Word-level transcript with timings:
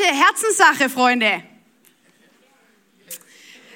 Heute 0.00 0.14
Herzenssache, 0.14 0.88
Freunde. 0.88 1.42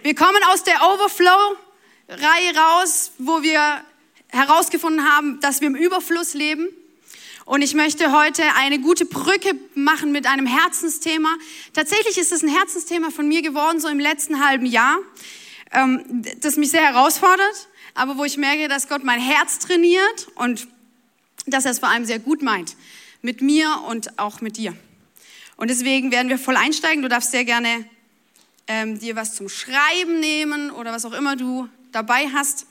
Wir 0.02 0.14
kommen 0.14 0.42
aus 0.52 0.62
der 0.62 0.76
Overflow-Reihe 0.82 2.56
raus, 2.56 3.12
wo 3.18 3.42
wir 3.42 3.82
herausgefunden 4.28 5.06
haben, 5.06 5.40
dass 5.40 5.60
wir 5.60 5.68
im 5.68 5.74
Überfluss 5.74 6.34
leben. 6.34 6.68
Und 7.44 7.62
ich 7.62 7.74
möchte 7.74 8.12
heute 8.12 8.42
eine 8.56 8.78
gute 8.78 9.04
Brücke 9.04 9.54
machen 9.74 10.12
mit 10.12 10.26
einem 10.26 10.46
Herzensthema. 10.46 11.34
Tatsächlich 11.74 12.16
ist 12.16 12.32
es 12.32 12.42
ein 12.42 12.48
Herzensthema 12.48 13.10
von 13.10 13.28
mir 13.28 13.42
geworden, 13.42 13.80
so 13.80 13.88
im 13.88 14.00
letzten 14.00 14.42
halben 14.42 14.66
Jahr, 14.66 14.98
ähm, 15.72 16.24
das 16.40 16.56
mich 16.56 16.70
sehr 16.70 16.84
herausfordert, 16.84 17.68
aber 17.94 18.16
wo 18.16 18.24
ich 18.24 18.38
merke, 18.38 18.68
dass 18.68 18.88
Gott 18.88 19.04
mein 19.04 19.20
Herz 19.20 19.58
trainiert 19.58 20.28
und 20.36 20.68
dass 21.46 21.66
er 21.66 21.72
es 21.72 21.80
vor 21.80 21.90
allem 21.90 22.06
sehr 22.06 22.18
gut 22.18 22.40
meint. 22.40 22.76
Mit 23.20 23.42
mir 23.42 23.82
und 23.88 24.18
auch 24.18 24.40
mit 24.40 24.56
dir. 24.56 24.74
Und 25.56 25.68
deswegen 25.70 26.10
werden 26.10 26.28
wir 26.28 26.38
voll 26.38 26.56
einsteigen. 26.56 27.02
Du 27.02 27.08
darfst 27.08 27.30
sehr 27.30 27.44
gerne 27.44 27.88
ähm, 28.66 28.98
dir 28.98 29.16
was 29.16 29.34
zum 29.34 29.48
Schreiben 29.48 30.20
nehmen 30.20 30.70
oder 30.70 30.92
was 30.92 31.04
auch 31.04 31.12
immer 31.12 31.36
du 31.36 31.68
dabei 31.92 32.28
hast 32.32 32.66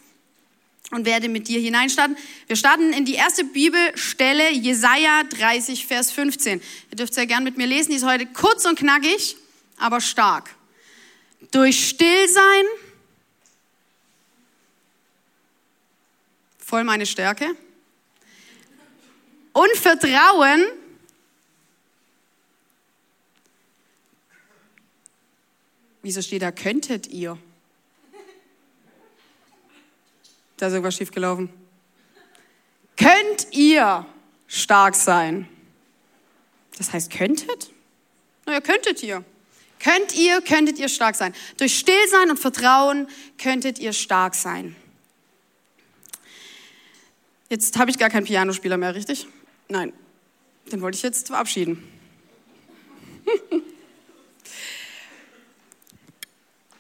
und 0.92 1.06
werde 1.06 1.30
mit 1.30 1.48
dir 1.48 1.60
hineinstarten. 1.60 2.18
Wir 2.48 2.56
starten 2.56 2.94
in 2.94 3.06
die 3.06 3.16
erste 3.16 3.44
Bibelstelle, 3.44 4.52
Jesaja 4.52 5.24
30, 5.24 5.86
Vers 5.86 6.12
15. 6.12 6.62
Ihr 6.92 6.96
dürft 6.96 7.14
sehr 7.14 7.26
gerne 7.26 7.44
mit 7.44 7.58
mir 7.58 7.68
lesen. 7.68 7.92
Die 7.92 7.98
ist 7.98 8.06
heute 8.06 8.26
kurz 8.26 8.66
und 8.66 8.78
knackig, 8.78 9.38
aber 9.78 10.02
stark. 10.02 10.50
Durch 11.52 11.90
Stillsein, 11.90 12.66
voll 16.60 16.84
meine 16.84 17.06
Stärke, 17.06 17.56
und 19.54 19.72
Vertrauen 19.78 20.66
Wieso 26.04 26.22
steht 26.22 26.42
da, 26.42 26.52
könntet 26.52 27.08
ihr? 27.08 27.38
Da 30.58 30.68
ist 30.68 30.74
irgendwas 30.74 30.96
schiefgelaufen. 30.96 31.50
Könnt 32.98 33.48
ihr 33.52 34.06
stark 34.48 34.96
sein? 34.96 35.48
Das 36.78 36.92
heißt, 36.92 37.10
könntet? 37.10 37.72
Naja, 38.46 38.60
könntet 38.60 39.02
ihr. 39.02 39.24
Könnt 39.80 40.14
ihr, 40.16 40.42
könntet 40.42 40.78
ihr 40.78 40.90
stark 40.90 41.16
sein. 41.16 41.34
Durch 41.58 41.80
Stillsein 41.80 42.30
und 42.30 42.38
Vertrauen 42.38 43.08
könntet 43.38 43.80
ihr 43.80 43.94
stark 43.94 44.36
sein. 44.36 44.76
Jetzt 47.50 47.78
habe 47.78 47.92
ich 47.92 47.98
gar 47.98 48.10
keinen 48.10 48.26
Pianospieler 48.26 48.78
mehr, 48.78 48.94
richtig? 48.94 49.28
Nein, 49.70 49.94
den 50.72 50.82
wollte 50.82 50.98
ich 50.98 51.04
jetzt 51.04 51.28
verabschieden. 51.28 51.82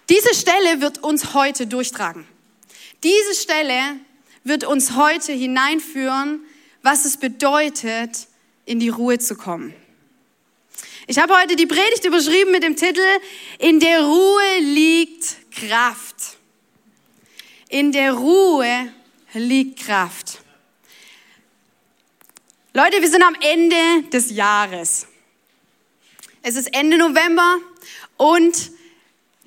Diese 0.09 0.33
Stelle 0.33 0.81
wird 0.81 1.03
uns 1.03 1.33
heute 1.33 1.67
durchtragen. 1.67 2.27
Diese 3.03 3.35
Stelle 3.35 3.79
wird 4.43 4.65
uns 4.65 4.95
heute 4.95 5.31
hineinführen, 5.31 6.45
was 6.81 7.05
es 7.05 7.17
bedeutet, 7.17 8.27
in 8.65 8.79
die 8.79 8.89
Ruhe 8.89 9.19
zu 9.19 9.35
kommen. 9.35 9.73
Ich 11.07 11.17
habe 11.17 11.37
heute 11.37 11.55
die 11.55 11.65
Predigt 11.65 12.05
überschrieben 12.05 12.51
mit 12.51 12.63
dem 12.63 12.75
Titel 12.75 13.01
In 13.59 13.79
der 13.79 14.01
Ruhe 14.01 14.59
liegt 14.59 15.51
Kraft. 15.51 16.37
In 17.69 17.91
der 17.91 18.13
Ruhe 18.13 18.93
liegt 19.33 19.79
Kraft. 19.79 20.39
Leute, 22.73 23.01
wir 23.01 23.09
sind 23.09 23.23
am 23.23 23.35
Ende 23.41 24.09
des 24.11 24.31
Jahres. 24.31 25.07
Es 26.41 26.55
ist 26.55 26.73
Ende 26.73 26.97
November 26.97 27.57
und 28.17 28.71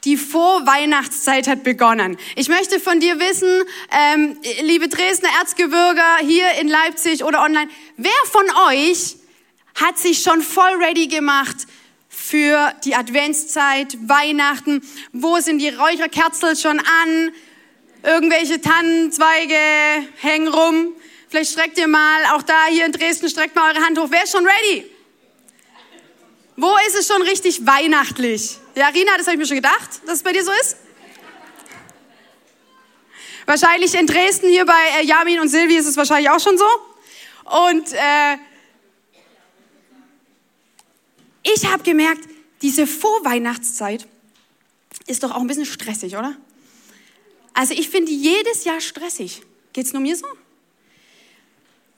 die 0.07 0.17
Vorweihnachtszeit 0.17 1.49
hat 1.49 1.65
begonnen. 1.65 2.17
Ich 2.37 2.49
möchte 2.49 2.79
von 2.81 3.01
dir 3.01 3.19
wissen, 3.19 3.51
ähm, 3.91 4.39
liebe 4.63 4.89
Dresdner 4.89 5.29
Erzgebirger 5.41 6.19
hier 6.21 6.53
in 6.61 6.69
Leipzig 6.69 7.25
oder 7.25 7.43
online, 7.43 7.69
wer 7.97 8.13
von 8.31 8.45
euch 8.69 9.17
hat 9.75 9.99
sich 9.99 10.23
schon 10.23 10.41
voll 10.43 10.83
ready 10.83 11.09
gemacht 11.09 11.57
für 12.09 12.73
die 12.85 12.95
Adventszeit, 12.95 13.99
Weihnachten? 14.09 14.81
Wo 15.13 15.39
sind 15.41 15.59
die 15.59 15.69
Räucherkerzel 15.69 16.57
schon 16.57 16.79
an? 16.79 17.33
Irgendwelche 18.05 18.61
Tannenzweige 18.61 19.59
hängen 20.21 20.49
rum. 20.49 20.93
Vielleicht 21.29 21.51
streckt 21.51 21.77
ihr 21.79 21.89
mal, 21.89 22.25
auch 22.33 22.43
da 22.43 22.67
hier 22.71 22.87
in 22.87 22.93
Dresden, 22.93 23.29
streckt 23.29 23.57
mal 23.57 23.73
eure 23.73 23.85
Hand 23.85 23.99
hoch. 23.99 24.07
Wer 24.11 24.23
ist 24.23 24.33
schon 24.33 24.47
ready? 24.47 24.96
Wo 26.57 26.75
ist 26.89 26.97
es 26.97 27.07
schon 27.07 27.21
richtig 27.21 27.67
weihnachtlich? 27.67 28.59
Ja, 28.75 28.89
Rina, 28.89 29.17
das 29.19 29.27
habe 29.27 29.35
ich 29.35 29.41
mir 29.41 29.47
schon 29.47 29.57
gedacht, 29.57 30.01
dass 30.07 30.17
es 30.17 30.23
bei 30.23 30.33
dir 30.33 30.43
so 30.43 30.51
ist. 30.63 30.77
Wahrscheinlich 33.45 33.95
in 33.95 34.07
Dresden 34.07 34.49
hier 34.49 34.65
bei 34.65 35.01
äh, 35.01 35.05
Jamin 35.05 35.39
und 35.39 35.49
Silvi 35.49 35.77
ist 35.77 35.87
es 35.87 35.97
wahrscheinlich 35.97 36.31
auch 36.31 36.41
schon 36.41 36.57
so. 36.59 36.65
Und 37.45 37.93
äh, 37.93 38.39
ich 41.43 41.67
habe 41.67 41.83
gemerkt, 41.83 42.23
diese 42.63 42.87
Vorweihnachtszeit 42.87 44.09
ist 45.07 45.23
doch 45.23 45.33
auch 45.33 45.41
ein 45.41 45.47
bisschen 45.47 45.67
stressig, 45.67 46.17
oder? 46.17 46.37
Also 47.53 47.75
ich 47.75 47.89
finde 47.89 48.11
jedes 48.11 48.65
Jahr 48.65 48.81
stressig. 48.81 49.43
Geht 49.75 49.87
es 49.87 49.93
nur 49.93 50.03
mir 50.03 50.17
so? 50.17 50.27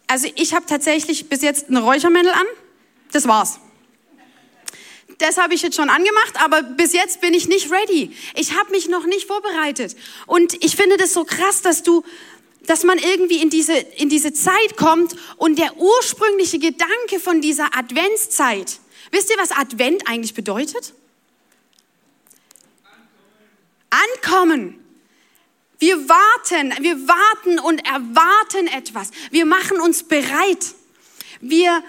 Also 0.08 0.28
ich 0.34 0.52
habe 0.52 0.66
tatsächlich 0.66 1.28
bis 1.28 1.42
jetzt 1.42 1.68
eine 1.68 1.80
Räuchermännel 1.80 2.32
an. 2.32 2.46
Das 3.12 3.26
war's 3.26 3.60
das 5.18 5.36
habe 5.36 5.54
ich 5.54 5.62
jetzt 5.62 5.76
schon 5.76 5.90
angemacht, 5.90 6.34
aber 6.36 6.62
bis 6.62 6.92
jetzt 6.92 7.20
bin 7.20 7.34
ich 7.34 7.48
nicht 7.48 7.70
ready. 7.70 8.16
Ich 8.36 8.56
habe 8.56 8.70
mich 8.70 8.88
noch 8.88 9.04
nicht 9.04 9.26
vorbereitet. 9.26 9.96
Und 10.26 10.62
ich 10.64 10.76
finde 10.76 10.96
das 10.96 11.12
so 11.12 11.24
krass, 11.24 11.60
dass 11.60 11.82
du, 11.82 12.04
dass 12.62 12.84
man 12.84 12.98
irgendwie 12.98 13.42
in 13.42 13.50
diese, 13.50 13.74
in 13.74 14.08
diese 14.08 14.32
Zeit 14.32 14.76
kommt 14.76 15.16
und 15.36 15.58
der 15.58 15.76
ursprüngliche 15.76 16.60
Gedanke 16.60 17.18
von 17.20 17.40
dieser 17.40 17.76
Adventszeit, 17.76 18.78
wisst 19.10 19.30
ihr, 19.30 19.36
was 19.38 19.50
Advent 19.50 20.06
eigentlich 20.06 20.34
bedeutet? 20.34 20.94
Ankommen. 23.90 24.84
Wir 25.80 26.08
warten, 26.08 26.74
wir 26.80 27.08
warten 27.08 27.58
und 27.60 27.78
erwarten 27.86 28.66
etwas. 28.66 29.10
Wir 29.30 29.46
machen 29.46 29.80
uns 29.80 30.02
bereit. 30.02 30.74
Wir, 31.40 31.82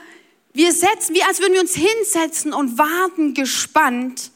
wir 0.60 0.74
setzen, 0.74 1.16
wie 1.16 1.24
als 1.24 1.40
würden 1.40 1.54
wir 1.54 1.62
uns 1.62 1.74
hinsetzen 1.74 2.52
und 2.52 2.78
warten 2.78 3.34
gespannt, 3.34 4.30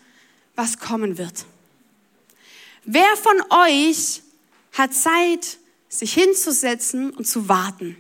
was 0.56 0.80
kommen 0.80 1.18
wird. 1.18 1.46
Wer 2.86 3.18
von 3.18 3.42
euch 3.50 4.22
hat 4.72 4.94
Zeit, 4.94 5.58
sich 5.90 6.14
hinzusetzen 6.14 7.10
und 7.10 7.28
zu 7.28 7.50
warten? 7.50 7.98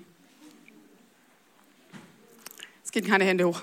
Es 2.85 2.93
gehen 2.93 3.05
keine 3.05 3.25
Hände 3.25 3.45
hoch. 3.45 3.61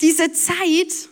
Diese 0.00 0.32
Zeit 0.32 1.08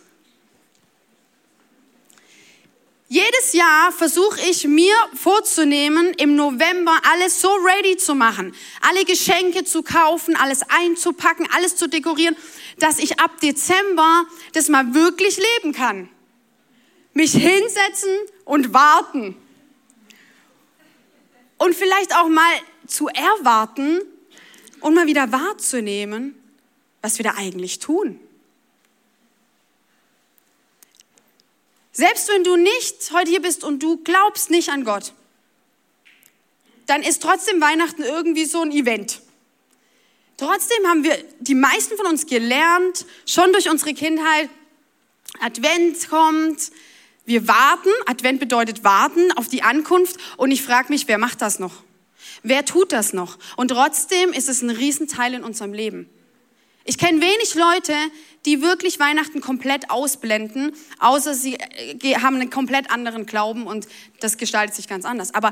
Jedes 3.11 3.51
Jahr 3.51 3.91
versuche 3.91 4.39
ich 4.49 4.65
mir 4.65 4.95
vorzunehmen, 5.13 6.13
im 6.13 6.37
November 6.37 6.97
alles 7.11 7.41
so 7.41 7.49
ready 7.55 7.97
zu 7.97 8.15
machen, 8.15 8.55
alle 8.79 9.03
Geschenke 9.03 9.65
zu 9.65 9.83
kaufen, 9.83 10.37
alles 10.37 10.61
einzupacken, 10.69 11.45
alles 11.51 11.75
zu 11.75 11.89
dekorieren, 11.89 12.37
dass 12.79 12.99
ich 12.99 13.19
ab 13.19 13.41
Dezember 13.41 14.23
das 14.53 14.69
mal 14.69 14.93
wirklich 14.93 15.37
leben 15.57 15.73
kann. 15.73 16.07
Mich 17.13 17.33
hinsetzen 17.33 18.17
und 18.45 18.73
warten. 18.73 19.35
Und 21.57 21.75
vielleicht 21.75 22.15
auch 22.15 22.29
mal 22.29 22.53
zu 22.87 23.09
erwarten 23.09 23.99
und 24.79 24.93
mal 24.93 25.07
wieder 25.07 25.33
wahrzunehmen, 25.33 26.41
was 27.01 27.17
wir 27.17 27.25
da 27.25 27.33
eigentlich 27.35 27.79
tun. 27.79 28.21
Selbst 31.91 32.29
wenn 32.29 32.43
du 32.43 32.55
nicht 32.55 33.11
heute 33.11 33.29
hier 33.29 33.41
bist 33.41 33.63
und 33.63 33.83
du 33.83 33.97
glaubst 33.97 34.49
nicht 34.49 34.69
an 34.69 34.85
Gott, 34.85 35.13
dann 36.85 37.03
ist 37.03 37.21
trotzdem 37.21 37.61
Weihnachten 37.61 38.03
irgendwie 38.03 38.45
so 38.45 38.61
ein 38.61 38.71
Event. 38.71 39.21
Trotzdem 40.37 40.87
haben 40.87 41.03
wir, 41.03 41.23
die 41.39 41.53
meisten 41.53 41.95
von 41.97 42.07
uns 42.07 42.25
gelernt, 42.25 43.05
schon 43.25 43.51
durch 43.53 43.69
unsere 43.69 43.93
Kindheit, 43.93 44.49
Advent 45.39 46.09
kommt, 46.09 46.71
wir 47.25 47.47
warten, 47.47 47.89
Advent 48.07 48.39
bedeutet 48.39 48.83
warten 48.83 49.31
auf 49.33 49.47
die 49.47 49.61
Ankunft 49.61 50.17
und 50.37 50.51
ich 50.51 50.63
frage 50.63 50.91
mich, 50.91 51.07
wer 51.07 51.17
macht 51.17 51.41
das 51.41 51.59
noch? 51.59 51.83
Wer 52.43 52.65
tut 52.65 52.91
das 52.91 53.13
noch? 53.13 53.37
Und 53.55 53.69
trotzdem 53.69 54.33
ist 54.33 54.49
es 54.49 54.61
ein 54.61 54.69
Riesenteil 54.69 55.35
in 55.35 55.43
unserem 55.43 55.73
Leben. 55.73 56.09
Ich 56.83 56.97
kenne 56.97 57.21
wenig 57.21 57.55
Leute, 57.55 57.93
die 58.45 58.61
wirklich 58.61 58.99
Weihnachten 58.99 59.39
komplett 59.39 59.89
ausblenden, 59.91 60.73
außer 60.99 61.33
sie 61.33 61.55
äh, 61.55 62.15
haben 62.15 62.37
einen 62.37 62.49
komplett 62.49 62.89
anderen 62.89 63.25
Glauben 63.25 63.67
und 63.67 63.87
das 64.19 64.37
gestaltet 64.37 64.75
sich 64.75 64.87
ganz 64.87 65.05
anders. 65.05 65.33
Aber 65.33 65.51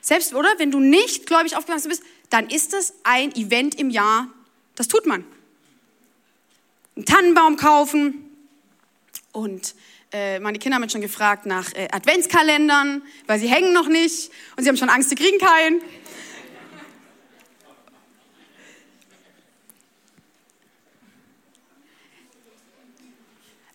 selbst, 0.00 0.34
oder? 0.34 0.48
Wenn 0.56 0.70
du 0.70 0.80
nicht 0.80 1.26
gläubig 1.26 1.56
aufgewachsen 1.56 1.88
bist, 1.88 2.02
dann 2.30 2.48
ist 2.48 2.72
es 2.72 2.94
ein 3.04 3.34
Event 3.34 3.74
im 3.74 3.90
Jahr, 3.90 4.28
das 4.74 4.88
tut 4.88 5.04
man. 5.04 5.24
Einen 6.96 7.04
Tannenbaum 7.04 7.56
kaufen 7.56 8.30
und 9.32 9.74
äh, 10.12 10.40
meine 10.40 10.58
Kinder 10.58 10.76
haben 10.76 10.82
mich 10.82 10.92
schon 10.92 11.02
gefragt 11.02 11.46
nach 11.46 11.72
äh, 11.74 11.88
Adventskalendern, 11.92 13.02
weil 13.26 13.38
sie 13.38 13.48
hängen 13.48 13.72
noch 13.72 13.86
nicht 13.86 14.30
und 14.56 14.64
sie 14.64 14.68
haben 14.68 14.76
schon 14.76 14.88
Angst, 14.88 15.10
sie 15.10 15.14
kriegen 15.14 15.38
keinen. 15.38 15.80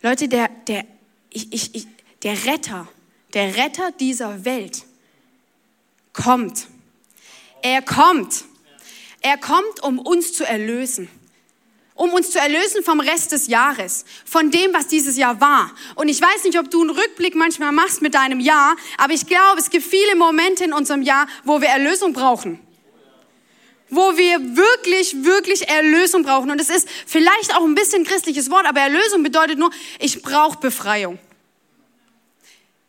Leute, 0.05 0.27
der, 0.27 0.49
der, 0.67 0.85
ich, 1.31 1.51
ich, 1.51 1.73
ich, 1.73 1.87
der 2.21 2.45
Retter, 2.45 2.87
der 3.33 3.57
Retter 3.57 3.91
dieser 3.91 4.45
Welt 4.45 4.83
kommt. 6.13 6.67
Er 7.63 7.81
kommt. 7.81 8.43
Er 9.21 9.39
kommt, 9.39 9.81
um 9.81 9.97
uns 9.97 10.33
zu 10.33 10.45
erlösen. 10.45 11.09
Um 11.95 12.13
uns 12.13 12.29
zu 12.29 12.37
erlösen 12.37 12.83
vom 12.83 12.99
Rest 12.99 13.31
des 13.31 13.47
Jahres, 13.47 14.05
von 14.25 14.51
dem, 14.51 14.75
was 14.75 14.85
dieses 14.85 15.17
Jahr 15.17 15.41
war. 15.41 15.71
Und 15.95 16.07
ich 16.07 16.21
weiß 16.21 16.43
nicht, 16.43 16.59
ob 16.59 16.69
du 16.69 16.81
einen 16.81 16.91
Rückblick 16.91 17.33
manchmal 17.33 17.71
machst 17.71 18.03
mit 18.03 18.13
deinem 18.13 18.39
Jahr, 18.39 18.75
aber 18.99 19.13
ich 19.13 19.25
glaube, 19.25 19.59
es 19.59 19.71
gibt 19.71 19.87
viele 19.87 20.15
Momente 20.15 20.65
in 20.65 20.73
unserem 20.73 21.01
Jahr, 21.01 21.25
wo 21.45 21.61
wir 21.61 21.69
Erlösung 21.69 22.13
brauchen 22.13 22.59
wo 23.89 24.17
wir 24.17 24.39
wirklich, 24.55 25.23
wirklich 25.23 25.67
Erlösung 25.67 26.23
brauchen. 26.23 26.51
Und 26.51 26.59
es 26.59 26.69
ist 26.69 26.87
vielleicht 27.05 27.55
auch 27.55 27.63
ein 27.63 27.75
bisschen 27.75 28.03
christliches 28.03 28.49
Wort, 28.49 28.65
aber 28.65 28.81
Erlösung 28.81 29.23
bedeutet 29.23 29.59
nur, 29.59 29.71
ich 29.99 30.21
brauche 30.21 30.59
Befreiung. 30.59 31.19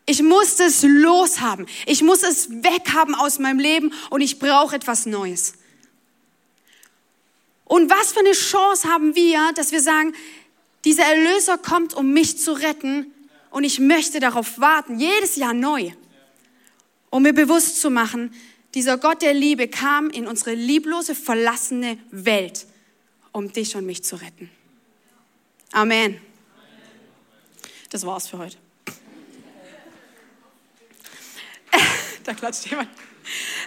Ich 0.06 0.22
muss 0.22 0.60
es 0.60 0.82
loshaben. 0.84 1.66
Ich 1.84 2.02
muss 2.02 2.22
es 2.22 2.48
weghaben 2.48 3.14
aus 3.14 3.38
meinem 3.38 3.58
Leben 3.58 3.92
und 4.10 4.20
ich 4.20 4.38
brauche 4.38 4.76
etwas 4.76 5.04
Neues. 5.04 5.54
Und 7.64 7.90
was 7.90 8.12
für 8.12 8.20
eine 8.20 8.32
Chance 8.32 8.88
haben 8.88 9.16
wir, 9.16 9.50
dass 9.56 9.72
wir 9.72 9.80
sagen, 9.80 10.14
dieser 10.84 11.02
Erlöser 11.02 11.58
kommt, 11.58 11.94
um 11.94 12.12
mich 12.12 12.38
zu 12.38 12.52
retten 12.52 13.12
und 13.50 13.64
ich 13.64 13.80
möchte 13.80 14.20
darauf 14.20 14.60
warten, 14.60 15.00
jedes 15.00 15.34
Jahr 15.34 15.52
neu, 15.52 15.90
um 17.10 17.24
mir 17.24 17.32
bewusst 17.32 17.80
zu 17.80 17.90
machen, 17.90 18.32
dieser 18.76 18.98
Gott 18.98 19.22
der 19.22 19.32
Liebe 19.32 19.68
kam 19.68 20.10
in 20.10 20.28
unsere 20.28 20.52
lieblose, 20.52 21.14
verlassene 21.14 21.98
Welt, 22.10 22.66
um 23.32 23.50
dich 23.50 23.74
und 23.74 23.86
mich 23.86 24.04
zu 24.04 24.16
retten. 24.16 24.50
Amen. 25.72 26.20
Das 27.88 28.04
war's 28.04 28.28
für 28.28 28.36
heute. 28.36 28.58
da 32.24 32.34
klatscht 32.34 32.66
jemand. 32.66 32.90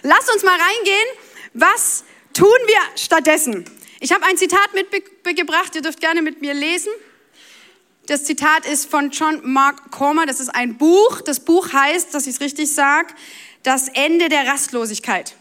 Lass 0.02 0.32
uns 0.32 0.44
mal 0.44 0.56
reingehen. 0.56 1.08
Was 1.54 2.04
tun 2.32 2.46
wir 2.46 2.80
stattdessen? 2.96 3.64
Ich 3.98 4.12
habe 4.12 4.24
ein 4.26 4.36
Zitat 4.36 4.70
mitgebracht, 4.74 5.74
ihr 5.74 5.82
dürft 5.82 5.98
gerne 6.00 6.22
mit 6.22 6.40
mir 6.40 6.54
lesen. 6.54 6.92
Das 8.06 8.22
Zitat 8.24 8.64
ist 8.64 8.88
von 8.88 9.10
John 9.10 9.40
Mark 9.42 9.90
Comer, 9.90 10.26
das 10.26 10.38
ist 10.38 10.50
ein 10.50 10.78
Buch. 10.78 11.20
Das 11.20 11.40
Buch 11.40 11.72
heißt, 11.72 12.14
dass 12.14 12.28
ich 12.28 12.34
es 12.34 12.40
richtig 12.40 12.72
sage, 12.72 13.12
das 13.62 13.88
Ende 13.88 14.28
der 14.28 14.46
Rastlosigkeit. 14.46 15.34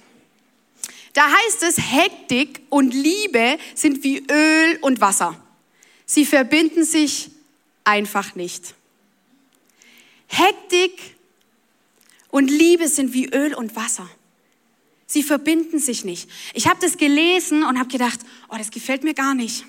Da 1.14 1.28
heißt 1.30 1.64
es, 1.64 1.78
Hektik 1.78 2.62
und 2.70 2.94
Liebe 2.94 3.58
sind 3.76 4.04
wie 4.04 4.20
Öl 4.30 4.78
und 4.82 5.02
Wasser. 5.02 5.42
Sie 6.06 6.26
verbinden 6.26 6.84
sich 6.84 7.32
einfach 7.84 8.36
nicht. 8.36 8.74
Hektik 10.28 11.16
und 12.30 12.50
Liebe 12.50 12.88
sind 12.88 13.14
wie 13.14 13.26
Öl 13.26 13.54
und 13.54 13.76
Wasser. 13.76 14.08
Sie 15.08 15.24
verbinden 15.24 15.80
sich 15.80 16.06
nicht. 16.06 16.30
Ich 16.54 16.68
habe 16.68 16.80
das 16.82 16.98
gelesen 16.98 17.64
und 17.64 17.80
habe 17.80 17.90
gedacht, 17.90 18.20
oh, 18.50 18.56
das 18.58 18.70
gefällt 18.70 19.04
mir 19.04 19.16
gar 19.16 19.34
nicht. 19.34 19.66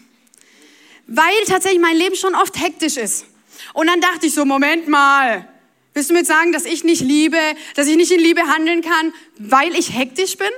Weil 1.06 1.44
tatsächlich 1.46 1.80
mein 1.80 1.96
Leben 1.96 2.14
schon 2.14 2.34
oft 2.34 2.60
hektisch 2.60 2.98
ist. 2.98 3.24
Und 3.72 3.86
dann 3.86 4.00
dachte 4.02 4.26
ich 4.26 4.34
so, 4.34 4.44
Moment 4.44 4.86
mal, 4.86 5.48
Willst 5.92 6.10
du 6.10 6.14
mir 6.14 6.24
sagen, 6.24 6.52
dass 6.52 6.64
ich 6.64 6.84
nicht 6.84 7.00
liebe, 7.00 7.38
dass 7.74 7.88
ich 7.88 7.96
nicht 7.96 8.12
in 8.12 8.20
Liebe 8.20 8.42
handeln 8.42 8.82
kann, 8.82 9.12
weil 9.38 9.74
ich 9.74 9.92
hektisch 9.92 10.36
bin? 10.36 10.50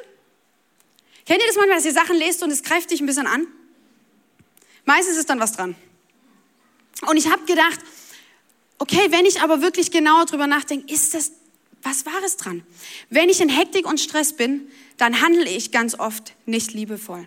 Kennt 1.24 1.40
ihr 1.40 1.46
das 1.46 1.56
manchmal, 1.56 1.76
dass 1.76 1.86
ihr 1.86 1.92
Sachen 1.92 2.16
lest 2.16 2.42
und 2.42 2.50
es 2.50 2.62
greift 2.62 2.90
dich 2.90 3.00
ein 3.00 3.06
bisschen 3.06 3.26
an? 3.26 3.46
Meistens 4.84 5.16
ist 5.16 5.30
dann 5.30 5.40
was 5.40 5.52
dran. 5.52 5.74
Und 7.08 7.16
ich 7.16 7.30
habe 7.30 7.44
gedacht, 7.44 7.80
okay, 8.78 9.06
wenn 9.10 9.24
ich 9.24 9.40
aber 9.40 9.62
wirklich 9.62 9.90
genauer 9.90 10.26
drüber 10.26 10.46
nachdenke, 10.46 10.92
ist 10.92 11.14
das 11.14 11.32
was 11.82 12.06
Wahres 12.06 12.36
dran? 12.36 12.64
Wenn 13.10 13.28
ich 13.28 13.40
in 13.40 13.48
Hektik 13.48 13.86
und 13.86 13.98
Stress 13.98 14.34
bin, 14.34 14.70
dann 14.98 15.20
handle 15.20 15.48
ich 15.48 15.72
ganz 15.72 15.98
oft 15.98 16.34
nicht 16.46 16.72
liebevoll. 16.72 17.26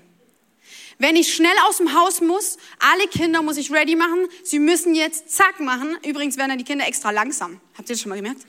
Wenn 0.97 1.15
ich 1.15 1.33
schnell 1.33 1.55
aus 1.67 1.77
dem 1.77 1.93
Haus 1.93 2.21
muss, 2.21 2.57
alle 2.79 3.07
Kinder 3.07 3.41
muss 3.41 3.57
ich 3.57 3.71
ready 3.71 3.95
machen, 3.95 4.27
sie 4.43 4.59
müssen 4.59 4.95
jetzt 4.95 5.29
zack 5.29 5.59
machen. 5.59 5.97
Übrigens 6.05 6.37
werden 6.37 6.49
dann 6.49 6.57
die 6.57 6.63
Kinder 6.63 6.87
extra 6.87 7.11
langsam. 7.11 7.59
Habt 7.77 7.89
ihr 7.89 7.95
das 7.95 8.01
schon 8.01 8.09
mal 8.09 8.15
gemerkt? 8.15 8.41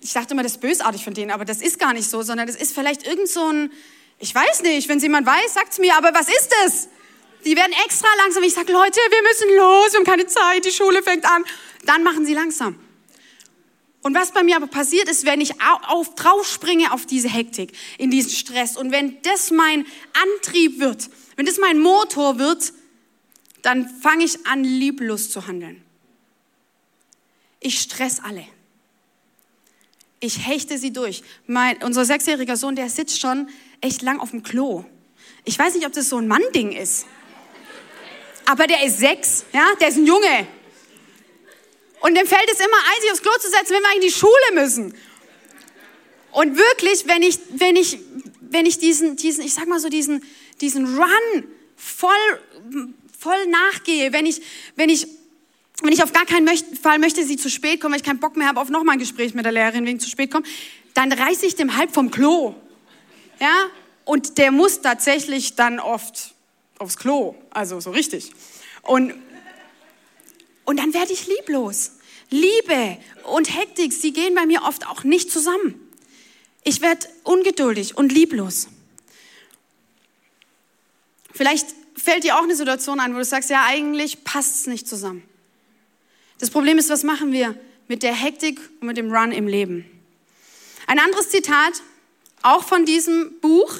Ich 0.00 0.12
dachte 0.12 0.32
immer, 0.32 0.42
das 0.42 0.52
ist 0.52 0.60
bösartig 0.60 1.04
von 1.04 1.14
denen, 1.14 1.30
aber 1.30 1.44
das 1.44 1.60
ist 1.60 1.78
gar 1.78 1.92
nicht 1.92 2.08
so, 2.08 2.22
sondern 2.22 2.46
das 2.46 2.56
ist 2.56 2.74
vielleicht 2.74 3.06
irgend 3.06 3.28
so 3.28 3.46
ein, 3.52 3.70
ich 4.18 4.34
weiß 4.34 4.62
nicht, 4.62 4.88
wenn 4.88 4.96
es 4.96 5.02
jemand 5.02 5.26
weiß, 5.26 5.54
sagt 5.54 5.72
es 5.72 5.78
mir, 5.78 5.94
aber 5.96 6.14
was 6.14 6.28
ist 6.28 6.52
es? 6.66 6.88
Die 7.44 7.56
werden 7.56 7.72
extra 7.84 8.08
langsam. 8.22 8.42
Ich 8.42 8.54
sage, 8.54 8.72
Leute, 8.72 8.98
wir 9.10 9.22
müssen 9.22 9.56
los, 9.56 9.92
wir 9.92 9.98
haben 9.98 10.06
keine 10.06 10.26
Zeit, 10.26 10.64
die 10.64 10.70
Schule 10.70 11.02
fängt 11.02 11.24
an. 11.24 11.44
Dann 11.84 12.02
machen 12.02 12.24
sie 12.24 12.34
langsam. 12.34 12.78
Und 14.02 14.14
was 14.14 14.32
bei 14.32 14.42
mir 14.42 14.56
aber 14.56 14.66
passiert 14.66 15.08
ist, 15.08 15.24
wenn 15.24 15.40
ich 15.40 15.52
auf, 15.88 16.14
drauf 16.16 16.46
springe 16.46 16.92
auf 16.92 17.06
diese 17.06 17.28
Hektik, 17.28 17.72
in 17.98 18.10
diesen 18.10 18.30
Stress 18.30 18.76
und 18.76 18.90
wenn 18.90 19.22
das 19.22 19.50
mein 19.50 19.86
Antrieb 20.34 20.80
wird, 20.80 21.08
wenn 21.36 21.46
das 21.46 21.58
mein 21.58 21.78
Motor 21.78 22.38
wird, 22.38 22.72
dann 23.62 23.88
fange 23.88 24.24
ich 24.24 24.44
an, 24.46 24.64
lieblos 24.64 25.30
zu 25.30 25.46
handeln. 25.46 25.82
Ich 27.60 27.78
stress 27.78 28.18
alle. 28.18 28.44
Ich 30.18 30.46
hechte 30.46 30.78
sie 30.78 30.92
durch. 30.92 31.22
Mein, 31.46 31.80
unser 31.82 32.04
sechsjähriger 32.04 32.56
Sohn, 32.56 32.74
der 32.74 32.90
sitzt 32.90 33.20
schon 33.20 33.48
echt 33.80 34.02
lang 34.02 34.18
auf 34.18 34.30
dem 34.30 34.42
Klo. 34.42 34.84
Ich 35.44 35.58
weiß 35.58 35.74
nicht, 35.74 35.86
ob 35.86 35.92
das 35.92 36.08
so 36.08 36.18
ein 36.18 36.26
Mann-Ding 36.26 36.72
ist. 36.72 37.06
Aber 38.46 38.66
der 38.66 38.84
ist 38.84 38.98
sechs, 38.98 39.44
ja, 39.52 39.64
der 39.80 39.88
ist 39.88 39.96
ein 39.96 40.06
Junge. 40.06 40.46
Und 42.02 42.16
dem 42.16 42.26
fällt 42.26 42.50
es 42.52 42.58
immer 42.58 42.76
ein, 42.76 43.00
sich 43.00 43.12
aufs 43.12 43.22
Klo 43.22 43.30
zu 43.40 43.48
setzen, 43.48 43.74
wenn 43.74 43.82
wir 43.82 43.94
in 43.94 44.00
die 44.00 44.10
Schule 44.10 44.32
müssen. 44.54 44.94
Und 46.32 46.58
wirklich, 46.58 47.06
wenn 47.06 47.22
ich, 47.22 47.38
wenn 47.50 47.76
ich, 47.76 47.98
wenn 48.40 48.66
ich 48.66 48.78
diesen, 48.78 49.16
diesen, 49.16 49.44
ich 49.44 49.54
sag 49.54 49.68
mal 49.68 49.78
so 49.78 49.88
diesen, 49.88 50.24
diesen 50.60 50.96
Run 50.96 51.44
voll, 51.76 52.10
voll 53.16 53.46
nachgehe, 53.46 54.12
wenn 54.12 54.26
ich, 54.26 54.42
wenn 54.74 54.88
ich, 54.88 55.06
wenn 55.82 55.92
ich 55.92 56.02
auf 56.02 56.12
gar 56.12 56.26
keinen 56.26 56.48
Fall 56.82 56.98
möchte, 56.98 57.24
sie 57.24 57.36
zu 57.36 57.48
spät 57.48 57.80
kommen, 57.80 57.92
weil 57.92 58.00
ich 58.00 58.06
keinen 58.06 58.20
Bock 58.20 58.36
mehr 58.36 58.48
habe 58.48 58.60
auf 58.60 58.68
nochmal 58.68 58.96
ein 58.96 58.98
Gespräch 58.98 59.34
mit 59.34 59.44
der 59.44 59.52
Lehrerin 59.52 59.86
wegen 59.86 60.00
zu 60.00 60.08
spät 60.08 60.30
kommen, 60.30 60.46
dann 60.94 61.12
reiße 61.12 61.46
ich 61.46 61.54
dem 61.54 61.76
halb 61.76 61.94
vom 61.94 62.10
Klo. 62.10 62.54
Ja? 63.40 63.66
Und 64.04 64.38
der 64.38 64.50
muss 64.50 64.80
tatsächlich 64.80 65.54
dann 65.54 65.78
oft 65.78 66.34
aufs 66.78 66.96
Klo, 66.96 67.36
also 67.50 67.78
so 67.78 67.90
richtig. 67.90 68.32
Und 68.82 69.14
und 70.64 70.78
dann 70.78 70.94
werde 70.94 71.12
ich 71.12 71.26
lieblos. 71.26 71.92
Liebe 72.30 72.98
und 73.24 73.54
Hektik, 73.54 73.92
sie 73.92 74.12
gehen 74.12 74.34
bei 74.34 74.46
mir 74.46 74.62
oft 74.62 74.86
auch 74.86 75.04
nicht 75.04 75.30
zusammen. 75.30 75.78
Ich 76.64 76.80
werde 76.80 77.06
ungeduldig 77.24 77.96
und 77.96 78.12
lieblos. 78.12 78.68
Vielleicht 81.32 81.66
fällt 81.96 82.24
dir 82.24 82.38
auch 82.38 82.44
eine 82.44 82.56
Situation 82.56 83.00
ein, 83.00 83.14
wo 83.14 83.18
du 83.18 83.24
sagst, 83.24 83.50
ja, 83.50 83.64
eigentlich 83.66 84.24
passt 84.24 84.60
es 84.60 84.66
nicht 84.66 84.88
zusammen. 84.88 85.22
Das 86.38 86.50
Problem 86.50 86.78
ist, 86.78 86.88
was 86.88 87.02
machen 87.02 87.32
wir 87.32 87.58
mit 87.88 88.02
der 88.02 88.14
Hektik 88.14 88.58
und 88.80 88.86
mit 88.88 88.96
dem 88.96 89.12
Run 89.12 89.32
im 89.32 89.46
Leben? 89.46 89.84
Ein 90.86 90.98
anderes 90.98 91.30
Zitat, 91.30 91.82
auch 92.42 92.64
von 92.64 92.84
diesem 92.84 93.38
Buch. 93.40 93.74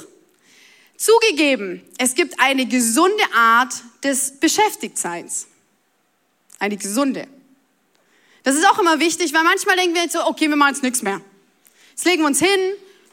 Zugegeben, 0.95 1.81
es 1.97 2.15
gibt 2.15 2.39
eine 2.39 2.65
gesunde 2.65 3.23
Art 3.33 3.73
des 4.03 4.39
Beschäftigtseins. 4.39 5.47
Eine 6.63 6.77
gesunde. 6.77 7.27
Das 8.43 8.55
ist 8.55 8.65
auch 8.65 8.79
immer 8.79 9.01
wichtig, 9.01 9.33
weil 9.33 9.43
manchmal 9.43 9.75
denken 9.75 9.95
wir 9.95 10.03
jetzt 10.03 10.13
so, 10.13 10.25
okay, 10.25 10.47
wir 10.47 10.55
machen 10.55 10.75
jetzt 10.75 10.81
nichts 10.81 11.01
mehr. 11.01 11.19
Jetzt 11.89 12.05
legen 12.05 12.21
wir 12.21 12.27
uns 12.27 12.39
hin, 12.39 12.57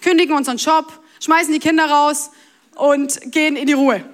kündigen 0.00 0.36
unseren 0.36 0.56
Job, 0.56 1.02
schmeißen 1.18 1.52
die 1.52 1.58
Kinder 1.58 1.90
raus 1.90 2.30
und 2.76 3.32
gehen 3.32 3.56
in 3.56 3.66
die 3.66 3.72
Ruhe. 3.72 4.04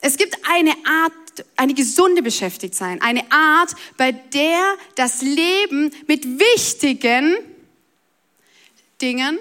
Es 0.00 0.16
gibt 0.16 0.38
eine 0.50 0.70
Art, 0.70 1.12
eine 1.56 1.74
gesunde 1.74 2.22
Beschäftigtsein, 2.22 3.02
eine 3.02 3.30
Art, 3.30 3.74
bei 3.98 4.12
der 4.12 4.78
das 4.94 5.20
Leben 5.20 5.90
mit 6.06 6.24
wichtigen 6.24 7.36
Dingen 9.02 9.38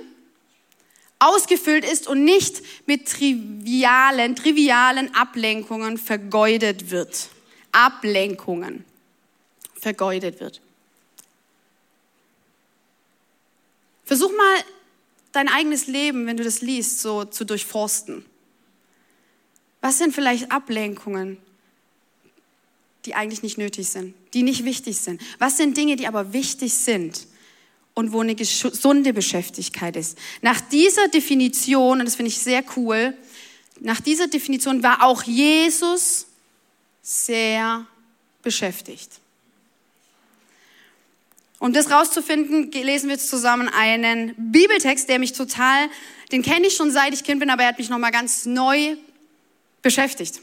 ausgefüllt 1.20 1.90
ist 1.90 2.10
und 2.10 2.26
nicht 2.26 2.62
mit 2.88 3.08
trivialen, 3.08 4.36
trivialen 4.36 5.16
Ablenkungen 5.16 5.98
vergeudet 5.98 6.92
wird. 6.92 7.30
Ablenkungen 7.72 8.86
vergeudet 9.74 10.40
wird. 10.40 10.62
Versuch 14.06 14.32
mal 14.32 14.64
dein 15.32 15.48
eigenes 15.48 15.88
Leben, 15.88 16.26
wenn 16.26 16.38
du 16.38 16.44
das 16.44 16.62
liest, 16.62 17.00
so 17.00 17.24
zu 17.24 17.46
durchforsten. 17.46 18.26
Was 19.80 19.98
sind 19.98 20.14
vielleicht 20.14 20.52
Ablenkungen, 20.52 21.38
die 23.06 23.16
eigentlich 23.16 23.42
nicht 23.42 23.58
nötig 23.58 23.88
sind, 23.88 24.14
die 24.34 24.44
nicht 24.44 24.66
wichtig 24.66 24.98
sind? 24.98 25.22
Was 25.40 25.58
sind 25.58 25.76
Dinge, 25.76 25.96
die 25.96 26.08
aber 26.08 26.34
wichtig 26.34 26.74
sind 26.74 27.26
und 27.94 28.12
wo 28.12 28.22
eine 28.22 28.36
gesunde 28.36 29.14
Beschäftigkeit 29.14 29.96
ist? 29.96 30.18
Nach 30.42 30.62
dieser 30.62 31.08
Definition, 31.08 32.00
und 32.00 32.06
das 32.06 32.16
finde 32.16 32.30
ich 32.30 32.38
sehr 32.38 32.64
cool, 32.76 33.18
nach 33.80 34.02
dieser 34.02 34.28
Definition 34.28 34.84
war 34.84 35.04
auch 35.04 35.24
Jesus 35.24 36.28
sehr 37.02 37.86
beschäftigt. 38.42 39.10
Um 41.60 41.74
das 41.74 41.92
rauszufinden, 41.92 42.72
lesen 42.72 43.10
wir 43.10 43.20
zusammen 43.20 43.70
einen 43.70 44.34
Bibeltext, 44.52 45.08
der 45.08 45.20
mich 45.20 45.34
total, 45.34 45.90
den 46.32 46.42
kenne 46.42 46.68
ich 46.68 46.76
schon 46.76 46.92
seit 46.92 47.14
ich 47.14 47.24
Kind 47.24 47.40
bin, 47.40 47.52
aber 47.52 47.64
er 47.64 47.70
hat 47.70 47.78
mich 47.78 47.90
nochmal 47.90 48.12
ganz 48.12 48.46
neu 48.46 48.96
beschäftigt. 49.82 50.42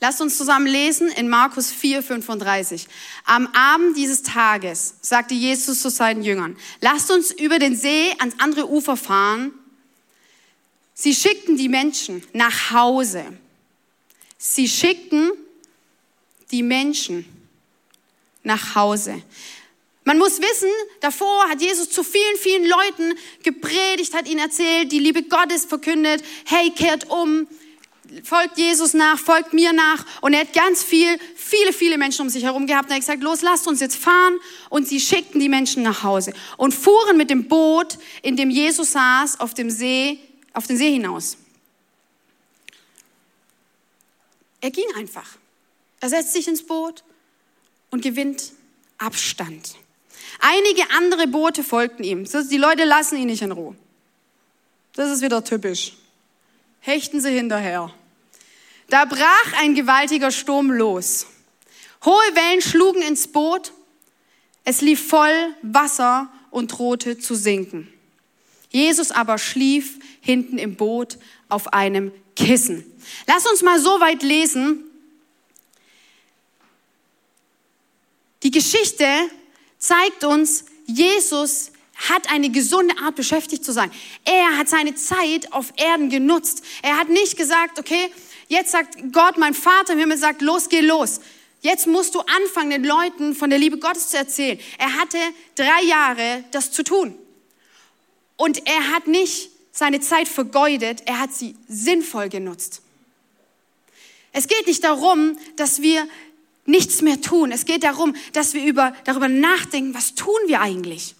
Lasst 0.00 0.22
uns 0.22 0.38
zusammen 0.38 0.66
lesen 0.66 1.08
in 1.08 1.28
Markus 1.28 1.70
4, 1.70 2.02
35. 2.02 2.88
Am 3.24 3.46
Abend 3.48 3.96
dieses 3.98 4.22
Tages 4.22 4.94
sagte 5.02 5.34
Jesus 5.34 5.80
zu 5.80 5.90
seinen 5.90 6.22
Jüngern, 6.22 6.56
lasst 6.80 7.10
uns 7.10 7.30
über 7.30 7.58
den 7.58 7.76
See 7.76 8.10
ans 8.18 8.34
andere 8.38 8.70
Ufer 8.70 8.96
fahren. 8.96 9.52
Sie 10.94 11.14
schickten 11.14 11.56
die 11.56 11.68
Menschen 11.68 12.22
nach 12.32 12.70
Hause. 12.70 13.24
Sie 14.42 14.66
schickten 14.66 15.32
die 16.50 16.62
Menschen 16.62 17.26
nach 18.42 18.74
Hause. 18.74 19.22
Man 20.04 20.16
muss 20.16 20.40
wissen, 20.40 20.70
davor 21.00 21.46
hat 21.50 21.60
Jesus 21.60 21.90
zu 21.90 22.02
vielen, 22.02 22.36
vielen 22.38 22.66
Leuten 22.66 23.18
gepredigt, 23.42 24.14
hat 24.14 24.26
ihnen 24.26 24.40
erzählt, 24.40 24.90
die 24.92 24.98
Liebe 24.98 25.24
Gottes 25.24 25.66
verkündet, 25.66 26.24
hey, 26.46 26.70
kehrt 26.70 27.10
um, 27.10 27.48
folgt 28.24 28.56
Jesus 28.56 28.94
nach, 28.94 29.18
folgt 29.18 29.52
mir 29.52 29.74
nach. 29.74 30.06
Und 30.22 30.32
er 30.32 30.40
hat 30.40 30.54
ganz 30.54 30.82
viel, 30.82 31.18
viele, 31.36 31.74
viele 31.74 31.98
Menschen 31.98 32.22
um 32.22 32.30
sich 32.30 32.44
herum 32.44 32.66
gehabt. 32.66 32.86
Und 32.86 32.92
er 32.92 32.94
hat 32.94 33.02
gesagt, 33.02 33.22
los, 33.22 33.42
lasst 33.42 33.68
uns 33.68 33.80
jetzt 33.80 33.96
fahren. 33.96 34.38
Und 34.70 34.88
sie 34.88 35.00
schickten 35.00 35.38
die 35.38 35.50
Menschen 35.50 35.82
nach 35.82 36.02
Hause 36.02 36.32
und 36.56 36.72
fuhren 36.72 37.18
mit 37.18 37.28
dem 37.28 37.46
Boot, 37.46 37.98
in 38.22 38.36
dem 38.36 38.48
Jesus 38.48 38.92
saß, 38.92 39.38
auf 39.38 39.52
dem 39.52 39.68
See, 39.68 40.18
auf 40.54 40.66
den 40.66 40.78
See 40.78 40.92
hinaus. 40.92 41.36
Er 44.60 44.70
ging 44.70 44.86
einfach. 44.96 45.36
Er 46.00 46.08
setzt 46.08 46.32
sich 46.32 46.48
ins 46.48 46.66
Boot 46.66 47.04
und 47.90 48.02
gewinnt 48.02 48.52
Abstand. 48.98 49.76
Einige 50.38 50.90
andere 50.96 51.26
Boote 51.26 51.64
folgten 51.64 52.04
ihm. 52.04 52.24
Die 52.24 52.56
Leute 52.56 52.84
lassen 52.84 53.16
ihn 53.16 53.26
nicht 53.26 53.42
in 53.42 53.52
Ruhe. 53.52 53.76
Das 54.94 55.10
ist 55.10 55.22
wieder 55.22 55.44
typisch. 55.44 55.94
Hechten 56.80 57.20
sie 57.20 57.30
hinterher. 57.30 57.92
Da 58.88 59.04
brach 59.04 59.52
ein 59.58 59.74
gewaltiger 59.74 60.30
Sturm 60.30 60.70
los. 60.70 61.26
Hohe 62.04 62.34
Wellen 62.34 62.62
schlugen 62.62 63.02
ins 63.02 63.28
Boot. 63.28 63.72
Es 64.64 64.80
lief 64.80 65.08
voll 65.08 65.54
Wasser 65.62 66.30
und 66.50 66.68
drohte 66.68 67.18
zu 67.18 67.34
sinken. 67.34 67.92
Jesus 68.70 69.10
aber 69.10 69.38
schlief 69.38 69.98
hinten 70.20 70.58
im 70.58 70.76
Boot 70.76 71.18
auf 71.48 71.72
einem 71.72 72.12
Kissen. 72.36 72.89
Lass 73.26 73.46
uns 73.46 73.62
mal 73.62 73.80
so 73.80 74.00
weit 74.00 74.22
lesen. 74.22 74.84
Die 78.42 78.50
Geschichte 78.50 79.06
zeigt 79.78 80.24
uns, 80.24 80.64
Jesus 80.86 81.72
hat 82.08 82.30
eine 82.30 82.50
gesunde 82.50 82.96
Art, 82.98 83.14
beschäftigt 83.14 83.64
zu 83.64 83.72
sein. 83.72 83.90
Er 84.24 84.56
hat 84.56 84.68
seine 84.68 84.94
Zeit 84.94 85.52
auf 85.52 85.72
Erden 85.76 86.08
genutzt. 86.08 86.64
Er 86.82 86.96
hat 86.96 87.10
nicht 87.10 87.36
gesagt, 87.36 87.78
okay, 87.78 88.10
jetzt 88.48 88.72
sagt 88.72 88.96
Gott, 89.12 89.36
mein 89.36 89.54
Vater 89.54 89.92
im 89.92 89.98
Himmel 89.98 90.16
sagt, 90.16 90.40
los, 90.40 90.68
geh 90.68 90.80
los. 90.80 91.20
Jetzt 91.60 91.86
musst 91.86 92.14
du 92.14 92.20
anfangen, 92.20 92.70
den 92.70 92.84
Leuten 92.84 93.34
von 93.34 93.50
der 93.50 93.58
Liebe 93.58 93.78
Gottes 93.78 94.08
zu 94.08 94.16
erzählen. 94.16 94.58
Er 94.78 94.96
hatte 94.96 95.18
drei 95.56 95.82
Jahre, 95.84 96.44
das 96.52 96.72
zu 96.72 96.82
tun. 96.82 97.14
Und 98.36 98.66
er 98.66 98.88
hat 98.94 99.06
nicht 99.06 99.50
seine 99.70 100.00
Zeit 100.00 100.26
vergeudet, 100.26 101.02
er 101.04 101.20
hat 101.20 101.34
sie 101.34 101.54
sinnvoll 101.68 102.30
genutzt. 102.30 102.80
Es 104.32 104.46
geht 104.46 104.66
nicht 104.66 104.84
darum, 104.84 105.36
dass 105.56 105.82
wir 105.82 106.06
nichts 106.66 107.02
mehr 107.02 107.20
tun. 107.20 107.52
Es 107.52 107.64
geht 107.64 107.82
darum, 107.82 108.14
dass 108.32 108.54
wir 108.54 108.64
über, 108.64 108.94
darüber 109.04 109.28
nachdenken, 109.28 109.94
was 109.94 110.14
tun 110.14 110.38
wir 110.46 110.60
eigentlich? 110.60 111.14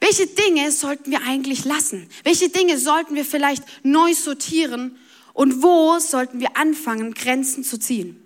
Welche 0.00 0.26
Dinge 0.26 0.70
sollten 0.70 1.10
wir 1.10 1.22
eigentlich 1.22 1.64
lassen? 1.64 2.08
Welche 2.24 2.50
Dinge 2.50 2.78
sollten 2.78 3.14
wir 3.14 3.24
vielleicht 3.24 3.64
neu 3.82 4.14
sortieren? 4.14 4.98
Und 5.32 5.62
wo 5.62 5.98
sollten 5.98 6.40
wir 6.40 6.56
anfangen, 6.56 7.14
Grenzen 7.14 7.64
zu 7.64 7.78
ziehen? 7.78 8.22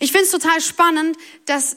Ich 0.00 0.12
finde 0.12 0.26
es 0.26 0.30
total 0.30 0.60
spannend, 0.60 1.16
dass 1.46 1.76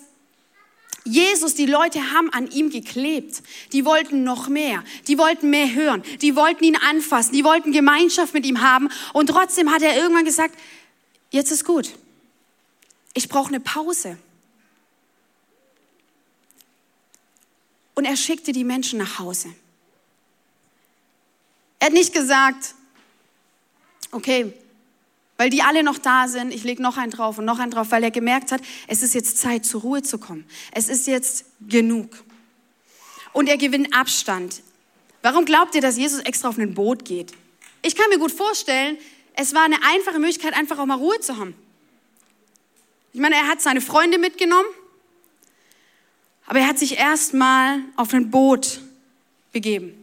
Jesus, 1.05 1.55
die 1.55 1.65
Leute 1.65 2.13
haben 2.13 2.31
an 2.31 2.49
ihm 2.49 2.69
geklebt. 2.69 3.43
Die 3.73 3.83
wollten 3.83 4.23
noch 4.23 4.47
mehr. 4.47 4.83
Die 5.07 5.17
wollten 5.17 5.49
mehr 5.49 5.73
hören. 5.73 6.03
Die 6.21 6.35
wollten 6.35 6.63
ihn 6.63 6.77
anfassen. 6.77 7.33
Die 7.33 7.43
wollten 7.43 7.71
Gemeinschaft 7.71 8.33
mit 8.33 8.45
ihm 8.45 8.61
haben. 8.61 8.89
Und 9.11 9.27
trotzdem 9.27 9.71
hat 9.71 9.81
er 9.81 9.97
irgendwann 9.97 10.23
gesagt, 10.23 10.57
jetzt 11.31 11.51
ist 11.51 11.65
gut 11.65 11.93
ich 13.13 13.29
brauche 13.29 13.49
eine 13.49 13.59
Pause. 13.59 14.17
Und 17.95 18.05
er 18.05 18.17
schickte 18.17 18.51
die 18.51 18.63
Menschen 18.63 18.97
nach 18.97 19.19
Hause. 19.19 19.53
Er 21.79 21.87
hat 21.87 21.93
nicht 21.93 22.13
gesagt, 22.13 22.73
okay, 24.11 24.53
weil 25.37 25.49
die 25.49 25.61
alle 25.61 25.83
noch 25.83 25.97
da 25.97 26.27
sind, 26.27 26.53
ich 26.53 26.63
lege 26.63 26.81
noch 26.81 26.97
einen 26.97 27.11
drauf 27.11 27.37
und 27.37 27.45
noch 27.45 27.59
einen 27.59 27.71
drauf, 27.71 27.91
weil 27.91 28.03
er 28.03 28.11
gemerkt 28.11 28.51
hat, 28.51 28.61
es 28.87 29.01
ist 29.01 29.13
jetzt 29.13 29.37
Zeit, 29.37 29.65
zur 29.65 29.81
Ruhe 29.81 30.03
zu 30.03 30.17
kommen. 30.17 30.45
Es 30.71 30.89
ist 30.89 31.07
jetzt 31.07 31.45
genug. 31.67 32.23
Und 33.31 33.49
er 33.49 33.57
gewinnt 33.57 33.95
Abstand. 33.95 34.61
Warum 35.23 35.45
glaubt 35.45 35.73
ihr, 35.73 35.81
dass 35.81 35.97
Jesus 35.97 36.19
extra 36.21 36.49
auf 36.49 36.57
ein 36.57 36.73
Boot 36.73 37.05
geht? 37.05 37.33
Ich 37.81 37.95
kann 37.95 38.09
mir 38.09 38.19
gut 38.19 38.31
vorstellen, 38.31 38.97
es 39.35 39.53
war 39.53 39.63
eine 39.63 39.81
einfache 39.83 40.19
Möglichkeit, 40.19 40.53
einfach 40.53 40.77
auch 40.77 40.85
mal 40.85 40.97
Ruhe 40.97 41.19
zu 41.19 41.37
haben. 41.37 41.55
Ich 43.13 43.19
meine, 43.19 43.35
er 43.35 43.47
hat 43.47 43.61
seine 43.61 43.81
Freunde 43.81 44.17
mitgenommen, 44.17 44.67
aber 46.45 46.59
er 46.59 46.67
hat 46.67 46.77
sich 46.77 46.97
erstmal 46.97 47.79
auf 47.95 48.13
ein 48.13 48.29
Boot 48.29 48.81
begeben. 49.51 49.93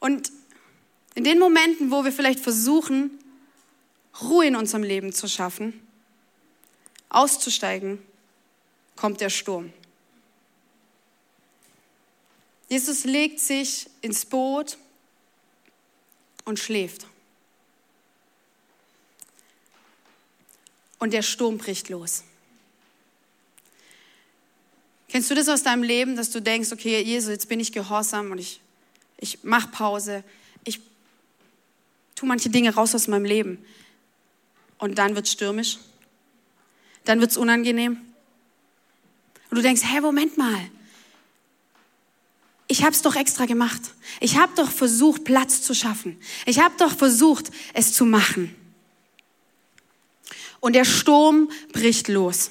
Und 0.00 0.30
in 1.14 1.24
den 1.24 1.38
Momenten, 1.38 1.90
wo 1.90 2.04
wir 2.04 2.12
vielleicht 2.12 2.40
versuchen, 2.40 3.10
Ruhe 4.20 4.46
in 4.46 4.56
unserem 4.56 4.82
Leben 4.82 5.12
zu 5.12 5.28
schaffen, 5.28 5.80
auszusteigen, 7.08 8.02
kommt 8.96 9.20
der 9.20 9.30
Sturm. 9.30 9.72
Jesus 12.68 13.04
legt 13.04 13.40
sich 13.40 13.88
ins 14.02 14.26
Boot 14.26 14.76
und 16.44 16.58
schläft. 16.58 17.06
und 20.98 21.12
der 21.12 21.22
Sturm 21.22 21.58
bricht 21.58 21.88
los. 21.88 22.24
Kennst 25.08 25.30
du 25.30 25.34
das 25.34 25.48
aus 25.48 25.62
deinem 25.62 25.82
Leben, 25.82 26.16
dass 26.16 26.30
du 26.30 26.42
denkst, 26.42 26.72
okay, 26.72 27.00
Jesus, 27.02 27.30
jetzt 27.30 27.48
bin 27.48 27.60
ich 27.60 27.72
gehorsam 27.72 28.30
und 28.30 28.38
ich, 28.38 28.60
ich 29.16 29.42
mache 29.42 29.68
Pause, 29.68 30.22
ich 30.64 30.80
tue 32.14 32.28
manche 32.28 32.50
Dinge 32.50 32.74
raus 32.74 32.94
aus 32.94 33.08
meinem 33.08 33.24
Leben 33.24 33.64
und 34.78 34.98
dann 34.98 35.14
wird 35.14 35.26
es 35.26 35.32
stürmisch, 35.32 35.78
dann 37.04 37.20
wird 37.20 37.30
es 37.30 37.36
unangenehm 37.36 37.98
und 39.50 39.56
du 39.56 39.62
denkst, 39.62 39.82
hä, 39.84 40.00
Moment 40.00 40.36
mal, 40.36 40.70
ich 42.70 42.82
habe 42.82 42.92
es 42.92 43.00
doch 43.00 43.16
extra 43.16 43.46
gemacht. 43.46 43.80
Ich 44.20 44.36
habe 44.36 44.52
doch 44.54 44.70
versucht, 44.70 45.24
Platz 45.24 45.62
zu 45.62 45.74
schaffen. 45.74 46.20
Ich 46.44 46.60
habe 46.60 46.74
doch 46.76 46.94
versucht, 46.94 47.50
es 47.72 47.94
zu 47.94 48.04
machen 48.04 48.54
und 50.60 50.74
der 50.74 50.84
Sturm 50.84 51.50
bricht 51.72 52.08
los. 52.08 52.50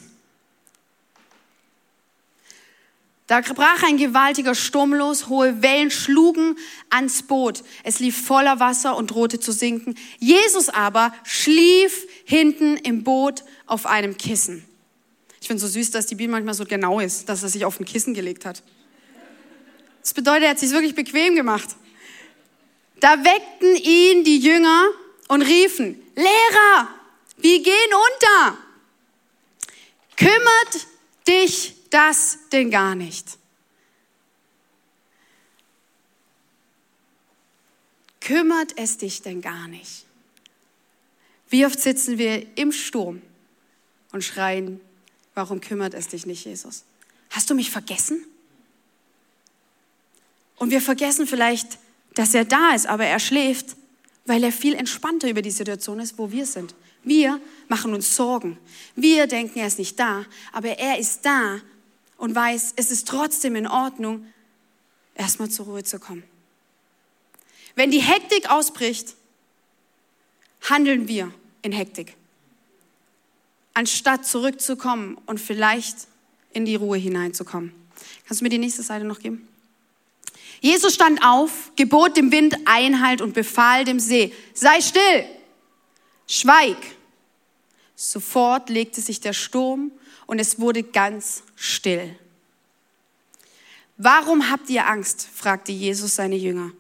Da 3.27 3.41
brach 3.41 3.83
ein 3.83 3.97
gewaltiger 3.97 4.55
Sturm 4.55 4.93
los, 4.93 5.27
hohe 5.27 5.61
Wellen 5.61 5.91
schlugen 5.91 6.57
ans 6.89 7.23
Boot. 7.23 7.61
Es 7.83 7.99
lief 7.99 8.25
voller 8.25 8.61
Wasser 8.61 8.95
und 8.95 9.11
drohte 9.11 9.37
zu 9.37 9.51
sinken. 9.51 9.95
Jesus 10.17 10.69
aber 10.69 11.13
schlief 11.25 12.07
hinten 12.23 12.77
im 12.77 13.03
Boot 13.03 13.43
auf 13.65 13.85
einem 13.85 14.17
Kissen. 14.17 14.63
Ich 15.41 15.47
finde 15.47 15.61
so 15.61 15.67
süß, 15.67 15.91
dass 15.91 16.05
die 16.05 16.15
Bibel 16.15 16.31
manchmal 16.31 16.53
so 16.53 16.63
genau 16.63 17.01
ist, 17.01 17.27
dass 17.27 17.43
er 17.43 17.49
sich 17.49 17.65
auf 17.65 17.79
ein 17.79 17.85
Kissen 17.85 18.13
gelegt 18.13 18.45
hat. 18.45 18.63
Das 20.01 20.13
bedeutet, 20.13 20.43
er 20.43 20.49
hat 20.51 20.59
sich 20.59 20.71
wirklich 20.71 20.95
bequem 20.95 21.35
gemacht. 21.35 21.69
Da 23.01 23.23
weckten 23.25 23.75
ihn 23.75 24.23
die 24.23 24.39
Jünger 24.39 24.87
und 25.27 25.41
riefen, 25.41 26.01
Lehrer, 26.15 26.87
wir 27.37 27.61
gehen 27.61 27.91
unter. 28.13 28.57
Kümmert 30.15 30.87
dich 31.27 31.76
das 31.89 32.37
denn 32.51 32.71
gar 32.71 32.95
nicht? 32.95 33.37
Kümmert 38.19 38.77
es 38.77 38.97
dich 38.97 39.21
denn 39.21 39.41
gar 39.41 39.67
nicht? 39.67 40.05
Wie 41.49 41.65
oft 41.65 41.79
sitzen 41.79 42.17
wir 42.17 42.57
im 42.57 42.71
Sturm 42.71 43.21
und 44.11 44.23
schreien, 44.23 44.81
warum 45.33 45.61
kümmert 45.61 45.93
es 45.93 46.09
dich 46.09 46.25
nicht, 46.25 46.45
Jesus? 46.45 46.83
Hast 47.29 47.49
du 47.49 47.55
mich 47.55 47.71
vergessen? 47.71 48.25
Und 50.57 50.71
wir 50.71 50.81
vergessen 50.81 51.27
vielleicht, 51.27 51.79
dass 52.15 52.33
er 52.33 52.45
da 52.45 52.73
ist, 52.73 52.87
aber 52.87 53.05
er 53.05 53.19
schläft, 53.19 53.77
weil 54.25 54.43
er 54.43 54.51
viel 54.51 54.73
entspannter 54.73 55.29
über 55.29 55.41
die 55.41 55.51
Situation 55.51 55.99
ist, 55.99 56.17
wo 56.17 56.31
wir 56.31 56.45
sind. 56.45 56.75
Wir 57.03 57.39
machen 57.69 57.93
uns 57.93 58.15
Sorgen. 58.15 58.57
Wir 58.95 59.27
denken, 59.27 59.59
er 59.59 59.67
ist 59.67 59.79
nicht 59.79 59.97
da, 59.97 60.25
aber 60.51 60.77
er 60.77 60.99
ist 60.99 61.25
da 61.25 61.61
und 62.17 62.35
weiß, 62.35 62.73
es 62.75 62.91
ist 62.91 63.07
trotzdem 63.07 63.55
in 63.55 63.67
Ordnung, 63.67 64.25
erstmal 65.15 65.49
zur 65.49 65.65
Ruhe 65.65 65.83
zu 65.83 65.99
kommen. 65.99 66.23
Wenn 67.75 67.91
die 67.91 68.01
Hektik 68.01 68.49
ausbricht, 68.49 69.15
handeln 70.69 71.07
wir 71.07 71.31
in 71.61 71.71
Hektik, 71.71 72.15
anstatt 73.73 74.25
zurückzukommen 74.25 75.17
und 75.25 75.39
vielleicht 75.39 76.07
in 76.53 76.65
die 76.65 76.75
Ruhe 76.75 76.97
hineinzukommen. 76.97 77.73
Kannst 78.25 78.41
du 78.41 78.45
mir 78.45 78.49
die 78.49 78.57
nächste 78.57 78.83
Seite 78.83 79.05
noch 79.05 79.19
geben? 79.19 79.47
Jesus 80.59 80.95
stand 80.95 81.23
auf, 81.23 81.71
gebot 81.75 82.17
dem 82.17 82.31
Wind 82.31 82.57
Einhalt 82.65 83.21
und 83.21 83.33
befahl 83.33 83.85
dem 83.85 83.99
See, 83.99 84.33
sei 84.53 84.81
still, 84.81 85.25
schweig. 86.25 86.77
Sofort 87.95 88.69
legte 88.69 89.01
sich 89.01 89.21
der 89.21 89.33
Sturm 89.33 89.91
und 90.27 90.39
es 90.39 90.59
wurde 90.59 90.83
ganz 90.83 91.41
still. 91.55 92.15
Warum 93.97 94.51
habt 94.51 94.69
ihr 94.69 94.85
Angst? 94.85 95.27
fragte 95.33 95.71
Jesus 95.71 96.15
seine 96.15 96.35
Jünger. 96.35 96.71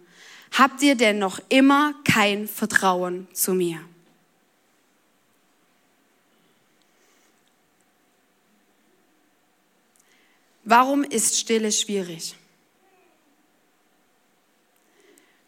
Habt 0.51 0.81
ihr 0.83 0.95
denn 0.95 1.17
noch 1.17 1.39
immer 1.49 1.95
kein 2.03 2.47
Vertrauen 2.47 3.27
zu 3.33 3.53
mir? 3.53 3.79
Warum 10.63 11.03
ist 11.03 11.39
Stille 11.39 11.71
schwierig? 11.71 12.35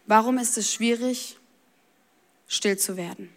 Warum 0.08 0.38
ist 0.38 0.58
es 0.58 0.74
schwierig, 0.74 1.38
still 2.48 2.78
zu 2.78 2.98
werden? 2.98 3.30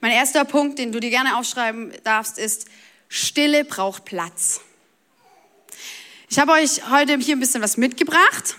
Mein 0.00 0.12
erster 0.12 0.44
Punkt, 0.44 0.78
den 0.78 0.92
du 0.92 1.00
dir 1.00 1.10
gerne 1.10 1.36
aufschreiben 1.36 1.92
darfst, 2.04 2.38
ist, 2.38 2.66
Stille 3.08 3.64
braucht 3.64 4.04
Platz. 4.04 4.60
Ich 6.28 6.38
habe 6.38 6.52
euch 6.52 6.88
heute 6.90 7.16
hier 7.18 7.36
ein 7.36 7.40
bisschen 7.40 7.62
was 7.62 7.76
mitgebracht. 7.76 8.56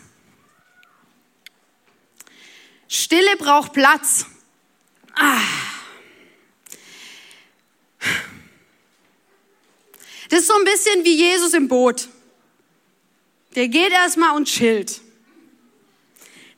Stille 2.87 3.35
braucht 3.37 3.73
Platz. 3.73 4.25
Ah. 5.13 5.41
Das 10.29 10.39
ist 10.39 10.47
so 10.47 10.55
ein 10.55 10.63
bisschen 10.63 11.03
wie 11.03 11.15
Jesus 11.15 11.53
im 11.53 11.67
Boot. 11.67 12.09
Der 13.55 13.67
geht 13.67 13.91
erstmal 13.91 14.35
und 14.35 14.45
chillt. 14.45 15.01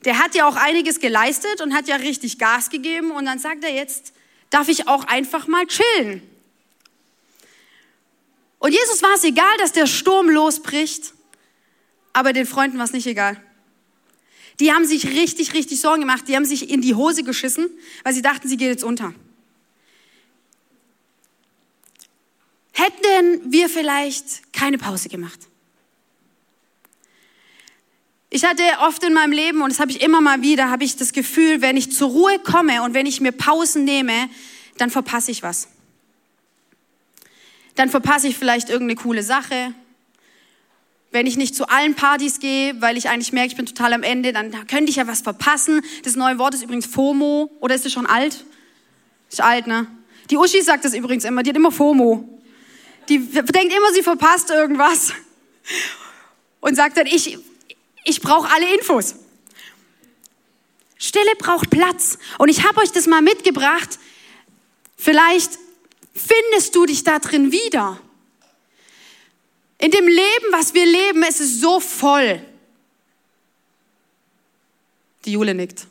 Der 0.04 0.18
hat 0.18 0.34
ja 0.34 0.48
auch 0.48 0.56
einiges 0.56 1.00
geleistet 1.00 1.60
und 1.60 1.74
hat 1.74 1.88
ja 1.88 1.96
richtig 1.96 2.38
Gas 2.38 2.70
gegeben 2.70 3.10
und 3.10 3.26
dann 3.26 3.38
sagt 3.38 3.64
er 3.64 3.72
jetzt, 3.72 4.12
darf 4.50 4.68
ich 4.68 4.88
auch 4.88 5.04
einfach 5.04 5.46
mal 5.46 5.66
chillen. 5.66 6.22
Und 8.58 8.72
Jesus 8.72 9.02
war 9.02 9.14
es 9.14 9.24
egal, 9.24 9.56
dass 9.58 9.72
der 9.72 9.86
Sturm 9.86 10.28
losbricht, 10.28 11.14
aber 12.12 12.32
den 12.32 12.46
Freunden 12.46 12.78
war 12.78 12.84
es 12.84 12.92
nicht 12.92 13.06
egal. 13.06 13.40
Die 14.60 14.72
haben 14.72 14.84
sich 14.84 15.06
richtig, 15.06 15.54
richtig 15.54 15.80
Sorgen 15.80 16.00
gemacht. 16.00 16.26
Die 16.26 16.34
haben 16.34 16.44
sich 16.44 16.68
in 16.68 16.80
die 16.80 16.94
Hose 16.94 17.22
geschissen, 17.22 17.70
weil 18.02 18.12
sie 18.12 18.22
dachten, 18.22 18.48
sie 18.48 18.56
geht 18.56 18.68
jetzt 18.68 18.84
unter. 18.84 19.14
Hätten 22.72 23.52
wir 23.52 23.68
vielleicht 23.68 24.52
keine 24.52 24.78
Pause 24.78 25.08
gemacht? 25.08 25.38
Ich 28.30 28.44
hatte 28.44 28.62
oft 28.80 29.02
in 29.04 29.14
meinem 29.14 29.32
Leben, 29.32 29.62
und 29.62 29.70
das 29.70 29.80
habe 29.80 29.90
ich 29.90 30.02
immer 30.02 30.20
mal 30.20 30.42
wieder, 30.42 30.70
habe 30.70 30.84
ich 30.84 30.96
das 30.96 31.12
Gefühl, 31.12 31.62
wenn 31.62 31.76
ich 31.76 31.92
zur 31.92 32.10
Ruhe 32.10 32.38
komme 32.38 32.82
und 32.82 32.92
wenn 32.92 33.06
ich 33.06 33.20
mir 33.20 33.32
Pausen 33.32 33.84
nehme, 33.84 34.28
dann 34.76 34.90
verpasse 34.90 35.30
ich 35.30 35.42
was. 35.42 35.68
Dann 37.74 37.88
verpasse 37.88 38.28
ich 38.28 38.36
vielleicht 38.36 38.68
irgendeine 38.68 39.00
coole 39.00 39.22
Sache. 39.22 39.72
Wenn 41.10 41.26
ich 41.26 41.38
nicht 41.38 41.54
zu 41.54 41.68
allen 41.68 41.94
Partys 41.94 42.38
gehe, 42.38 42.78
weil 42.82 42.98
ich 42.98 43.08
eigentlich 43.08 43.32
merke, 43.32 43.48
ich 43.48 43.56
bin 43.56 43.64
total 43.64 43.94
am 43.94 44.02
Ende, 44.02 44.32
dann 44.32 44.50
könnte 44.66 44.90
ich 44.90 44.96
ja 44.96 45.06
was 45.06 45.22
verpassen. 45.22 45.80
Das 46.04 46.14
neue 46.16 46.38
Wort 46.38 46.54
ist 46.54 46.62
übrigens 46.62 46.86
FOMO. 46.86 47.50
Oder 47.60 47.76
ist 47.76 47.86
es 47.86 47.92
schon 47.92 48.04
alt? 48.04 48.44
Ist 49.30 49.40
alt, 49.40 49.66
ne? 49.66 49.86
Die 50.28 50.36
Uschi 50.36 50.60
sagt 50.60 50.84
das 50.84 50.92
übrigens 50.92 51.24
immer. 51.24 51.42
Die 51.42 51.50
hat 51.50 51.56
immer 51.56 51.72
FOMO. 51.72 52.28
Die 53.08 53.20
denkt 53.20 53.72
immer, 53.72 53.92
sie 53.94 54.02
verpasst 54.02 54.50
irgendwas. 54.50 55.14
Und 56.60 56.74
sagt 56.74 56.98
dann, 56.98 57.06
ich, 57.06 57.38
ich 58.04 58.20
brauche 58.20 58.50
alle 58.50 58.74
Infos. 58.74 59.14
Stille 60.98 61.34
braucht 61.38 61.70
Platz. 61.70 62.18
Und 62.38 62.48
ich 62.48 62.66
habe 62.66 62.80
euch 62.80 62.90
das 62.92 63.06
mal 63.06 63.22
mitgebracht. 63.22 63.98
Vielleicht 64.96 65.58
findest 66.12 66.74
du 66.74 66.86
dich 66.86 67.04
da 67.04 67.18
drin 67.18 67.52
wieder. 67.52 68.00
In 69.78 69.92
dem 69.92 70.08
Leben, 70.08 70.46
was 70.50 70.74
wir 70.74 70.84
leben, 70.84 71.22
ist 71.22 71.40
es 71.40 71.60
so 71.60 71.78
voll. 71.78 72.44
Die 75.24 75.32
Jule 75.32 75.54
nickt. 75.54 75.86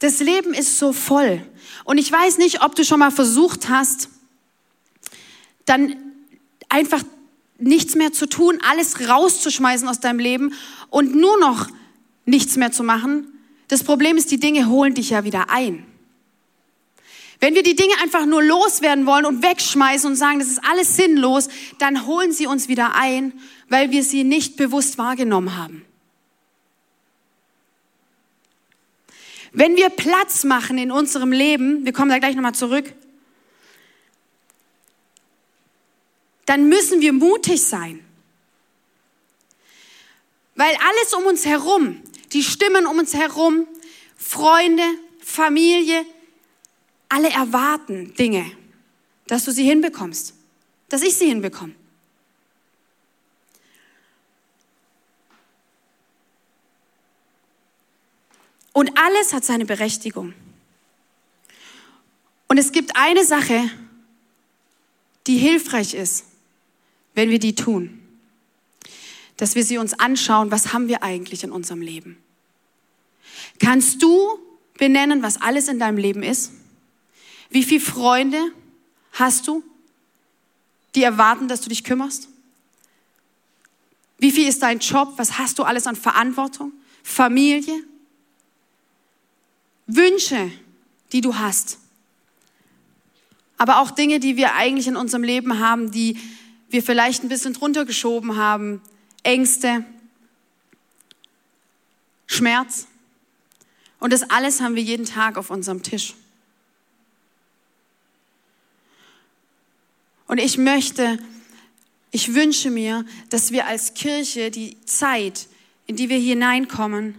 Das 0.00 0.18
Leben 0.18 0.52
ist 0.52 0.78
so 0.78 0.92
voll. 0.92 1.46
Und 1.84 1.98
ich 1.98 2.10
weiß 2.10 2.38
nicht, 2.38 2.62
ob 2.62 2.74
du 2.74 2.84
schon 2.84 2.98
mal 2.98 3.12
versucht 3.12 3.68
hast, 3.68 4.08
dann 5.64 5.96
einfach 6.68 7.02
nichts 7.58 7.94
mehr 7.94 8.12
zu 8.12 8.26
tun, 8.26 8.58
alles 8.68 9.08
rauszuschmeißen 9.08 9.88
aus 9.88 10.00
deinem 10.00 10.18
Leben 10.18 10.52
und 10.90 11.14
nur 11.14 11.38
noch 11.38 11.68
nichts 12.24 12.56
mehr 12.56 12.72
zu 12.72 12.82
machen. 12.82 13.26
Das 13.68 13.82
Problem 13.82 14.16
ist, 14.16 14.30
die 14.30 14.40
Dinge 14.40 14.68
holen 14.68 14.94
dich 14.94 15.10
ja 15.10 15.24
wieder 15.24 15.50
ein. 15.50 15.84
Wenn 17.40 17.54
wir 17.54 17.62
die 17.62 17.76
Dinge 17.76 17.92
einfach 18.02 18.24
nur 18.24 18.42
loswerden 18.42 19.04
wollen 19.06 19.26
und 19.26 19.42
wegschmeißen 19.42 20.10
und 20.10 20.16
sagen, 20.16 20.38
das 20.38 20.48
ist 20.48 20.64
alles 20.64 20.96
sinnlos, 20.96 21.48
dann 21.78 22.06
holen 22.06 22.32
sie 22.32 22.46
uns 22.46 22.68
wieder 22.68 22.94
ein, 22.94 23.32
weil 23.68 23.90
wir 23.90 24.02
sie 24.02 24.24
nicht 24.24 24.56
bewusst 24.56 24.96
wahrgenommen 24.96 25.56
haben. 25.56 25.84
Wenn 29.52 29.76
wir 29.76 29.90
Platz 29.90 30.44
machen 30.44 30.78
in 30.78 30.90
unserem 30.90 31.32
Leben, 31.32 31.84
wir 31.84 31.92
kommen 31.92 32.10
da 32.10 32.18
gleich 32.18 32.34
nochmal 32.34 32.54
zurück, 32.54 32.92
dann 36.46 36.68
müssen 36.68 37.00
wir 37.00 37.12
mutig 37.12 37.60
sein. 37.60 38.02
Weil 40.54 40.74
alles 40.76 41.12
um 41.12 41.26
uns 41.26 41.44
herum, 41.44 42.00
die 42.32 42.42
Stimmen 42.42 42.86
um 42.86 42.98
uns 42.98 43.12
herum, 43.12 43.66
Freunde, 44.16 44.84
Familie, 45.20 46.06
alle 47.08 47.30
erwarten 47.30 48.14
Dinge, 48.14 48.50
dass 49.26 49.44
du 49.44 49.50
sie 49.50 49.64
hinbekommst, 49.64 50.34
dass 50.88 51.02
ich 51.02 51.16
sie 51.16 51.26
hinbekomme. 51.26 51.74
Und 58.72 58.98
alles 58.98 59.32
hat 59.32 59.44
seine 59.44 59.64
Berechtigung. 59.64 60.34
Und 62.46 62.58
es 62.58 62.72
gibt 62.72 62.94
eine 62.94 63.24
Sache, 63.24 63.70
die 65.26 65.38
hilfreich 65.38 65.94
ist 65.94 66.25
wenn 67.16 67.30
wir 67.30 67.40
die 67.40 67.56
tun. 67.56 68.00
Dass 69.38 69.56
wir 69.56 69.64
sie 69.64 69.78
uns 69.78 69.98
anschauen, 69.98 70.52
was 70.52 70.72
haben 70.72 70.86
wir 70.86 71.02
eigentlich 71.02 71.42
in 71.42 71.50
unserem 71.50 71.82
Leben. 71.82 72.16
Kannst 73.58 74.02
du 74.02 74.38
benennen, 74.78 75.22
was 75.22 75.40
alles 75.40 75.66
in 75.66 75.80
deinem 75.80 75.98
Leben 75.98 76.22
ist? 76.22 76.52
Wie 77.50 77.64
viele 77.64 77.80
Freunde 77.80 78.38
hast 79.12 79.48
du, 79.48 79.64
die 80.94 81.02
erwarten, 81.02 81.48
dass 81.48 81.62
du 81.62 81.70
dich 81.70 81.84
kümmerst? 81.84 82.28
Wie 84.18 84.30
viel 84.30 84.46
ist 84.46 84.62
dein 84.62 84.78
Job? 84.78 85.14
Was 85.16 85.38
hast 85.38 85.58
du 85.58 85.62
alles 85.62 85.86
an 85.86 85.96
Verantwortung? 85.96 86.72
Familie? 87.02 87.82
Wünsche, 89.86 90.50
die 91.12 91.20
du 91.22 91.36
hast. 91.36 91.78
Aber 93.58 93.80
auch 93.80 93.90
Dinge, 93.90 94.20
die 94.20 94.36
wir 94.36 94.54
eigentlich 94.54 94.86
in 94.86 94.96
unserem 94.96 95.22
Leben 95.22 95.60
haben, 95.60 95.90
die 95.90 96.18
wir 96.68 96.82
vielleicht 96.82 97.22
ein 97.22 97.28
bisschen 97.28 97.52
drunter 97.52 97.84
geschoben 97.84 98.36
haben. 98.36 98.80
Ängste, 99.22 99.84
Schmerz. 102.26 102.86
Und 103.98 104.12
das 104.12 104.30
alles 104.30 104.60
haben 104.60 104.74
wir 104.74 104.82
jeden 104.82 105.06
Tag 105.06 105.38
auf 105.38 105.50
unserem 105.50 105.82
Tisch. 105.82 106.14
Und 110.26 110.38
ich 110.38 110.58
möchte, 110.58 111.18
ich 112.10 112.34
wünsche 112.34 112.70
mir, 112.70 113.04
dass 113.30 113.52
wir 113.52 113.66
als 113.66 113.94
Kirche 113.94 114.50
die 114.50 114.76
Zeit, 114.84 115.46
in 115.86 115.96
die 115.96 116.08
wir 116.08 116.18
hineinkommen, 116.18 117.14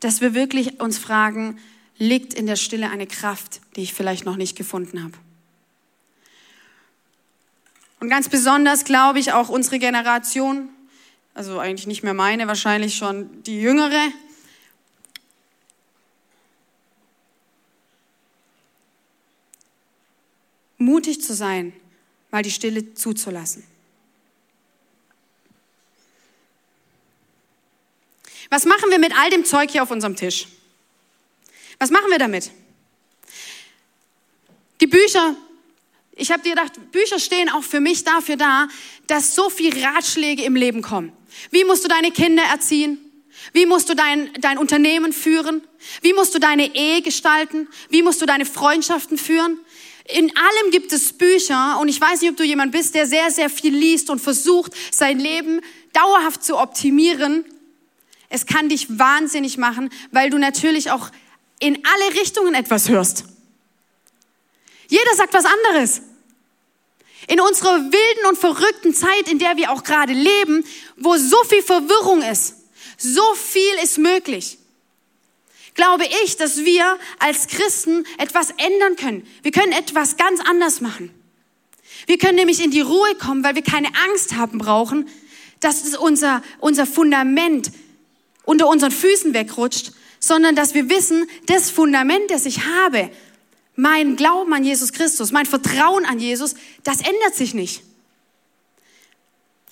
dass 0.00 0.20
wir 0.20 0.34
wirklich 0.34 0.80
uns 0.80 0.98
fragen, 0.98 1.58
liegt 1.98 2.34
in 2.34 2.46
der 2.46 2.56
Stille 2.56 2.90
eine 2.90 3.06
Kraft, 3.06 3.60
die 3.74 3.82
ich 3.82 3.94
vielleicht 3.94 4.24
noch 4.24 4.36
nicht 4.36 4.56
gefunden 4.56 5.02
habe. 5.02 5.14
Und 8.00 8.08
ganz 8.08 8.28
besonders 8.28 8.84
glaube 8.84 9.18
ich 9.18 9.32
auch 9.32 9.48
unsere 9.48 9.78
Generation, 9.78 10.68
also 11.34 11.58
eigentlich 11.58 11.86
nicht 11.86 12.02
mehr 12.02 12.14
meine, 12.14 12.46
wahrscheinlich 12.46 12.96
schon 12.96 13.42
die 13.42 13.60
jüngere, 13.60 14.12
mutig 20.78 21.22
zu 21.22 21.34
sein, 21.34 21.72
mal 22.30 22.42
die 22.42 22.50
Stille 22.50 22.94
zuzulassen. 22.94 23.64
Was 28.50 28.64
machen 28.64 28.90
wir 28.90 28.98
mit 28.98 29.16
all 29.18 29.30
dem 29.30 29.44
Zeug 29.44 29.70
hier 29.70 29.82
auf 29.82 29.90
unserem 29.90 30.16
Tisch? 30.16 30.46
Was 31.78 31.90
machen 31.90 32.10
wir 32.10 32.18
damit? 32.18 32.50
Die 34.80 34.86
Bücher, 34.86 35.34
ich 36.18 36.32
habe 36.32 36.42
dir 36.42 36.54
gedacht, 36.54 36.72
Bücher 36.92 37.18
stehen 37.18 37.50
auch 37.50 37.62
für 37.62 37.78
mich 37.78 38.02
dafür 38.02 38.36
da, 38.36 38.68
dass 39.06 39.34
so 39.34 39.50
viele 39.50 39.82
Ratschläge 39.82 40.42
im 40.42 40.56
Leben 40.56 40.80
kommen. 40.80 41.12
Wie 41.50 41.62
musst 41.64 41.84
du 41.84 41.88
deine 41.88 42.10
Kinder 42.10 42.42
erziehen? 42.42 42.98
Wie 43.52 43.66
musst 43.66 43.90
du 43.90 43.94
dein, 43.94 44.30
dein 44.40 44.56
Unternehmen 44.56 45.12
führen? 45.12 45.62
Wie 46.00 46.14
musst 46.14 46.34
du 46.34 46.38
deine 46.38 46.74
Ehe 46.74 47.02
gestalten? 47.02 47.68
Wie 47.90 48.02
musst 48.02 48.22
du 48.22 48.26
deine 48.26 48.46
Freundschaften 48.46 49.18
führen? 49.18 49.60
In 50.08 50.34
allem 50.34 50.70
gibt 50.70 50.92
es 50.94 51.12
Bücher 51.12 51.78
und 51.80 51.88
ich 51.88 52.00
weiß 52.00 52.22
nicht, 52.22 52.30
ob 52.30 52.36
du 52.38 52.44
jemand 52.44 52.72
bist, 52.72 52.94
der 52.94 53.06
sehr, 53.06 53.30
sehr 53.30 53.50
viel 53.50 53.76
liest 53.76 54.08
und 54.08 54.20
versucht, 54.20 54.72
sein 54.90 55.18
Leben 55.18 55.60
dauerhaft 55.92 56.42
zu 56.42 56.56
optimieren. 56.56 57.44
Es 58.30 58.46
kann 58.46 58.70
dich 58.70 58.98
wahnsinnig 58.98 59.58
machen, 59.58 59.90
weil 60.12 60.30
du 60.30 60.38
natürlich 60.38 60.90
auch 60.90 61.10
in 61.58 61.76
alle 61.76 62.20
Richtungen 62.20 62.54
etwas 62.54 62.88
hörst. 62.88 63.35
Jeder 64.88 65.14
sagt 65.16 65.34
was 65.34 65.44
anderes. 65.44 66.02
In 67.28 67.40
unserer 67.40 67.76
wilden 67.76 68.26
und 68.28 68.38
verrückten 68.38 68.94
Zeit, 68.94 69.28
in 69.28 69.38
der 69.38 69.56
wir 69.56 69.72
auch 69.72 69.82
gerade 69.82 70.12
leben, 70.12 70.64
wo 70.96 71.16
so 71.16 71.42
viel 71.48 71.62
Verwirrung 71.62 72.22
ist, 72.22 72.54
so 72.98 73.34
viel 73.34 73.74
ist 73.82 73.98
möglich, 73.98 74.58
glaube 75.74 76.04
ich, 76.24 76.36
dass 76.36 76.64
wir 76.64 76.98
als 77.18 77.48
Christen 77.48 78.06
etwas 78.18 78.50
ändern 78.50 78.96
können. 78.96 79.26
Wir 79.42 79.52
können 79.52 79.72
etwas 79.72 80.16
ganz 80.16 80.40
anders 80.40 80.80
machen. 80.80 81.10
Wir 82.06 82.18
können 82.18 82.36
nämlich 82.36 82.64
in 82.64 82.70
die 82.70 82.80
Ruhe 82.80 83.14
kommen, 83.16 83.44
weil 83.44 83.56
wir 83.56 83.62
keine 83.62 83.88
Angst 84.08 84.34
haben 84.36 84.58
brauchen, 84.58 85.08
dass 85.60 85.84
es 85.84 85.96
unser, 85.96 86.42
unser 86.60 86.86
Fundament 86.86 87.70
unter 88.44 88.68
unseren 88.68 88.92
Füßen 88.92 89.34
wegrutscht, 89.34 89.92
sondern 90.20 90.54
dass 90.54 90.74
wir 90.74 90.88
wissen, 90.88 91.28
das 91.46 91.70
Fundament, 91.70 92.30
das 92.30 92.46
ich 92.46 92.64
habe, 92.64 93.10
mein 93.76 94.16
Glauben 94.16 94.52
an 94.52 94.64
Jesus 94.64 94.92
Christus, 94.92 95.32
mein 95.32 95.46
Vertrauen 95.46 96.04
an 96.04 96.18
Jesus, 96.18 96.54
das 96.82 96.98
ändert 96.98 97.34
sich 97.34 97.54
nicht. 97.54 97.82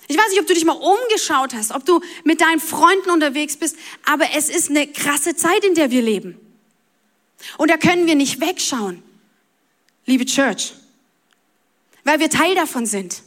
Ich 0.07 0.17
weiß 0.17 0.29
nicht, 0.29 0.39
ob 0.39 0.47
du 0.47 0.53
dich 0.53 0.65
mal 0.65 0.73
umgeschaut 0.73 1.55
hast, 1.55 1.71
ob 1.71 1.83
du 1.85 1.99
mit 2.23 2.39
deinen 2.39 2.59
Freunden 2.59 3.09
unterwegs 3.09 3.57
bist, 3.57 3.75
aber 4.05 4.25
es 4.35 4.49
ist 4.49 4.69
eine 4.69 4.87
krasse 4.87 5.35
Zeit, 5.35 5.63
in 5.63 5.73
der 5.73 5.89
wir 5.89 6.03
leben. 6.03 6.39
Und 7.57 7.71
da 7.71 7.77
können 7.77 8.05
wir 8.05 8.15
nicht 8.15 8.39
wegschauen, 8.39 9.01
liebe 10.05 10.25
Church, 10.25 10.73
weil 12.03 12.19
wir 12.19 12.29
Teil 12.29 12.53
davon 12.53 12.85
sind. 12.85 13.23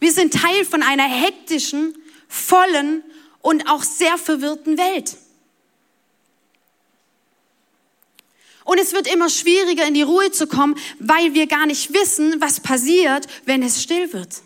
Wir 0.00 0.12
sind 0.12 0.34
Teil 0.34 0.64
von 0.64 0.82
einer 0.82 1.04
hektischen, 1.04 1.96
vollen 2.28 3.04
und 3.40 3.68
auch 3.70 3.84
sehr 3.84 4.18
verwirrten 4.18 4.76
Welt. 4.76 5.16
Und 8.64 8.78
es 8.78 8.92
wird 8.92 9.12
immer 9.12 9.28
schwieriger, 9.28 9.86
in 9.86 9.94
die 9.94 10.02
Ruhe 10.02 10.30
zu 10.30 10.46
kommen, 10.46 10.76
weil 10.98 11.34
wir 11.34 11.46
gar 11.46 11.66
nicht 11.66 11.92
wissen, 11.92 12.40
was 12.40 12.60
passiert, 12.60 13.26
wenn 13.44 13.62
es 13.62 13.82
still 13.82 14.12
wird. 14.12 14.42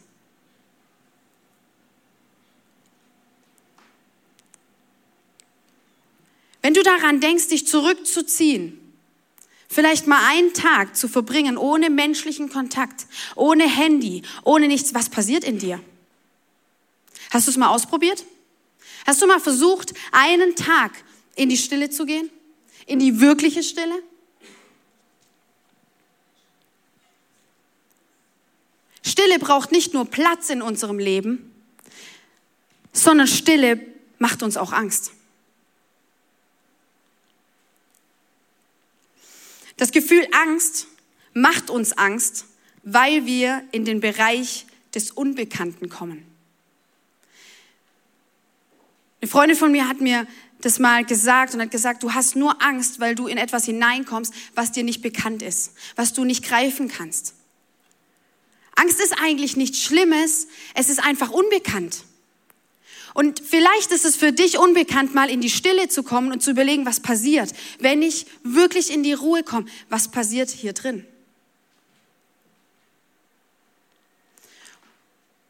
Wenn 6.63 6.75
du 6.75 6.83
daran 6.83 7.21
denkst, 7.21 7.49
dich 7.49 7.67
zurückzuziehen, 7.67 8.79
vielleicht 9.69 10.07
mal 10.07 10.21
einen 10.29 10.53
Tag 10.53 10.97
zu 10.97 11.09
verbringen 11.09 11.57
ohne 11.57 11.89
menschlichen 11.89 12.51
Kontakt, 12.51 13.07
ohne 13.37 13.65
Handy, 13.65 14.23
ohne 14.45 14.67
nichts, 14.67 14.93
was 14.95 15.09
passiert 15.09 15.45
in 15.45 15.59
dir? 15.59 15.81
Hast 17.31 17.47
du 17.47 17.53
es 17.53 17.57
mal 17.57 17.69
ausprobiert? 17.69 18.25
Hast 19.07 19.23
du 19.23 19.27
mal 19.27 19.41
versucht, 19.41 19.95
einen 20.13 20.57
Tag 20.57 20.93
in 21.37 21.49
die 21.49 21.57
Stille 21.57 21.89
zu 21.89 22.05
gehen? 22.05 22.29
In 22.87 22.99
die 22.99 23.21
wirkliche 23.21 23.63
Stille? 23.63 24.03
Stille 29.09 29.39
braucht 29.39 29.73
nicht 29.73 29.95
nur 29.95 30.05
Platz 30.05 30.51
in 30.51 30.61
unserem 30.61 30.99
Leben, 30.99 31.51
sondern 32.93 33.27
Stille 33.27 33.81
macht 34.19 34.43
uns 34.43 34.57
auch 34.57 34.73
Angst. 34.73 35.13
Das 39.79 39.93
Gefühl 39.93 40.27
Angst 40.33 40.89
macht 41.33 41.71
uns 41.71 41.97
Angst, 41.97 42.45
weil 42.83 43.25
wir 43.25 43.63
in 43.73 43.85
den 43.85 44.01
Bereich 44.01 44.67
des 44.95 45.11
Unbekannten 45.11 45.89
kommen. 45.89 46.27
Eine 49.21 49.31
Freundin 49.31 49.57
von 49.57 49.73
mir 49.73 49.89
hat 49.89 50.01
mir 50.01 50.27
das 50.61 50.79
mal 50.79 51.05
gesagt 51.05 51.55
und 51.55 51.63
hat 51.63 51.71
gesagt, 51.71 52.03
du 52.03 52.13
hast 52.13 52.37
nur 52.37 52.61
Angst, 52.63 53.01
weil 53.01 53.15
du 53.15 53.27
in 53.27 53.39
etwas 53.39 53.65
hineinkommst, 53.65 54.35
was 54.55 54.73
dir 54.73 54.85
nicht 54.85 55.01
bekannt 55.01 55.43
ist, 55.43 55.73
was 55.97 56.13
du 56.13 56.25
nicht 56.25 56.45
greifen 56.45 56.89
kannst. 56.89 57.38
Angst 58.79 59.01
ist 59.01 59.15
eigentlich 59.21 59.57
nichts 59.57 59.83
Schlimmes, 59.83 60.47
es 60.75 60.89
ist 60.89 61.03
einfach 61.03 61.31
unbekannt. 61.31 62.05
Und 63.13 63.41
vielleicht 63.41 63.91
ist 63.91 64.05
es 64.05 64.15
für 64.15 64.33
dich 64.33 64.59
unbekannt, 64.59 65.15
mal 65.15 65.29
in 65.29 65.41
die 65.41 65.51
Stille 65.51 65.89
zu 65.89 66.05
kommen 66.05 66.31
und 66.31 66.41
zu 66.41 66.53
überlegen, 66.53 66.87
was 66.87 67.01
passiert, 67.01 67.53
wenn 67.81 68.03
ich 68.03 68.27
wirklich 68.45 68.93
in 68.93 69.03
die 69.03 69.15
Ruhe 69.15 69.43
komme. 69.43 69.67
Was 69.89 70.09
passiert 70.09 70.51
hier 70.51 70.73
drin? 70.73 71.05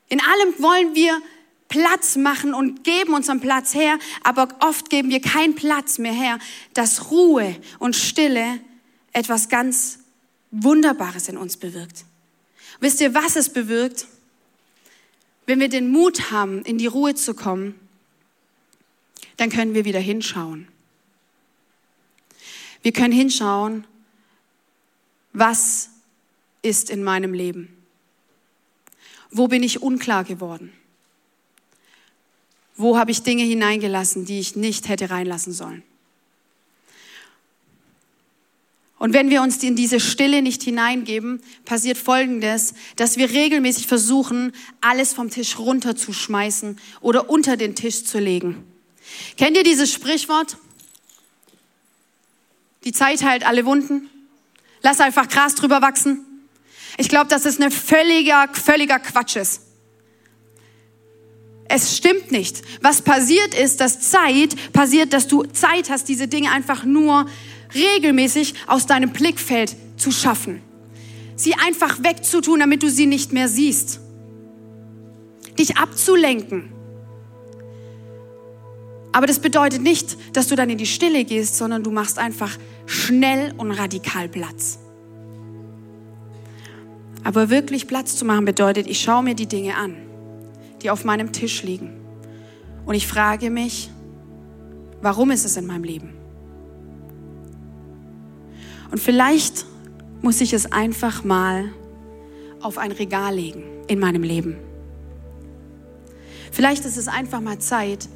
In 0.09 0.21
allem 0.23 0.55
wollen 0.63 0.95
wir 0.95 1.21
Platz 1.69 2.17
machen 2.17 2.55
und 2.55 2.83
geben 2.83 3.13
unseren 3.13 3.41
Platz 3.41 3.75
her, 3.75 3.99
aber 4.23 4.49
oft 4.61 4.89
geben 4.89 5.11
wir 5.11 5.21
keinen 5.21 5.55
Platz 5.55 5.99
mehr 5.99 6.15
her, 6.15 6.39
dass 6.73 7.11
Ruhe 7.11 7.57
und 7.79 7.95
Stille 7.95 8.61
etwas 9.13 9.51
ganz 9.51 9.99
Wunderbares 10.51 11.29
in 11.29 11.37
uns 11.37 11.59
bewirkt. 11.59 12.07
Wisst 12.81 13.01
ihr, 13.01 13.15
was 13.15 13.37
es 13.37 13.53
bewirkt? 13.53 14.07
Wenn 15.47 15.61
wir 15.61 15.69
den 15.69 15.91
Mut 15.91 16.31
haben, 16.31 16.63
in 16.63 16.79
die 16.79 16.87
Ruhe 16.87 17.15
zu 17.15 17.35
kommen, 17.35 17.75
dann 19.37 19.51
können 19.51 19.75
wir 19.75 19.85
wieder 19.85 20.01
hinschauen. 20.01 20.69
Wir 22.83 22.93
können 22.93 23.13
hinschauen, 23.13 23.85
was 25.33 25.91
ist 26.63 26.91
in 26.91 27.03
meinem 27.03 27.33
Leben? 27.33 27.77
Wo 29.31 29.49
bin 29.49 29.63
ich 29.63 29.83
unklar 29.83 30.25
geworden? 30.25 30.73
Wo 32.77 32.97
habe 32.97 33.11
ich 33.11 33.23
Dinge 33.23 33.43
hineingelassen, 33.43 34.25
die 34.25 34.39
ich 34.39 34.55
nicht 34.55 34.89
hätte 34.89 35.11
reinlassen 35.11 35.53
sollen? 35.53 35.83
Und 38.99 39.13
wenn 39.13 39.31
wir 39.31 39.43
uns 39.43 39.63
in 39.63 39.77
diese 39.77 40.01
Stille 40.01 40.43
nicht 40.43 40.63
hineingeben, 40.63 41.41
passiert 41.65 41.99
Folgendes, 41.99 42.75
dass 42.97 43.17
wir 43.17 43.31
regelmäßig 43.31 43.87
versuchen, 43.87 44.53
alles 44.81 45.13
vom 45.13 45.31
Tisch 45.31 45.59
runterzuschmeißen 45.59 46.79
oder 47.01 47.31
unter 47.31 47.57
den 47.57 47.77
Tisch 47.77 48.05
zu 48.05 48.19
legen. 48.19 48.65
Kennt 49.37 49.57
ihr 49.57 49.63
dieses 49.63 49.93
Sprichwort? 49.93 50.57
Die 52.85 52.93
Zeit 52.93 53.23
heilt 53.23 53.47
alle 53.47 53.65
Wunden. 53.67 54.09
Lass 54.83 55.01
einfach 55.01 55.29
Gras 55.29 55.55
drüber 55.55 55.81
wachsen. 55.81 56.25
Ich 56.97 57.09
glaube, 57.09 57.29
dass 57.29 57.45
es 57.45 57.61
ein 57.61 57.71
völliger, 57.71 58.49
völliger 58.53 58.99
Quatsch 58.99 59.37
ist. 59.37 59.63
Es 61.69 61.97
stimmt 61.97 62.33
nicht. 62.33 62.63
Was 62.81 63.03
passiert 63.03 63.55
ist, 63.55 63.81
dass 63.81 64.01
Zeit 64.01 64.73
passiert, 64.73 65.13
dass 65.13 65.29
du 65.29 65.45
Zeit 65.45 65.91
hast, 65.91 66.09
diese 66.09 66.27
Dinge 66.27 66.51
einfach 66.51 66.85
nur 66.85 67.27
regelmäßig 67.75 68.55
aus 68.67 68.87
deinem 68.87 69.11
Blickfeld 69.11 69.77
zu 69.97 70.11
schaffen. 70.11 70.63
Sie 71.37 71.55
einfach 71.55 72.03
wegzutun, 72.03 72.61
damit 72.61 72.83
du 72.83 72.91
sie 72.91 73.07
nicht 73.07 73.33
mehr 73.33 73.49
siehst. 73.49 74.01
Dich 75.59 75.77
abzulenken. 75.77 76.73
Aber 79.13 79.27
das 79.27 79.39
bedeutet 79.39 79.83
nicht, 79.83 80.17
dass 80.35 80.49
du 80.49 80.57
dann 80.57 80.71
in 80.71 80.79
die 80.79 80.87
Stille 80.87 81.25
gehst, 81.25 81.57
sondern 81.57 81.83
du 81.83 81.91
machst 81.91 82.19
einfach 82.19 82.57
schnell 82.87 83.53
und 83.57 83.71
radikal 83.73 84.29
Platz. 84.29 84.79
Aber 87.25 87.51
wirklich 87.51 87.87
Platz 87.87 88.17
zu 88.17 88.25
machen 88.25 88.45
bedeutet, 88.45 88.87
ich 88.87 89.01
schaue 89.01 89.23
mir 89.23 89.35
die 89.35 89.47
Dinge 89.47 89.77
an, 89.77 89.97
die 90.83 90.91
auf 90.91 91.05
meinem 91.05 91.33
Tisch 91.33 91.63
liegen. 91.63 91.91
Und 92.87 92.95
ich 92.95 93.07
frage 93.07 93.51
mich, 93.51 93.91
warum 95.03 95.31
ist 95.31 95.45
es 95.45 95.57
in 95.57 95.67
meinem 95.67 95.85
Leben? 95.85 96.18
Und 98.91 99.01
vielleicht 99.01 99.67
muss 100.23 100.41
ich 100.41 100.53
es 100.53 100.73
einfach 100.73 101.25
mal 101.25 101.71
auf 102.61 102.79
ein 102.79 102.93
Regal 102.93 103.35
legen 103.35 103.65
in 103.87 103.99
meinem 103.99 104.23
Leben. 104.23 104.57
Vielleicht 106.51 106.85
ist 106.85 106.97
es 106.97 107.09
einfach 107.09 107.41
mal 107.41 107.59
Zeit, 107.59 108.09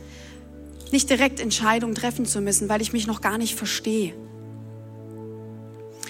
nicht 0.91 1.09
direkt 1.09 1.41
Entscheidungen 1.41 1.95
treffen 1.95 2.27
zu 2.27 2.41
müssen, 2.41 2.69
weil 2.69 2.83
ich 2.83 2.93
mich 2.93 3.07
noch 3.07 3.21
gar 3.21 3.39
nicht 3.39 3.55
verstehe. 3.55 4.15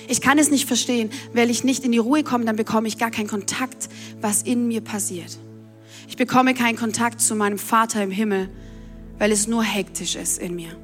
Ich 0.08 0.20
kann 0.20 0.38
es 0.38 0.50
nicht 0.50 0.66
verstehen, 0.66 1.10
weil 1.32 1.50
ich 1.50 1.64
nicht 1.64 1.84
in 1.84 1.92
die 1.92 1.98
Ruhe 1.98 2.24
komme, 2.24 2.44
dann 2.44 2.56
bekomme 2.56 2.88
ich 2.88 2.98
gar 2.98 3.10
keinen 3.10 3.28
Kontakt, 3.28 3.88
was 4.20 4.42
in 4.42 4.66
mir 4.66 4.80
passiert. 4.80 5.38
Ich 6.08 6.16
bekomme 6.16 6.54
keinen 6.54 6.76
Kontakt 6.76 7.20
zu 7.20 7.34
meinem 7.34 7.58
Vater 7.58 8.02
im 8.02 8.10
Himmel, 8.10 8.50
weil 9.18 9.30
es 9.30 9.46
nur 9.46 9.62
hektisch 9.62 10.16
ist 10.16 10.38
in 10.38 10.54
mir. 10.54 10.76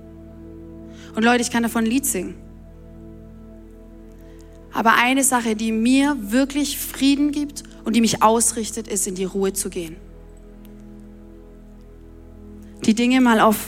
Und 1.15 1.25
Leute, 1.25 1.43
ich 1.43 1.51
kann 1.51 1.63
davon 1.63 1.85
ein 1.85 1.91
Lied 1.91 2.07
singen. 2.07 2.48
Aber 4.79 4.95
eine 4.95 5.25
Sache, 5.25 5.57
die 5.57 5.73
mir 5.73 6.17
wirklich 6.21 6.79
Frieden 6.79 7.33
gibt 7.33 7.65
und 7.85 7.97
die 7.97 8.01
mich 8.01 8.23
ausrichtet, 8.23 8.87
ist, 8.87 9.09
in 9.09 9.17
die 9.17 9.25
Ruhe 9.25 9.53
zu 9.53 9.71
gehen. 9.71 9.97
Die 12.85 12.95
Dinge 12.95 13.21
mal 13.21 13.41
aufs 13.41 13.59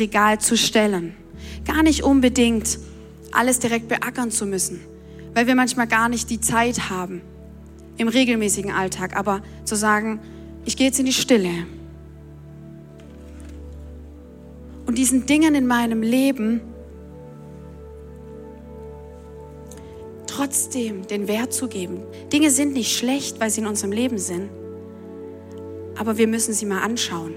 Regal 0.00 0.40
zu 0.40 0.56
stellen. 0.56 1.14
Gar 1.64 1.84
nicht 1.84 2.02
unbedingt 2.02 2.80
alles 3.30 3.60
direkt 3.60 3.86
beackern 3.86 4.32
zu 4.32 4.44
müssen, 4.44 4.80
weil 5.34 5.46
wir 5.46 5.54
manchmal 5.54 5.86
gar 5.86 6.08
nicht 6.08 6.30
die 6.30 6.40
Zeit 6.40 6.90
haben 6.90 7.20
im 7.96 8.08
regelmäßigen 8.08 8.72
Alltag, 8.72 9.16
aber 9.16 9.40
zu 9.62 9.76
sagen, 9.76 10.18
ich 10.64 10.76
gehe 10.76 10.88
jetzt 10.88 10.98
in 10.98 11.06
die 11.06 11.12
Stille. 11.12 11.68
Und 14.84 14.98
diesen 14.98 15.26
Dingen 15.26 15.54
in 15.54 15.68
meinem 15.68 16.02
Leben 16.02 16.60
trotzdem 20.28 21.06
den 21.06 21.26
Wert 21.26 21.52
zu 21.52 21.66
geben. 21.66 22.02
Dinge 22.32 22.50
sind 22.50 22.72
nicht 22.72 22.96
schlecht, 22.96 23.40
weil 23.40 23.50
sie 23.50 23.60
in 23.62 23.66
unserem 23.66 23.92
Leben 23.92 24.18
sind, 24.18 24.50
aber 25.96 26.16
wir 26.18 26.28
müssen 26.28 26.54
sie 26.54 26.66
mal 26.66 26.82
anschauen. 26.82 27.34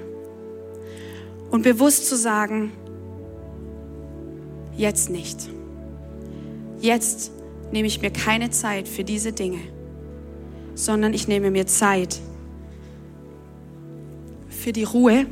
Und 1.50 1.64
bewusst 1.64 2.08
zu 2.08 2.16
sagen, 2.16 2.72
jetzt 4.78 5.10
nicht. 5.10 5.50
Jetzt 6.80 7.32
nehme 7.72 7.88
ich 7.88 8.02
mir 8.02 8.12
keine 8.12 8.50
Zeit 8.52 8.88
für 8.88 9.04
diese 9.04 9.32
Dinge, 9.32 9.60
sondern 10.76 11.14
ich 11.14 11.28
nehme 11.28 11.52
mir 11.52 11.68
Zeit 11.68 12.20
für 14.50 14.72
die 14.72 14.84
Ruhe 14.84 15.26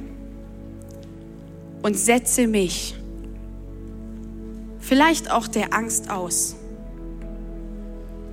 und 1.81 1.97
setze 1.97 2.47
mich 2.47 2.95
vielleicht 4.79 5.31
auch 5.31 5.47
der 5.47 5.73
Angst 5.73 6.09
aus 6.09 6.55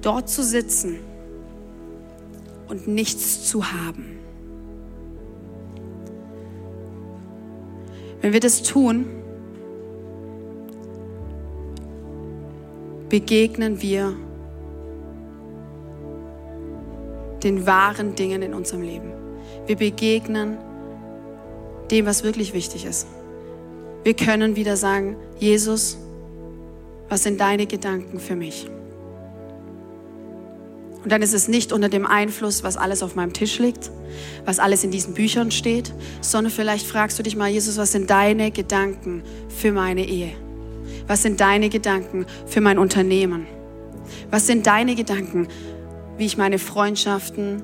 dort 0.06 0.28
zu 0.28 0.44
sitzen 0.44 1.00
und 2.68 2.86
nichts 2.86 3.48
zu 3.48 3.72
haben. 3.72 4.18
Wenn 8.20 8.32
wir 8.32 8.38
das 8.38 8.62
tun, 8.62 9.06
begegnen 13.08 13.82
wir 13.82 14.14
den 17.42 17.66
wahren 17.66 18.14
Dingen 18.14 18.42
in 18.42 18.54
unserem 18.54 18.82
Leben. 18.82 19.12
Wir 19.66 19.76
begegnen 19.76 20.56
dem, 21.90 22.06
was 22.06 22.22
wirklich 22.22 22.54
wichtig 22.54 22.84
ist. 22.84 23.08
Wir 24.04 24.14
können 24.14 24.54
wieder 24.54 24.76
sagen, 24.76 25.16
Jesus, 25.38 25.98
was 27.08 27.24
sind 27.24 27.40
deine 27.40 27.66
Gedanken 27.66 28.20
für 28.20 28.36
mich? 28.36 28.68
Und 31.06 31.12
dann 31.12 31.22
ist 31.22 31.34
es 31.34 31.46
nicht 31.46 31.72
unter 31.72 31.88
dem 31.88 32.04
Einfluss, 32.04 32.64
was 32.64 32.76
alles 32.76 33.00
auf 33.04 33.14
meinem 33.14 33.32
Tisch 33.32 33.60
liegt, 33.60 33.92
was 34.44 34.58
alles 34.58 34.82
in 34.82 34.90
diesen 34.90 35.14
Büchern 35.14 35.52
steht, 35.52 35.92
sondern 36.20 36.52
vielleicht 36.52 36.84
fragst 36.84 37.16
du 37.16 37.22
dich 37.22 37.36
mal, 37.36 37.48
Jesus, 37.48 37.76
was 37.76 37.92
sind 37.92 38.10
deine 38.10 38.50
Gedanken 38.50 39.22
für 39.48 39.70
meine 39.70 40.04
Ehe? 40.04 40.32
Was 41.06 41.22
sind 41.22 41.40
deine 41.40 41.68
Gedanken 41.68 42.26
für 42.48 42.60
mein 42.60 42.76
Unternehmen? 42.76 43.46
Was 44.32 44.48
sind 44.48 44.66
deine 44.66 44.96
Gedanken, 44.96 45.46
wie 46.18 46.26
ich 46.26 46.36
meine 46.38 46.58
Freundschaften 46.58 47.62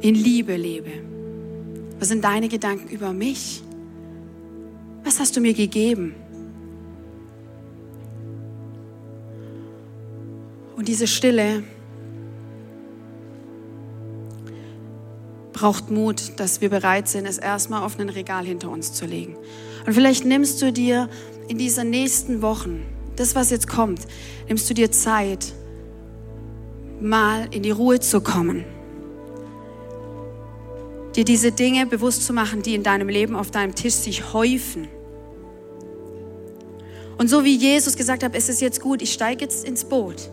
in 0.00 0.14
Liebe 0.14 0.56
lebe? 0.56 0.92
Was 1.98 2.08
sind 2.08 2.24
deine 2.24 2.48
Gedanken 2.48 2.88
über 2.88 3.12
mich? 3.12 3.62
Was 5.04 5.20
hast 5.20 5.36
du 5.36 5.42
mir 5.42 5.52
gegeben? 5.52 6.14
Und 10.74 10.88
diese 10.88 11.06
Stille, 11.06 11.64
braucht 15.58 15.90
Mut, 15.90 16.34
dass 16.36 16.60
wir 16.60 16.70
bereit 16.70 17.08
sind, 17.08 17.26
es 17.26 17.36
erstmal 17.36 17.82
auf 17.82 17.98
ein 17.98 18.10
Regal 18.10 18.44
hinter 18.44 18.70
uns 18.70 18.92
zu 18.92 19.06
legen. 19.06 19.36
Und 19.84 19.92
vielleicht 19.92 20.24
nimmst 20.24 20.62
du 20.62 20.72
dir 20.72 21.08
in 21.48 21.58
diesen 21.58 21.90
nächsten 21.90 22.42
Wochen, 22.42 22.86
das 23.16 23.34
was 23.34 23.50
jetzt 23.50 23.66
kommt, 23.66 24.02
nimmst 24.46 24.70
du 24.70 24.74
dir 24.74 24.92
Zeit, 24.92 25.52
mal 27.00 27.48
in 27.50 27.64
die 27.64 27.72
Ruhe 27.72 27.98
zu 27.98 28.20
kommen. 28.20 28.64
Dir 31.16 31.24
diese 31.24 31.50
Dinge 31.50 31.86
bewusst 31.86 32.24
zu 32.24 32.32
machen, 32.32 32.62
die 32.62 32.76
in 32.76 32.84
deinem 32.84 33.08
Leben 33.08 33.34
auf 33.34 33.50
deinem 33.50 33.74
Tisch 33.74 33.94
sich 33.94 34.32
häufen. 34.32 34.86
Und 37.18 37.28
so 37.28 37.44
wie 37.44 37.56
Jesus 37.56 37.96
gesagt 37.96 38.22
hat, 38.22 38.36
es 38.36 38.48
ist 38.48 38.60
jetzt 38.60 38.80
gut, 38.80 39.02
ich 39.02 39.12
steige 39.12 39.44
jetzt 39.44 39.66
ins 39.66 39.84
Boot 39.84 40.30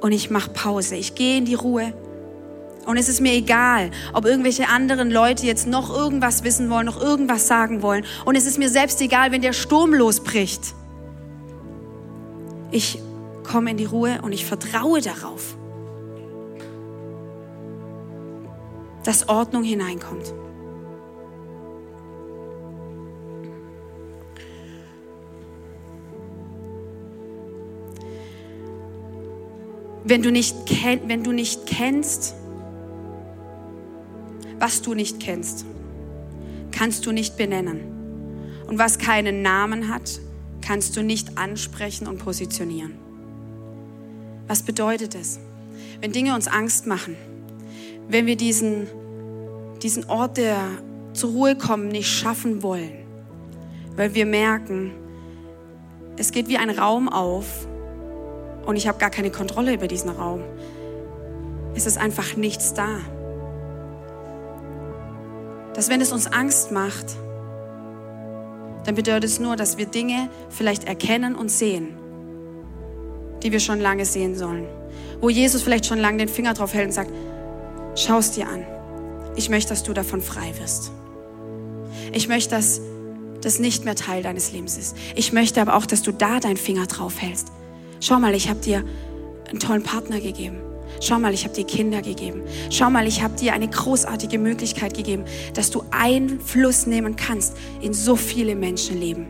und 0.00 0.12
ich 0.12 0.30
mache 0.30 0.48
Pause. 0.50 0.96
Ich 0.96 1.14
gehe 1.14 1.36
in 1.36 1.44
die 1.44 1.54
Ruhe 1.54 1.92
und 2.86 2.96
es 2.96 3.08
ist 3.08 3.20
mir 3.20 3.32
egal, 3.32 3.90
ob 4.12 4.24
irgendwelche 4.24 4.68
anderen 4.68 5.10
Leute 5.10 5.44
jetzt 5.44 5.66
noch 5.66 5.90
irgendwas 5.90 6.44
wissen 6.44 6.70
wollen, 6.70 6.86
noch 6.86 7.00
irgendwas 7.00 7.48
sagen 7.48 7.82
wollen. 7.82 8.04
Und 8.24 8.36
es 8.36 8.46
ist 8.46 8.58
mir 8.58 8.70
selbst 8.70 9.00
egal, 9.02 9.32
wenn 9.32 9.42
der 9.42 9.52
Sturm 9.52 9.92
losbricht. 9.92 10.74
Ich 12.70 13.00
komme 13.42 13.72
in 13.72 13.76
die 13.76 13.84
Ruhe 13.84 14.20
und 14.22 14.32
ich 14.32 14.46
vertraue 14.46 15.00
darauf, 15.00 15.56
dass 19.02 19.28
Ordnung 19.28 19.64
hineinkommt. 19.64 20.32
Wenn 30.04 30.22
du 30.22 30.30
nicht, 30.30 30.54
wenn 31.08 31.24
du 31.24 31.32
nicht 31.32 31.66
kennst, 31.66 32.36
was 34.58 34.82
du 34.82 34.94
nicht 34.94 35.20
kennst, 35.20 35.64
kannst 36.72 37.06
du 37.06 37.12
nicht 37.12 37.36
benennen. 37.36 37.80
Und 38.66 38.78
was 38.78 38.98
keinen 38.98 39.42
Namen 39.42 39.88
hat, 39.88 40.20
kannst 40.60 40.96
du 40.96 41.02
nicht 41.02 41.38
ansprechen 41.38 42.06
und 42.06 42.18
positionieren. 42.18 42.94
Was 44.48 44.62
bedeutet 44.62 45.14
es? 45.14 45.38
Wenn 46.00 46.12
Dinge 46.12 46.34
uns 46.34 46.48
Angst 46.48 46.86
machen, 46.86 47.16
wenn 48.08 48.26
wir 48.26 48.36
diesen, 48.36 48.86
diesen 49.82 50.08
Ort 50.08 50.36
der 50.36 50.58
zur 51.12 51.30
Ruhe 51.30 51.56
kommen 51.56 51.88
nicht 51.88 52.08
schaffen 52.08 52.62
wollen, 52.62 52.92
weil 53.96 54.14
wir 54.14 54.26
merken, 54.26 54.92
es 56.16 56.32
geht 56.32 56.48
wie 56.48 56.58
ein 56.58 56.70
Raum 56.70 57.08
auf 57.08 57.66
und 58.66 58.76
ich 58.76 58.88
habe 58.88 58.98
gar 58.98 59.10
keine 59.10 59.30
Kontrolle 59.30 59.74
über 59.74 59.86
diesen 59.86 60.10
Raum. 60.10 60.42
Es 61.74 61.86
ist 61.86 61.98
einfach 61.98 62.36
nichts 62.36 62.74
da 62.74 62.98
dass 65.76 65.90
wenn 65.90 66.00
es 66.00 66.10
uns 66.10 66.26
Angst 66.26 66.72
macht, 66.72 67.16
dann 68.84 68.94
bedeutet 68.94 69.24
es 69.24 69.38
nur, 69.38 69.56
dass 69.56 69.76
wir 69.76 69.84
Dinge 69.84 70.30
vielleicht 70.48 70.84
erkennen 70.84 71.34
und 71.34 71.50
sehen, 71.50 71.94
die 73.42 73.52
wir 73.52 73.60
schon 73.60 73.78
lange 73.80 74.06
sehen 74.06 74.34
sollen. 74.34 74.66
wo 75.20 75.30
Jesus 75.30 75.62
vielleicht 75.62 75.86
schon 75.86 75.98
lange 75.98 76.18
den 76.18 76.28
Finger 76.28 76.52
drauf 76.52 76.74
hält 76.74 76.88
und 76.88 76.92
sagt, 76.92 77.10
schau 77.94 78.18
es 78.18 78.32
dir 78.32 78.46
an. 78.48 78.66
Ich 79.34 79.48
möchte, 79.48 79.70
dass 79.70 79.82
du 79.82 79.94
davon 79.94 80.20
frei 80.20 80.52
wirst. 80.60 80.92
Ich 82.12 82.28
möchte, 82.28 82.50
dass 82.50 82.82
das 83.40 83.58
nicht 83.58 83.86
mehr 83.86 83.94
Teil 83.94 84.22
deines 84.22 84.52
Lebens 84.52 84.76
ist. 84.76 84.94
Ich 85.14 85.32
möchte 85.32 85.62
aber 85.62 85.74
auch, 85.74 85.86
dass 85.86 86.02
du 86.02 86.12
da 86.12 86.38
deinen 86.38 86.58
Finger 86.58 86.86
drauf 86.86 87.14
hältst. 87.18 87.48
Schau 88.00 88.18
mal, 88.18 88.34
ich 88.34 88.50
habe 88.50 88.60
dir 88.60 88.84
einen 89.48 89.58
tollen 89.58 89.82
Partner 89.82 90.20
gegeben. 90.20 90.58
Schau 91.00 91.18
mal, 91.18 91.34
ich 91.34 91.44
habe 91.44 91.54
dir 91.54 91.64
Kinder 91.64 92.02
gegeben. 92.02 92.42
Schau 92.70 92.90
mal, 92.90 93.06
ich 93.06 93.22
habe 93.22 93.36
dir 93.36 93.52
eine 93.52 93.68
großartige 93.68 94.38
Möglichkeit 94.38 94.94
gegeben, 94.94 95.24
dass 95.54 95.70
du 95.70 95.82
Einfluss 95.90 96.86
nehmen 96.86 97.16
kannst 97.16 97.56
in 97.80 97.92
so 97.92 98.16
viele 98.16 98.54
Menschenleben. 98.54 99.26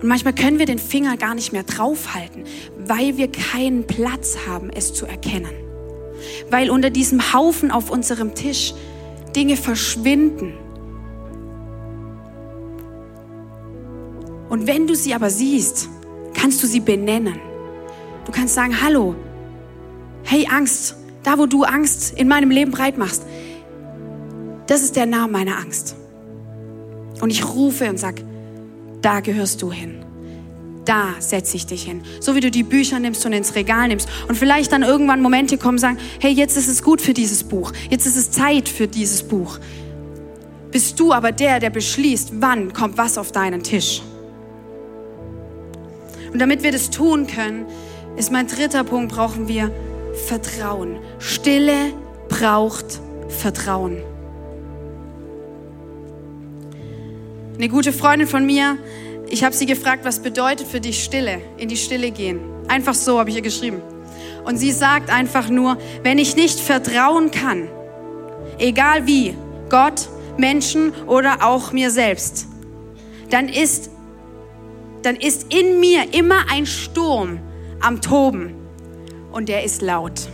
Und 0.00 0.08
manchmal 0.08 0.34
können 0.34 0.58
wir 0.58 0.66
den 0.66 0.78
Finger 0.78 1.16
gar 1.16 1.34
nicht 1.34 1.52
mehr 1.52 1.62
draufhalten, 1.62 2.44
weil 2.78 3.16
wir 3.16 3.30
keinen 3.32 3.86
Platz 3.86 4.36
haben, 4.46 4.70
es 4.70 4.92
zu 4.92 5.06
erkennen. 5.06 5.52
Weil 6.50 6.70
unter 6.70 6.90
diesem 6.90 7.32
Haufen 7.32 7.70
auf 7.70 7.90
unserem 7.90 8.34
Tisch 8.34 8.74
Dinge 9.34 9.56
verschwinden. 9.56 10.54
Und 14.48 14.66
wenn 14.66 14.86
du 14.86 14.94
sie 14.94 15.14
aber 15.14 15.30
siehst, 15.30 15.88
kannst 16.34 16.62
du 16.62 16.66
sie 16.66 16.80
benennen. 16.80 17.40
Du 18.26 18.32
kannst 18.32 18.54
sagen, 18.54 18.80
hallo, 18.82 19.14
hey 20.26 20.46
Angst, 20.50 20.96
da 21.22 21.38
wo 21.38 21.46
du 21.46 21.64
Angst 21.64 22.12
in 22.16 22.28
meinem 22.28 22.50
Leben 22.50 22.72
breit 22.72 22.98
machst, 22.98 23.22
das 24.66 24.82
ist 24.82 24.96
der 24.96 25.06
Name 25.06 25.32
meiner 25.32 25.58
Angst. 25.58 25.96
Und 27.20 27.30
ich 27.30 27.48
rufe 27.48 27.88
und 27.88 27.98
sage, 27.98 28.22
da 29.00 29.20
gehörst 29.20 29.62
du 29.62 29.72
hin. 29.72 30.04
Da 30.84 31.14
setze 31.18 31.56
ich 31.56 31.66
dich 31.66 31.82
hin. 31.82 32.02
So 32.20 32.34
wie 32.34 32.40
du 32.40 32.50
die 32.50 32.62
Bücher 32.62 33.00
nimmst 33.00 33.24
und 33.26 33.32
ins 33.32 33.54
Regal 33.54 33.88
nimmst. 33.88 34.08
Und 34.28 34.36
vielleicht 34.36 34.70
dann 34.72 34.82
irgendwann 34.82 35.20
Momente 35.20 35.58
kommen 35.58 35.74
und 35.74 35.80
sagen, 35.80 35.98
hey, 36.20 36.32
jetzt 36.32 36.56
ist 36.56 36.68
es 36.68 36.82
gut 36.82 37.00
für 37.00 37.12
dieses 37.12 37.42
Buch. 37.42 37.72
Jetzt 37.90 38.06
ist 38.06 38.16
es 38.16 38.30
Zeit 38.30 38.68
für 38.68 38.86
dieses 38.86 39.22
Buch. 39.22 39.58
Bist 40.70 41.00
du 41.00 41.12
aber 41.12 41.32
der, 41.32 41.58
der 41.58 41.70
beschließt, 41.70 42.34
wann 42.40 42.72
kommt 42.72 42.98
was 42.98 43.18
auf 43.18 43.32
deinen 43.32 43.62
Tisch. 43.62 44.02
Und 46.32 46.38
damit 46.38 46.62
wir 46.62 46.70
das 46.70 46.90
tun 46.90 47.26
können, 47.26 47.66
ist 48.16 48.30
mein 48.30 48.46
dritter 48.46 48.84
Punkt, 48.84 49.12
brauchen 49.12 49.48
wir 49.48 49.70
Vertrauen. 50.16 50.98
Stille 51.18 51.92
braucht 52.28 53.00
Vertrauen. 53.28 53.98
Eine 57.54 57.68
gute 57.68 57.92
Freundin 57.92 58.26
von 58.26 58.44
mir, 58.44 58.78
ich 59.28 59.44
habe 59.44 59.54
sie 59.54 59.66
gefragt, 59.66 60.04
was 60.04 60.20
bedeutet 60.20 60.66
für 60.66 60.80
dich 60.80 61.02
Stille, 61.02 61.40
in 61.56 61.68
die 61.68 61.76
Stille 61.76 62.10
gehen. 62.10 62.40
Einfach 62.68 62.94
so 62.94 63.18
habe 63.18 63.30
ich 63.30 63.36
ihr 63.36 63.42
geschrieben. 63.42 63.80
Und 64.44 64.56
sie 64.58 64.72
sagt 64.72 65.10
einfach 65.10 65.48
nur, 65.48 65.78
wenn 66.02 66.18
ich 66.18 66.36
nicht 66.36 66.60
vertrauen 66.60 67.30
kann, 67.30 67.68
egal 68.58 69.06
wie, 69.06 69.34
Gott, 69.68 70.08
Menschen 70.36 70.92
oder 71.06 71.46
auch 71.46 71.72
mir 71.72 71.90
selbst, 71.90 72.46
dann 73.30 73.48
ist, 73.48 73.90
dann 75.02 75.16
ist 75.16 75.52
in 75.52 75.80
mir 75.80 76.14
immer 76.14 76.50
ein 76.50 76.66
Sturm 76.66 77.40
am 77.80 78.00
Toben 78.00 78.55
und 79.36 79.50
der 79.50 79.64
ist 79.64 79.82
laut. 79.82 80.28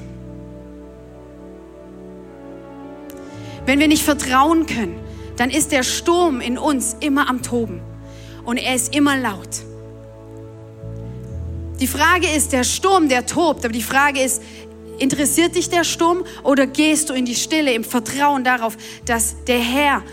Wenn 3.66 3.80
wir 3.80 3.88
nicht 3.88 4.04
vertrauen 4.04 4.66
können, 4.66 4.96
dann 5.36 5.50
ist 5.50 5.72
der 5.72 5.82
Sturm 5.82 6.40
in 6.40 6.56
uns 6.56 6.96
immer 7.00 7.28
am 7.28 7.42
Toben 7.42 7.80
und 8.44 8.58
er 8.58 8.76
ist 8.76 8.94
immer 8.94 9.16
laut. 9.16 9.48
Die 11.80 11.88
Frage 11.88 12.28
ist, 12.28 12.52
der 12.52 12.62
Sturm, 12.62 13.08
der 13.08 13.26
tobt, 13.26 13.64
aber 13.64 13.72
die 13.72 13.82
Frage 13.82 14.20
ist, 14.20 14.40
interessiert 15.00 15.56
dich 15.56 15.68
der 15.68 15.82
Sturm 15.82 16.24
oder 16.44 16.68
gehst 16.68 17.10
du 17.10 17.14
in 17.14 17.24
die 17.24 17.34
Stille 17.34 17.72
im 17.72 17.82
Vertrauen 17.82 18.44
darauf, 18.44 18.76
dass 19.04 19.34
der 19.48 19.58
Herr, 19.58 20.04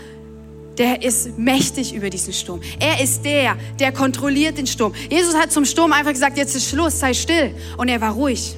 der 0.78 1.02
ist 1.04 1.38
mächtig 1.38 1.94
über 1.94 2.10
diesen 2.10 2.32
Sturm. 2.32 2.60
Er 2.80 3.00
ist 3.00 3.24
der, 3.24 3.56
der 3.78 3.92
kontrolliert 3.92 4.58
den 4.58 4.66
Sturm. 4.66 4.94
Jesus 5.08 5.36
hat 5.36 5.52
zum 5.52 5.64
Sturm 5.64 5.92
einfach 5.92 6.12
gesagt, 6.12 6.36
jetzt 6.38 6.56
ist 6.56 6.68
Schluss, 6.68 6.98
sei 6.98 7.14
still. 7.14 7.54
Und 7.76 7.88
er 7.88 8.00
war 8.00 8.14
ruhig. 8.14 8.56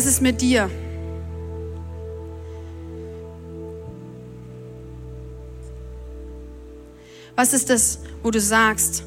Was 0.00 0.06
ist 0.06 0.22
mit 0.22 0.40
dir? 0.40 0.70
Was 7.36 7.52
ist 7.52 7.68
das, 7.68 7.98
wo 8.22 8.30
du 8.30 8.40
sagst, 8.40 9.04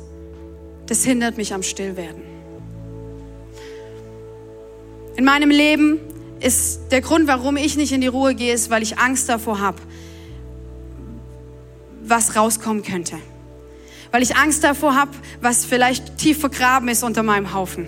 das 0.86 1.04
hindert 1.04 1.36
mich 1.36 1.52
am 1.52 1.64
Stillwerden? 1.64 2.22
In 5.16 5.26
meinem 5.26 5.50
Leben 5.50 6.00
ist 6.40 6.82
der 6.92 7.02
Grund, 7.02 7.26
warum 7.26 7.58
ich 7.58 7.76
nicht 7.76 7.92
in 7.92 8.02
die 8.02 8.06
Ruhe 8.06 8.36
gehe, 8.36 8.54
ist, 8.54 8.70
weil 8.70 8.84
ich 8.84 9.00
Angst 9.00 9.28
davor 9.30 9.60
habe, 9.60 9.82
was 12.04 12.36
rauskommen 12.36 12.84
könnte. 12.84 13.18
Weil 14.12 14.22
ich 14.22 14.36
Angst 14.36 14.64
davor 14.64 14.96
habe, 14.96 15.14
was 15.42 15.66
vielleicht 15.66 16.20
tief 16.20 16.40
vergraben 16.40 16.88
ist 16.88 17.04
unter 17.04 17.24
meinem 17.24 17.52
Haufen 17.52 17.88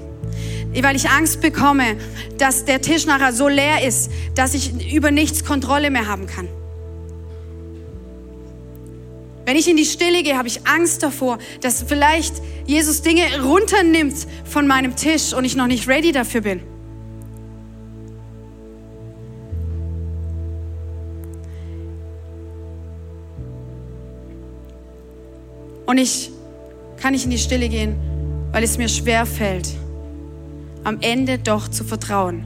weil 0.84 0.96
ich 0.96 1.10
Angst 1.10 1.42
bekomme, 1.42 1.98
dass 2.38 2.66
der 2.66 2.82
Tisch 2.82 3.06
nachher 3.06 3.34
so 3.34 3.48
leer 3.48 3.86
ist, 3.86 4.12
dass 4.36 4.54
ich 4.54 4.92
über 4.94 5.12
nichts 5.12 5.46
Kontrolle 5.46 5.90
mehr 5.90 6.08
haben 6.08 6.28
kann. 6.28 6.48
Wenn 9.46 9.58
ich 9.58 9.70
in 9.70 9.78
die 9.78 9.86
Stille 9.86 10.24
gehe, 10.24 10.38
habe 10.38 10.48
ich 10.48 10.66
Angst 10.66 11.04
davor, 11.04 11.38
dass 11.62 11.84
vielleicht 11.84 12.36
Jesus 12.66 13.04
Dinge 13.04 13.22
runternimmt 13.44 14.16
von 14.44 14.66
meinem 14.66 14.96
Tisch 14.96 15.34
und 15.34 15.46
ich 15.46 15.56
noch 15.56 15.68
nicht 15.68 15.88
ready 15.88 16.12
dafür 16.12 16.42
bin. 16.42 16.62
Und 25.86 26.00
ich 26.00 26.32
kann 26.98 27.14
nicht 27.14 27.26
in 27.26 27.32
die 27.32 27.38
Stille 27.38 27.70
gehen, 27.70 27.96
weil 28.52 28.64
es 28.64 28.80
mir 28.80 28.90
schwer 28.90 29.28
fällt, 29.28 29.70
am 30.86 31.00
Ende 31.02 31.40
doch 31.40 31.68
zu 31.68 31.84
vertrauen, 31.84 32.46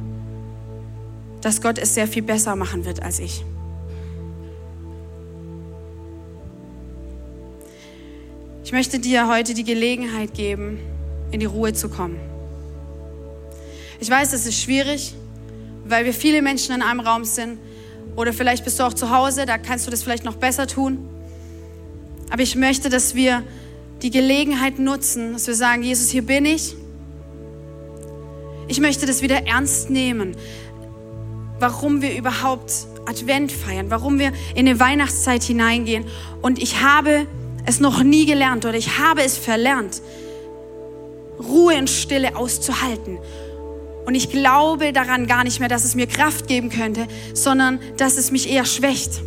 dass 1.41 1.62
Gott 1.62 1.78
es 1.78 1.93
sehr 1.93 2.08
viel 2.08 2.23
besser 2.23 2.56
machen 2.56 2.86
wird 2.86 3.04
als 3.04 3.19
ich. 3.19 3.43
Ich 8.63 8.71
möchte 8.71 8.99
dir 8.99 9.28
heute 9.28 9.54
die 9.54 9.63
Gelegenheit 9.63 10.34
geben, 10.34 10.80
in 11.32 11.39
die 11.39 11.47
Ruhe 11.47 11.73
zu 11.73 11.89
kommen. 11.89 12.17
Ich 13.99 14.10
weiß, 14.10 14.32
es 14.32 14.45
ist 14.45 14.62
schwierig, 14.62 15.15
weil 15.86 16.06
wir 16.06 16.13
viele 16.13 16.41
Menschen 16.41 16.73
in 16.73 16.82
einem 16.82 17.02
Raum 17.02 17.25
sind. 17.25 17.60
Oder 18.15 18.32
vielleicht 18.32 18.63
bist 18.63 18.80
du 18.80 18.84
auch 18.84 18.93
zu 18.93 19.10
Hause, 19.10 19.45
da 19.45 19.58
kannst 19.58 19.86
du 19.86 19.91
das 19.91 20.04
vielleicht 20.04 20.23
noch 20.23 20.36
besser 20.36 20.67
tun. 20.67 21.10
Aber 22.30 22.41
ich 22.41 22.56
möchte, 22.56 22.89
dass 22.89 23.15
wir 23.15 23.43
die 24.02 24.12
Gelegenheit 24.12 24.80
nutzen, 24.80 25.34
dass 25.34 25.47
wir 25.47 25.56
sagen, 25.56 25.84
Jesus, 25.84 26.10
hier 26.10 26.21
bin 26.21 26.45
ich. 26.45 26.75
Ich 28.70 28.80
möchte 28.80 29.08
das 29.08 29.24
wieder 29.24 29.48
ernst 29.48 29.90
nehmen, 29.90 30.38
warum 31.60 32.04
wir 32.04 32.16
überhaupt 32.16 32.72
Advent 33.08 33.52
feiern, 33.52 33.90
warum 33.90 34.20
wir 34.20 34.32
in 34.54 34.68
eine 34.68 34.80
Weihnachtszeit 34.80 35.42
hineingehen. 35.42 36.06
Und 36.44 36.62
ich 36.62 36.80
habe 36.82 37.26
es 37.66 37.80
noch 37.80 38.04
nie 38.04 38.28
gelernt 38.28 38.66
oder 38.66 38.78
ich 38.78 39.00
habe 39.00 39.24
es 39.24 39.40
verlernt, 39.40 40.04
Ruhe 41.40 41.80
und 41.80 41.90
Stille 41.90 42.36
auszuhalten. 42.36 43.18
Und 44.06 44.14
ich 44.14 44.30
glaube 44.30 44.94
daran 44.94 45.26
gar 45.26 45.44
nicht 45.44 45.60
mehr, 45.60 45.70
dass 45.70 45.84
es 45.84 45.96
mir 45.96 46.06
Kraft 46.06 46.48
geben 46.48 46.70
könnte, 46.70 47.08
sondern 47.34 47.80
dass 47.98 48.18
es 48.18 48.32
mich 48.32 48.52
eher 48.52 48.65
schwächt. 48.65 49.22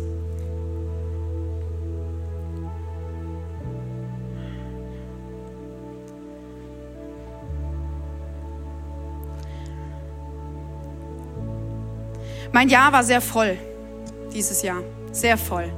Mein 12.53 12.69
Jahr 12.69 12.93
war 12.93 13.03
sehr 13.03 13.19
voll 13.19 13.57
dieses 14.31 14.61
Jahr, 14.61 14.83
sehr 15.11 15.37
voll. 15.37 15.71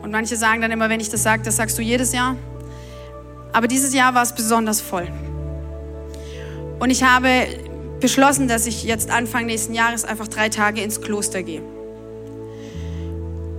Und 0.00 0.12
manche 0.12 0.36
sagen 0.36 0.62
dann 0.62 0.70
immer, 0.70 0.88
wenn 0.88 1.00
ich 1.00 1.10
das 1.10 1.24
sage, 1.24 1.42
das 1.42 1.56
sagst 1.56 1.76
du 1.76 1.82
jedes 1.82 2.12
Jahr. 2.12 2.36
Aber 3.52 3.66
dieses 3.66 3.92
Jahr 3.92 4.14
war 4.14 4.22
es 4.22 4.32
besonders 4.32 4.80
voll. 4.80 5.08
Und 6.78 6.90
ich 6.90 7.02
habe 7.02 7.28
beschlossen, 7.98 8.46
dass 8.46 8.66
ich 8.66 8.84
jetzt 8.84 9.10
Anfang 9.10 9.46
nächsten 9.46 9.74
Jahres 9.74 10.04
einfach 10.04 10.28
drei 10.28 10.48
Tage 10.48 10.82
ins 10.82 11.00
Kloster 11.00 11.42
gehe. 11.42 11.62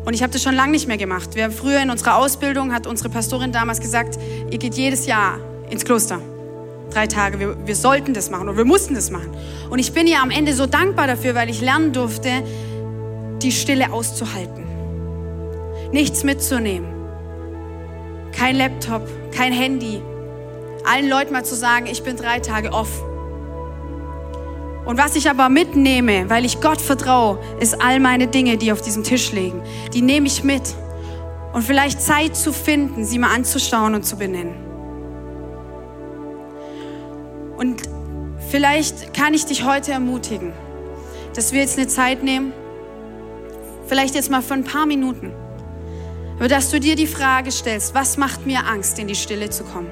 Und 0.05 0.13
ich 0.13 0.23
habe 0.23 0.31
das 0.31 0.43
schon 0.43 0.55
lange 0.55 0.71
nicht 0.71 0.87
mehr 0.87 0.97
gemacht. 0.97 1.35
Wir 1.35 1.45
haben 1.45 1.53
früher 1.53 1.81
in 1.81 1.89
unserer 1.89 2.15
Ausbildung, 2.15 2.73
hat 2.73 2.87
unsere 2.87 3.09
Pastorin 3.09 3.51
damals 3.51 3.81
gesagt, 3.81 4.17
ihr 4.49 4.59
geht 4.59 4.75
jedes 4.75 5.07
Jahr 5.07 5.39
ins 5.69 5.83
Kloster. 5.83 6.21
Drei 6.95 7.07
Tage. 7.07 7.39
Wir, 7.39 7.67
wir 7.67 7.75
sollten 7.75 8.13
das 8.13 8.29
machen 8.29 8.47
und 8.49 8.57
wir 8.57 8.65
mussten 8.65 8.95
das 8.95 9.11
machen. 9.11 9.35
Und 9.69 9.79
ich 9.79 9.91
bin 9.91 10.07
ihr 10.07 10.21
am 10.21 10.31
Ende 10.31 10.53
so 10.53 10.65
dankbar 10.65 11.07
dafür, 11.07 11.35
weil 11.35 11.49
ich 11.49 11.61
lernen 11.61 11.91
durfte, 11.91 12.29
die 13.41 13.51
Stille 13.51 13.91
auszuhalten. 13.91 14.63
Nichts 15.91 16.23
mitzunehmen. 16.23 16.87
Kein 18.31 18.55
Laptop, 18.55 19.07
kein 19.31 19.53
Handy. 19.53 20.01
Allen 20.85 21.09
Leuten 21.09 21.33
mal 21.33 21.45
zu 21.45 21.55
sagen, 21.55 21.87
ich 21.87 22.03
bin 22.03 22.15
drei 22.15 22.39
Tage 22.39 22.71
off. 22.71 23.03
Und 24.85 24.97
was 24.97 25.15
ich 25.15 25.29
aber 25.29 25.49
mitnehme, 25.49 26.29
weil 26.29 26.45
ich 26.45 26.61
Gott 26.61 26.79
vertraue, 26.79 27.39
ist 27.59 27.81
all 27.81 27.99
meine 27.99 28.27
Dinge, 28.27 28.57
die 28.57 28.71
auf 28.71 28.81
diesem 28.81 29.03
Tisch 29.03 29.31
liegen. 29.31 29.61
Die 29.93 30.01
nehme 30.01 30.27
ich 30.27 30.43
mit. 30.43 30.75
Und 31.53 31.63
vielleicht 31.63 32.01
Zeit 32.01 32.35
zu 32.35 32.53
finden, 32.53 33.03
sie 33.03 33.17
mal 33.17 33.33
anzuschauen 33.33 33.95
und 33.95 34.05
zu 34.05 34.17
benennen. 34.17 34.64
Und 37.57 37.83
vielleicht 38.49 39.13
kann 39.13 39.33
ich 39.33 39.45
dich 39.45 39.65
heute 39.65 39.91
ermutigen, 39.91 40.53
dass 41.33 41.51
wir 41.51 41.61
jetzt 41.61 41.77
eine 41.77 41.87
Zeit 41.87 42.23
nehmen, 42.23 42.53
vielleicht 43.87 44.15
jetzt 44.15 44.29
mal 44.29 44.41
für 44.41 44.53
ein 44.53 44.63
paar 44.63 44.85
Minuten, 44.85 45.31
aber 46.37 46.49
dass 46.49 46.69
du 46.69 46.79
dir 46.79 46.95
die 46.95 47.07
Frage 47.07 47.51
stellst, 47.51 47.95
was 47.95 48.17
macht 48.17 48.45
mir 48.45 48.65
Angst, 48.67 48.99
in 48.99 49.07
die 49.07 49.15
Stille 49.15 49.49
zu 49.49 49.63
kommen? 49.63 49.89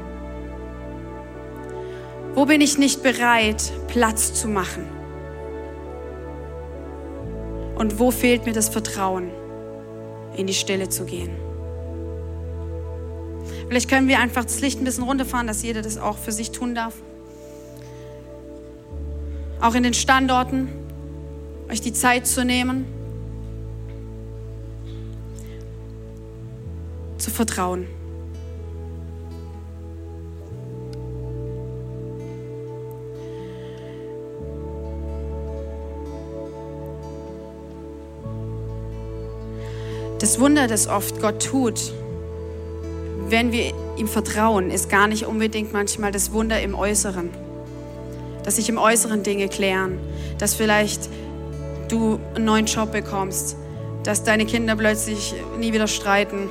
Wo 2.36 2.46
bin 2.46 2.62
ich 2.62 2.78
nicht 2.78 3.04
bereit, 3.04 3.72
Platz 3.88 4.34
zu 4.34 4.48
machen? 4.48 4.88
Und 7.76 8.00
wo 8.00 8.12
fehlt 8.12 8.46
mir 8.46 8.54
das 8.54 8.70
Vertrauen, 8.70 9.30
in 10.36 10.48
die 10.48 10.54
Stille 10.54 10.90
zu 10.90 11.06
gehen? 11.06 11.32
Vielleicht 13.68 13.90
können 13.90 14.08
wir 14.08 14.20
einfach 14.20 14.44
das 14.44 14.62
Licht 14.62 14.82
ein 14.82 14.84
bisschen 14.84 15.04
runterfahren, 15.04 15.48
dass 15.48 15.64
jeder 15.64 15.82
das 15.82 15.98
auch 15.98 16.18
für 16.18 16.32
sich 16.32 16.52
tun 16.52 16.76
darf. 16.76 16.96
Auch 19.64 19.76
in 19.76 19.84
den 19.84 19.94
Standorten, 19.94 20.68
euch 21.72 21.80
die 21.80 21.94
Zeit 21.94 22.28
zu 22.28 22.44
nehmen, 22.44 22.84
zu 27.18 27.32
vertrauen. 27.32 27.88
Das 40.20 40.42
Wunder, 40.42 40.68
das 40.68 40.88
oft 40.88 41.22
Gott 41.22 41.42
tut, 41.42 41.94
wenn 43.30 43.54
wir 43.54 43.74
ihm 43.96 44.10
vertrauen, 44.10 44.72
ist 44.72 44.90
gar 44.90 45.08
nicht 45.08 45.26
unbedingt 45.26 45.72
manchmal 45.72 46.12
das 46.12 46.34
Wunder 46.34 46.62
im 46.62 46.76
Äußeren. 46.76 47.43
Dass 48.44 48.58
sich 48.58 48.70
im 48.70 48.78
Äußeren 48.78 49.24
Dinge 49.24 49.48
klären, 49.48 50.00
dass 50.38 50.54
vielleicht 50.54 51.10
du 51.90 52.20
einen 52.36 52.46
neuen 52.46 52.66
Job 52.66 52.92
bekommst, 52.92 53.56
dass 54.04 54.24
deine 54.24 54.46
Kinder 54.46 54.76
plötzlich 54.76 55.34
nie 55.58 55.72
wieder 55.74 55.88
streiten, 55.88 56.50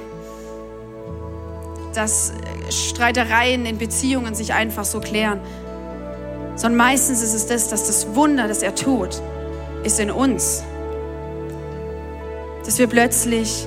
dass 1.94 2.32
Streitereien 2.70 3.66
in 3.66 3.76
Beziehungen 3.76 4.34
sich 4.34 4.54
einfach 4.54 4.84
so 4.84 5.00
klären. 5.00 5.40
Sondern 6.56 6.76
meistens 6.76 7.22
ist 7.22 7.34
es 7.34 7.46
das, 7.46 7.68
dass 7.68 7.86
das 7.86 8.14
Wunder, 8.14 8.48
das 8.48 8.62
er 8.62 8.74
tut, 8.74 9.20
ist 9.84 10.00
in 10.00 10.10
uns 10.10 10.62
dass 12.64 12.78
wir 12.78 12.86
plötzlich 12.86 13.66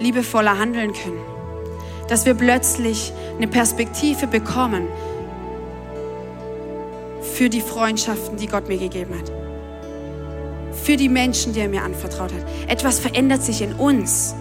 liebevoller 0.00 0.58
handeln 0.58 0.92
können, 0.92 1.20
dass 2.08 2.26
wir 2.26 2.34
plötzlich 2.34 3.12
eine 3.36 3.48
Perspektive 3.48 4.26
bekommen 4.26 4.88
für 7.32 7.48
die 7.48 7.60
Freundschaften, 7.60 8.36
die 8.36 8.46
Gott 8.46 8.68
mir 8.68 8.78
gegeben 8.78 9.14
hat, 9.18 9.32
für 10.76 10.96
die 10.96 11.08
Menschen, 11.08 11.52
die 11.52 11.60
er 11.60 11.68
mir 11.68 11.82
anvertraut 11.82 12.32
hat. 12.32 12.44
Etwas 12.68 12.98
verändert 12.98 13.42
sich 13.42 13.62
in 13.62 13.72
uns, 13.74 14.34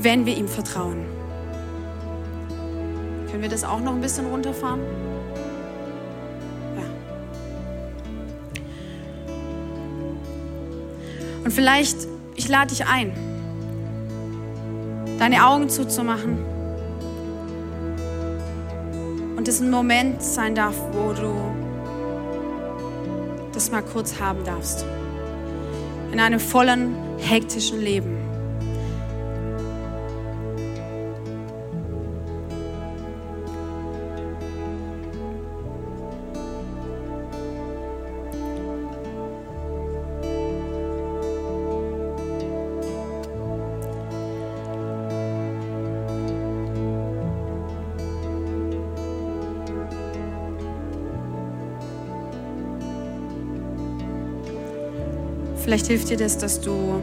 wenn 0.00 0.24
wir 0.24 0.36
ihm 0.36 0.48
vertrauen. 0.48 1.04
Können 3.30 3.42
wir 3.42 3.48
das 3.48 3.64
auch 3.64 3.80
noch 3.80 3.92
ein 3.92 4.00
bisschen 4.00 4.26
runterfahren? 4.26 4.80
Und 11.44 11.52
vielleicht, 11.52 11.96
ich 12.36 12.46
lade 12.48 12.68
dich 12.68 12.84
ein, 12.86 13.12
deine 15.18 15.46
Augen 15.46 15.70
zuzumachen 15.70 16.57
es 19.48 19.60
ein 19.60 19.70
Moment 19.70 20.22
sein 20.22 20.54
darf, 20.54 20.76
wo 20.92 21.12
du 21.12 21.34
das 23.52 23.70
mal 23.70 23.82
kurz 23.82 24.20
haben 24.20 24.44
darfst. 24.44 24.84
In 26.12 26.20
einem 26.20 26.38
vollen, 26.38 26.94
hektischen 27.18 27.80
Leben. 27.80 28.27
Vielleicht 55.78 55.92
hilft 55.92 56.10
dir 56.10 56.16
das, 56.16 56.36
dass 56.36 56.60
du 56.60 57.00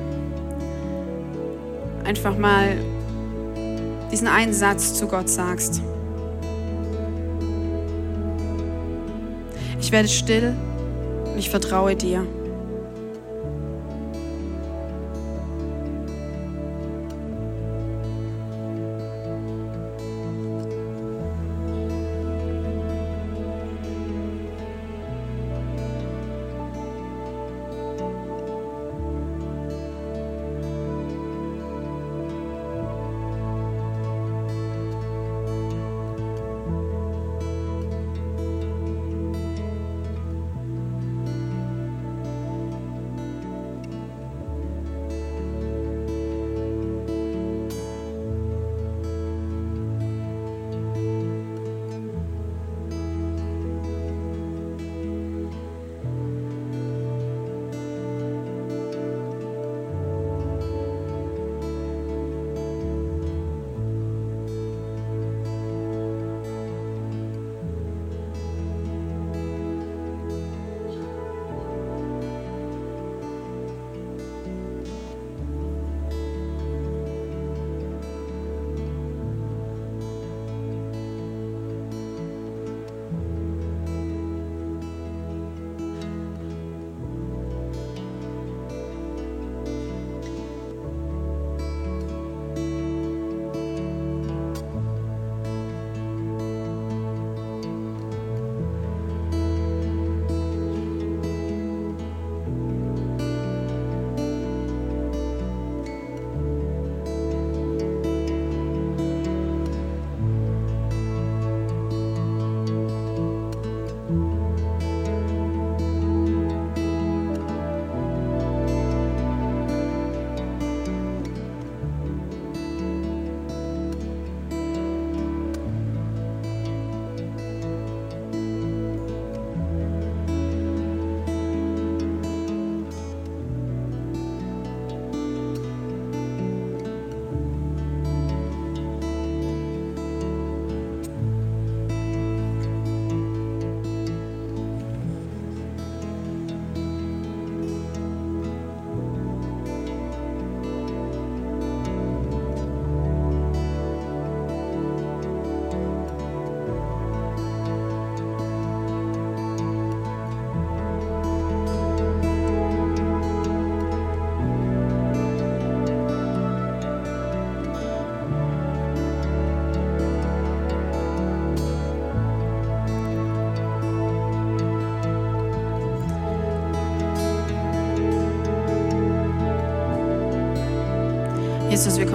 einfach 2.03 2.38
mal 2.38 2.76
diesen 4.11 4.28
einen 4.28 4.51
Satz 4.51 4.95
zu 4.95 5.07
Gott 5.07 5.30
sagst. 5.30 5.82
Ich 9.80 9.93
werde 9.93 10.09
still 10.09 10.53
und 11.32 11.38
ich 11.38 11.49
vertraue 11.49 11.95
dir. 11.95 12.28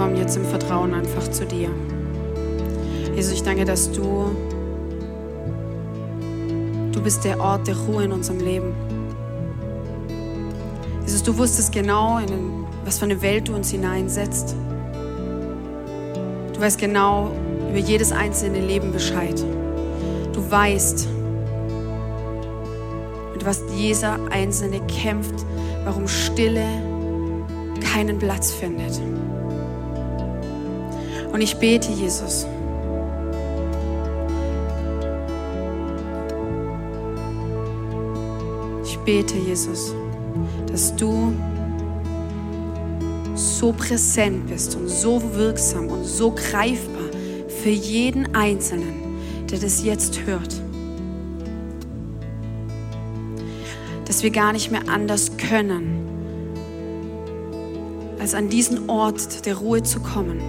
Kommen 0.01 0.17
jetzt 0.17 0.35
im 0.35 0.45
Vertrauen 0.45 0.95
einfach 0.95 1.29
zu 1.29 1.45
dir. 1.45 1.69
Jesus, 3.13 3.33
ich 3.33 3.43
danke, 3.43 3.65
dass 3.65 3.91
du, 3.91 4.31
du 6.91 7.03
bist 7.03 7.23
der 7.23 7.39
Ort 7.39 7.67
der 7.67 7.77
Ruhe 7.77 8.05
in 8.05 8.11
unserem 8.11 8.39
Leben. 8.39 8.73
Jesus, 11.05 11.21
du 11.21 11.37
wusstest 11.37 11.71
genau, 11.71 12.17
in 12.17 12.65
was 12.83 12.97
für 12.97 13.05
eine 13.05 13.21
Welt 13.21 13.47
du 13.47 13.53
uns 13.53 13.69
hineinsetzt. 13.69 14.55
Du 16.51 16.59
weißt 16.59 16.79
genau 16.79 17.29
über 17.69 17.77
jedes 17.77 18.11
einzelne 18.11 18.59
Leben 18.59 18.91
Bescheid. 18.91 19.39
Du 20.33 20.49
weißt, 20.49 21.07
mit 23.33 23.45
was 23.45 23.61
jeder 23.75 24.17
Einzelne 24.31 24.81
kämpft, 24.87 25.45
warum 25.85 26.07
Stille 26.07 26.65
keinen 27.93 28.17
Platz 28.17 28.51
findet. 28.51 28.99
Und 31.31 31.41
ich 31.41 31.55
bete, 31.55 31.91
Jesus, 31.91 32.45
ich 38.83 38.97
bete, 38.99 39.37
Jesus, 39.37 39.93
dass 40.69 40.95
du 40.95 41.33
so 43.35 43.71
präsent 43.71 44.47
bist 44.47 44.75
und 44.75 44.89
so 44.89 45.21
wirksam 45.35 45.87
und 45.87 46.03
so 46.03 46.31
greifbar 46.31 47.09
für 47.47 47.69
jeden 47.69 48.35
Einzelnen, 48.35 49.19
der 49.49 49.59
das 49.59 49.83
jetzt 49.83 50.25
hört. 50.25 50.61
Dass 54.05 54.23
wir 54.23 54.31
gar 54.31 54.51
nicht 54.51 54.71
mehr 54.71 54.89
anders 54.89 55.37
können, 55.37 56.01
als 58.19 58.33
an 58.33 58.49
diesen 58.49 58.89
Ort 58.89 59.45
der 59.45 59.55
Ruhe 59.55 59.81
zu 59.81 59.99
kommen. 59.99 60.41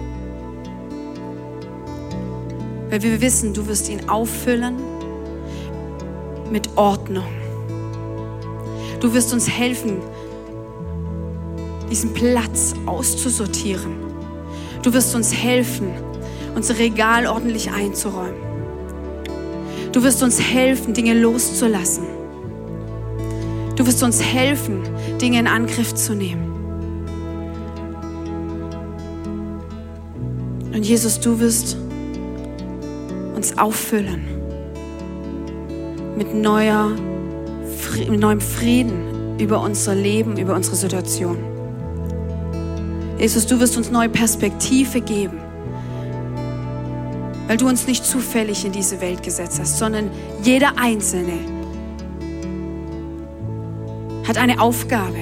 Weil 2.93 3.01
wir 3.01 3.21
wissen, 3.21 3.55
du 3.55 3.65
wirst 3.65 3.89
ihn 3.89 4.07
auffüllen 4.07 4.75
mit 6.51 6.69
Ordnung. 6.75 7.25
Du 8.99 9.11
wirst 9.15 9.33
uns 9.33 9.49
helfen, 9.49 9.97
diesen 11.89 12.13
Platz 12.13 12.75
auszusortieren. 12.85 13.95
Du 14.83 14.93
wirst 14.93 15.15
uns 15.15 15.33
helfen, 15.33 15.87
unser 16.53 16.77
Regal 16.77 17.25
ordentlich 17.25 17.71
einzuräumen. 17.71 18.43
Du 19.91 20.03
wirst 20.03 20.21
uns 20.21 20.39
helfen, 20.39 20.93
Dinge 20.93 21.19
loszulassen. 21.19 22.03
Du 23.75 23.87
wirst 23.87 24.03
uns 24.03 24.21
helfen, 24.21 24.83
Dinge 25.19 25.39
in 25.39 25.47
Angriff 25.47 25.95
zu 25.95 26.13
nehmen. 26.13 26.53
Und 30.71 30.85
Jesus, 30.85 31.19
du 31.19 31.39
wirst 31.39 31.77
uns 33.43 33.57
auffüllen 33.57 34.21
mit, 36.15 36.33
neuer, 36.33 36.91
mit 38.09 38.17
neuem 38.17 38.39
Frieden 38.39 39.37
über 39.37 39.61
unser 39.61 39.95
Leben, 39.95 40.37
über 40.37 40.55
unsere 40.55 40.77
Situation. 40.77 41.37
Jesus, 43.19 43.45
du 43.45 43.59
wirst 43.59 43.75
uns 43.75 43.91
neue 43.91 44.07
Perspektive 44.07 45.01
geben, 45.01 45.39
weil 47.47 47.57
du 47.57 47.67
uns 47.67 47.85
nicht 47.85 48.05
zufällig 48.05 48.63
in 48.63 48.71
diese 48.71 49.01
Welt 49.01 49.21
gesetzt 49.23 49.59
hast, 49.59 49.77
sondern 49.77 50.09
jeder 50.41 50.77
Einzelne 50.77 51.33
hat 54.25 54.37
eine 54.37 54.61
Aufgabe. 54.61 55.19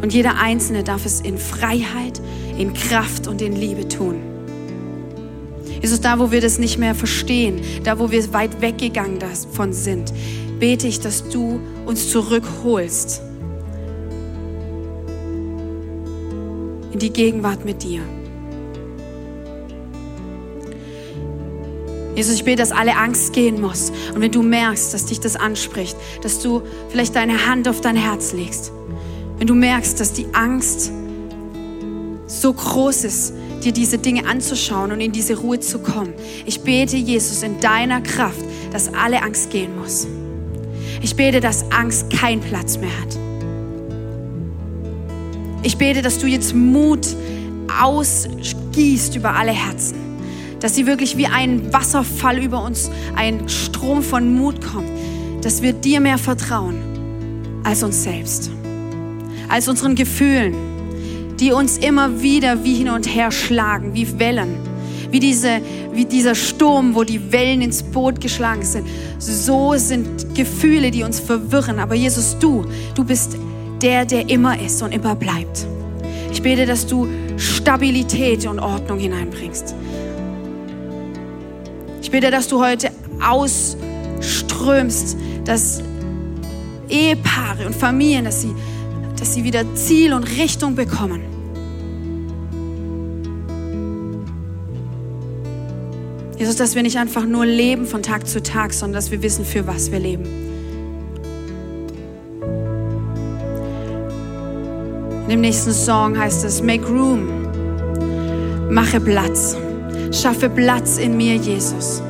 Und 0.00 0.14
jeder 0.14 0.40
Einzelne 0.40 0.82
darf 0.82 1.04
es 1.04 1.20
in 1.20 1.36
Freiheit, 1.36 2.22
in 2.58 2.74
Kraft 2.74 3.26
und 3.26 3.40
in 3.40 3.54
Liebe 3.54 3.88
tun. 3.88 4.16
Jesus, 5.80 6.00
da 6.00 6.18
wo 6.18 6.32
wir 6.32 6.40
das 6.40 6.58
nicht 6.58 6.78
mehr 6.78 6.94
verstehen, 6.94 7.60
da 7.84 7.98
wo 7.98 8.10
wir 8.10 8.32
weit 8.32 8.60
weggegangen 8.60 9.20
davon 9.20 9.72
sind, 9.72 10.12
bete 10.58 10.88
ich, 10.88 11.00
dass 11.00 11.28
du 11.28 11.60
uns 11.86 12.10
zurückholst 12.10 13.22
in 16.92 16.98
die 16.98 17.12
Gegenwart 17.12 17.64
mit 17.64 17.84
dir. 17.84 18.00
Jesus, 22.16 22.34
ich 22.34 22.44
bete, 22.44 22.56
dass 22.56 22.72
alle 22.72 22.96
Angst 22.96 23.32
gehen 23.32 23.60
muss. 23.60 23.92
Und 24.12 24.20
wenn 24.20 24.32
du 24.32 24.42
merkst, 24.42 24.92
dass 24.92 25.06
dich 25.06 25.20
das 25.20 25.36
anspricht, 25.36 25.96
dass 26.22 26.42
du 26.42 26.62
vielleicht 26.88 27.14
deine 27.14 27.46
Hand 27.46 27.68
auf 27.68 27.80
dein 27.80 27.94
Herz 27.94 28.32
legst. 28.32 28.72
Wenn 29.36 29.46
du 29.46 29.54
merkst, 29.54 30.00
dass 30.00 30.12
die 30.12 30.26
Angst 30.32 30.90
so 32.28 32.52
groß 32.52 33.04
ist, 33.04 33.32
dir 33.64 33.72
diese 33.72 33.98
Dinge 33.98 34.26
anzuschauen 34.26 34.92
und 34.92 35.00
in 35.00 35.10
diese 35.10 35.36
Ruhe 35.38 35.58
zu 35.58 35.80
kommen. 35.80 36.12
Ich 36.46 36.60
bete, 36.60 36.96
Jesus, 36.96 37.42
in 37.42 37.58
deiner 37.58 38.00
Kraft, 38.02 38.44
dass 38.70 38.92
alle 38.94 39.22
Angst 39.22 39.50
gehen 39.50 39.76
muss. 39.76 40.06
Ich 41.02 41.16
bete, 41.16 41.40
dass 41.40 41.70
Angst 41.72 42.10
keinen 42.10 42.40
Platz 42.40 42.78
mehr 42.78 42.90
hat. 43.00 43.18
Ich 45.62 45.76
bete, 45.76 46.02
dass 46.02 46.18
du 46.18 46.26
jetzt 46.26 46.54
Mut 46.54 47.06
ausgießt 47.80 49.16
über 49.16 49.34
alle 49.34 49.52
Herzen. 49.52 49.96
Dass 50.60 50.74
sie 50.74 50.86
wirklich 50.86 51.16
wie 51.16 51.26
ein 51.26 51.72
Wasserfall 51.72 52.38
über 52.38 52.62
uns, 52.62 52.90
ein 53.16 53.48
Strom 53.48 54.02
von 54.02 54.34
Mut 54.34 54.64
kommt. 54.64 54.90
Dass 55.42 55.62
wir 55.62 55.72
dir 55.72 56.00
mehr 56.00 56.18
vertrauen 56.18 56.76
als 57.64 57.82
uns 57.82 58.02
selbst. 58.02 58.50
Als 59.48 59.68
unseren 59.68 59.94
Gefühlen, 59.94 60.54
die 61.40 61.52
uns 61.52 61.78
immer 61.78 62.20
wieder 62.20 62.64
wie 62.64 62.74
hin 62.74 62.90
und 62.90 63.06
her 63.06 63.30
schlagen, 63.30 63.94
wie 63.94 64.18
Wellen. 64.18 64.56
Wie, 65.10 65.20
diese, 65.20 65.60
wie 65.92 66.04
dieser 66.04 66.34
Sturm, 66.34 66.94
wo 66.94 67.02
die 67.02 67.32
Wellen 67.32 67.62
ins 67.62 67.82
Boot 67.82 68.20
geschlagen 68.20 68.62
sind. 68.62 68.86
So 69.18 69.74
sind 69.76 70.34
Gefühle, 70.34 70.90
die 70.90 71.02
uns 71.02 71.18
verwirren. 71.18 71.78
Aber 71.78 71.94
Jesus, 71.94 72.36
du, 72.38 72.66
du 72.94 73.04
bist 73.04 73.38
der, 73.80 74.04
der 74.04 74.28
immer 74.28 74.60
ist 74.60 74.82
und 74.82 74.92
immer 74.92 75.14
bleibt. 75.14 75.66
Ich 76.30 76.42
bete, 76.42 76.66
dass 76.66 76.86
du 76.86 77.08
Stabilität 77.36 78.46
und 78.46 78.58
Ordnung 78.58 78.98
hineinbringst. 78.98 79.74
Ich 82.02 82.10
bete, 82.10 82.30
dass 82.30 82.48
du 82.48 82.62
heute 82.62 82.90
ausströmst, 83.26 85.16
dass 85.44 85.82
Ehepaare 86.88 87.66
und 87.66 87.74
Familien, 87.74 88.24
dass 88.24 88.42
sie, 88.42 88.54
dass 89.18 89.34
sie 89.34 89.44
wieder 89.44 89.64
Ziel 89.74 90.12
und 90.12 90.24
Richtung 90.24 90.74
bekommen. 90.74 91.22
Jesus, 96.38 96.54
dass 96.54 96.76
wir 96.76 96.82
nicht 96.82 96.98
einfach 96.98 97.24
nur 97.24 97.44
leben 97.44 97.84
von 97.84 98.02
Tag 98.02 98.28
zu 98.28 98.40
Tag, 98.40 98.72
sondern 98.72 98.94
dass 98.94 99.10
wir 99.10 99.22
wissen, 99.22 99.44
für 99.44 99.66
was 99.66 99.90
wir 99.90 99.98
leben. 99.98 100.24
In 105.24 105.28
dem 105.28 105.40
nächsten 105.40 105.72
Song 105.72 106.16
heißt 106.16 106.44
es, 106.44 106.62
Make 106.62 106.86
Room, 106.86 107.28
mache 108.70 109.00
Platz, 109.00 109.56
schaffe 110.12 110.48
Platz 110.48 110.96
in 110.96 111.16
mir, 111.16 111.34
Jesus. 111.34 112.02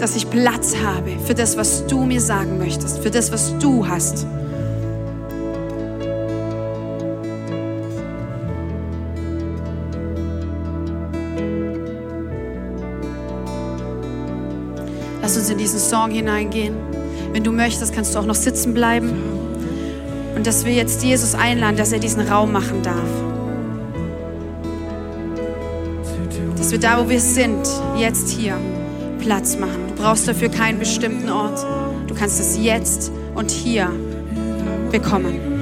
Dass 0.00 0.16
ich 0.16 0.28
Platz 0.28 0.74
habe 0.82 1.10
für 1.24 1.34
das, 1.34 1.56
was 1.56 1.86
du 1.86 2.04
mir 2.04 2.20
sagen 2.20 2.58
möchtest, 2.58 3.00
für 3.00 3.10
das, 3.10 3.30
was 3.30 3.56
du 3.58 3.86
hast. 3.86 4.26
Lass 15.24 15.38
uns 15.38 15.48
in 15.48 15.56
diesen 15.56 15.80
Song 15.80 16.10
hineingehen. 16.10 16.74
Wenn 17.32 17.42
du 17.42 17.50
möchtest, 17.50 17.94
kannst 17.94 18.14
du 18.14 18.18
auch 18.18 18.26
noch 18.26 18.34
sitzen 18.34 18.74
bleiben. 18.74 19.10
Und 20.36 20.46
dass 20.46 20.66
wir 20.66 20.74
jetzt 20.74 21.02
Jesus 21.02 21.34
einladen, 21.34 21.78
dass 21.78 21.92
er 21.92 21.98
diesen 21.98 22.28
Raum 22.28 22.52
machen 22.52 22.82
darf. 22.82 23.08
Dass 26.58 26.72
wir 26.72 26.78
da, 26.78 27.02
wo 27.02 27.08
wir 27.08 27.20
sind, 27.20 27.66
jetzt 27.96 28.28
hier 28.28 28.58
Platz 29.18 29.56
machen. 29.56 29.94
Du 29.96 30.02
brauchst 30.02 30.28
dafür 30.28 30.50
keinen 30.50 30.78
bestimmten 30.78 31.30
Ort. 31.30 31.64
Du 32.06 32.14
kannst 32.14 32.38
es 32.38 32.62
jetzt 32.62 33.10
und 33.34 33.50
hier 33.50 33.90
bekommen. 34.92 35.53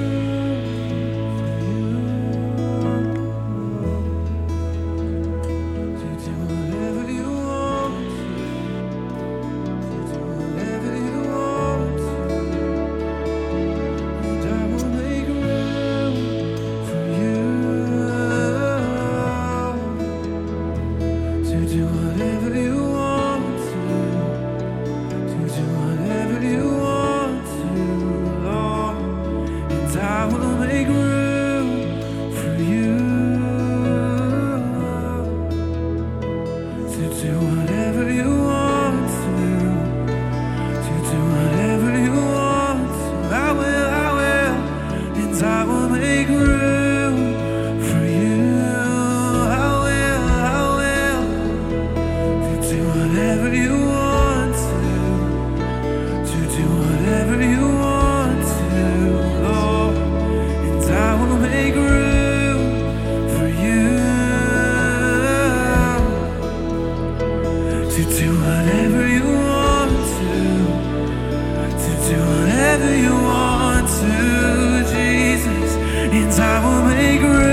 I 76.53 76.59
will 76.63 76.83
make 76.85 77.21
room. 77.23 77.52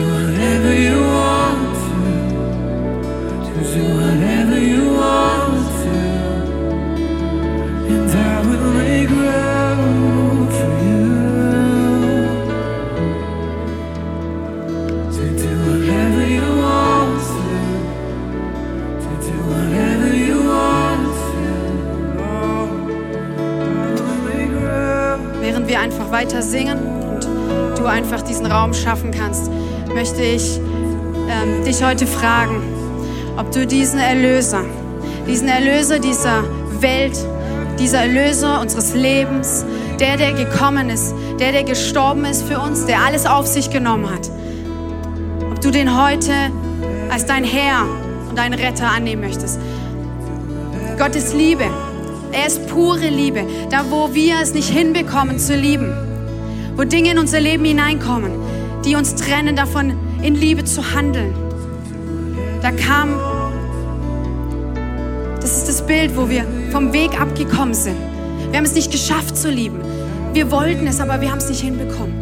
You 0.00 0.29
dich 31.80 31.86
heute 31.86 32.06
fragen, 32.06 32.62
ob 33.38 33.52
du 33.52 33.66
diesen 33.66 33.98
Erlöser, 33.98 34.64
diesen 35.26 35.48
Erlöser 35.48 35.98
dieser 35.98 36.44
Welt, 36.80 37.16
dieser 37.78 38.00
Erlöser 38.00 38.60
unseres 38.60 38.94
Lebens, 38.94 39.64
der, 39.98 40.18
der 40.18 40.32
gekommen 40.32 40.90
ist, 40.90 41.14
der, 41.38 41.52
der 41.52 41.64
gestorben 41.64 42.26
ist 42.26 42.42
für 42.42 42.58
uns, 42.58 42.84
der 42.84 43.00
alles 43.00 43.24
auf 43.24 43.46
sich 43.46 43.70
genommen 43.70 44.10
hat, 44.10 44.30
ob 45.50 45.60
du 45.62 45.70
den 45.70 45.98
heute 45.98 46.32
als 47.10 47.24
dein 47.24 47.44
Herr 47.44 47.86
und 48.28 48.36
dein 48.36 48.52
Retter 48.52 48.90
annehmen 48.90 49.22
möchtest. 49.22 49.58
Gott 50.98 51.16
ist 51.16 51.34
Liebe. 51.34 51.64
Er 52.32 52.46
ist 52.46 52.68
pure 52.68 53.08
Liebe. 53.08 53.44
Da, 53.70 53.86
wo 53.88 54.12
wir 54.12 54.34
es 54.42 54.52
nicht 54.52 54.68
hinbekommen 54.68 55.38
zu 55.38 55.56
lieben, 55.56 55.94
wo 56.76 56.84
Dinge 56.84 57.12
in 57.12 57.18
unser 57.18 57.40
Leben 57.40 57.64
hineinkommen, 57.64 58.32
die 58.84 58.96
uns 58.96 59.14
trennen 59.14 59.56
davon, 59.56 59.94
in 60.22 60.34
Liebe 60.34 60.64
zu 60.64 60.94
handeln. 60.94 61.49
Da 62.62 62.70
kam, 62.72 63.18
das 65.40 65.56
ist 65.56 65.68
das 65.68 65.86
Bild, 65.86 66.16
wo 66.16 66.28
wir 66.28 66.44
vom 66.70 66.92
Weg 66.92 67.18
abgekommen 67.18 67.74
sind. 67.74 67.96
Wir 68.50 68.58
haben 68.58 68.66
es 68.66 68.74
nicht 68.74 68.90
geschafft 68.90 69.36
zu 69.36 69.50
lieben. 69.50 69.80
Wir 70.32 70.50
wollten 70.50 70.86
es, 70.86 71.00
aber 71.00 71.20
wir 71.20 71.30
haben 71.30 71.38
es 71.38 71.48
nicht 71.48 71.62
hinbekommen. 71.62 72.14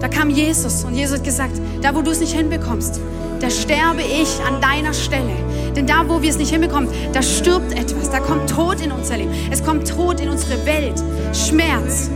Da 0.00 0.08
kam 0.08 0.30
Jesus 0.30 0.84
und 0.84 0.94
Jesus 0.94 1.18
hat 1.18 1.24
gesagt, 1.24 1.60
da 1.80 1.94
wo 1.94 2.02
du 2.02 2.10
es 2.10 2.20
nicht 2.20 2.34
hinbekommst, 2.34 3.00
da 3.40 3.50
sterbe 3.50 4.02
ich 4.02 4.40
an 4.46 4.60
deiner 4.60 4.94
Stelle. 4.94 5.32
Denn 5.74 5.86
da, 5.86 6.08
wo 6.08 6.22
wir 6.22 6.30
es 6.30 6.38
nicht 6.38 6.52
hinbekommen, 6.52 6.88
da 7.12 7.22
stirbt 7.22 7.72
etwas, 7.72 8.10
da 8.10 8.20
kommt 8.20 8.48
Tod 8.48 8.80
in 8.80 8.92
unser 8.92 9.16
Leben. 9.16 9.32
Es 9.50 9.64
kommt 9.64 9.88
Tod 9.88 10.20
in 10.20 10.28
unsere 10.28 10.64
Welt, 10.64 11.02
Schmerz. 11.32 12.08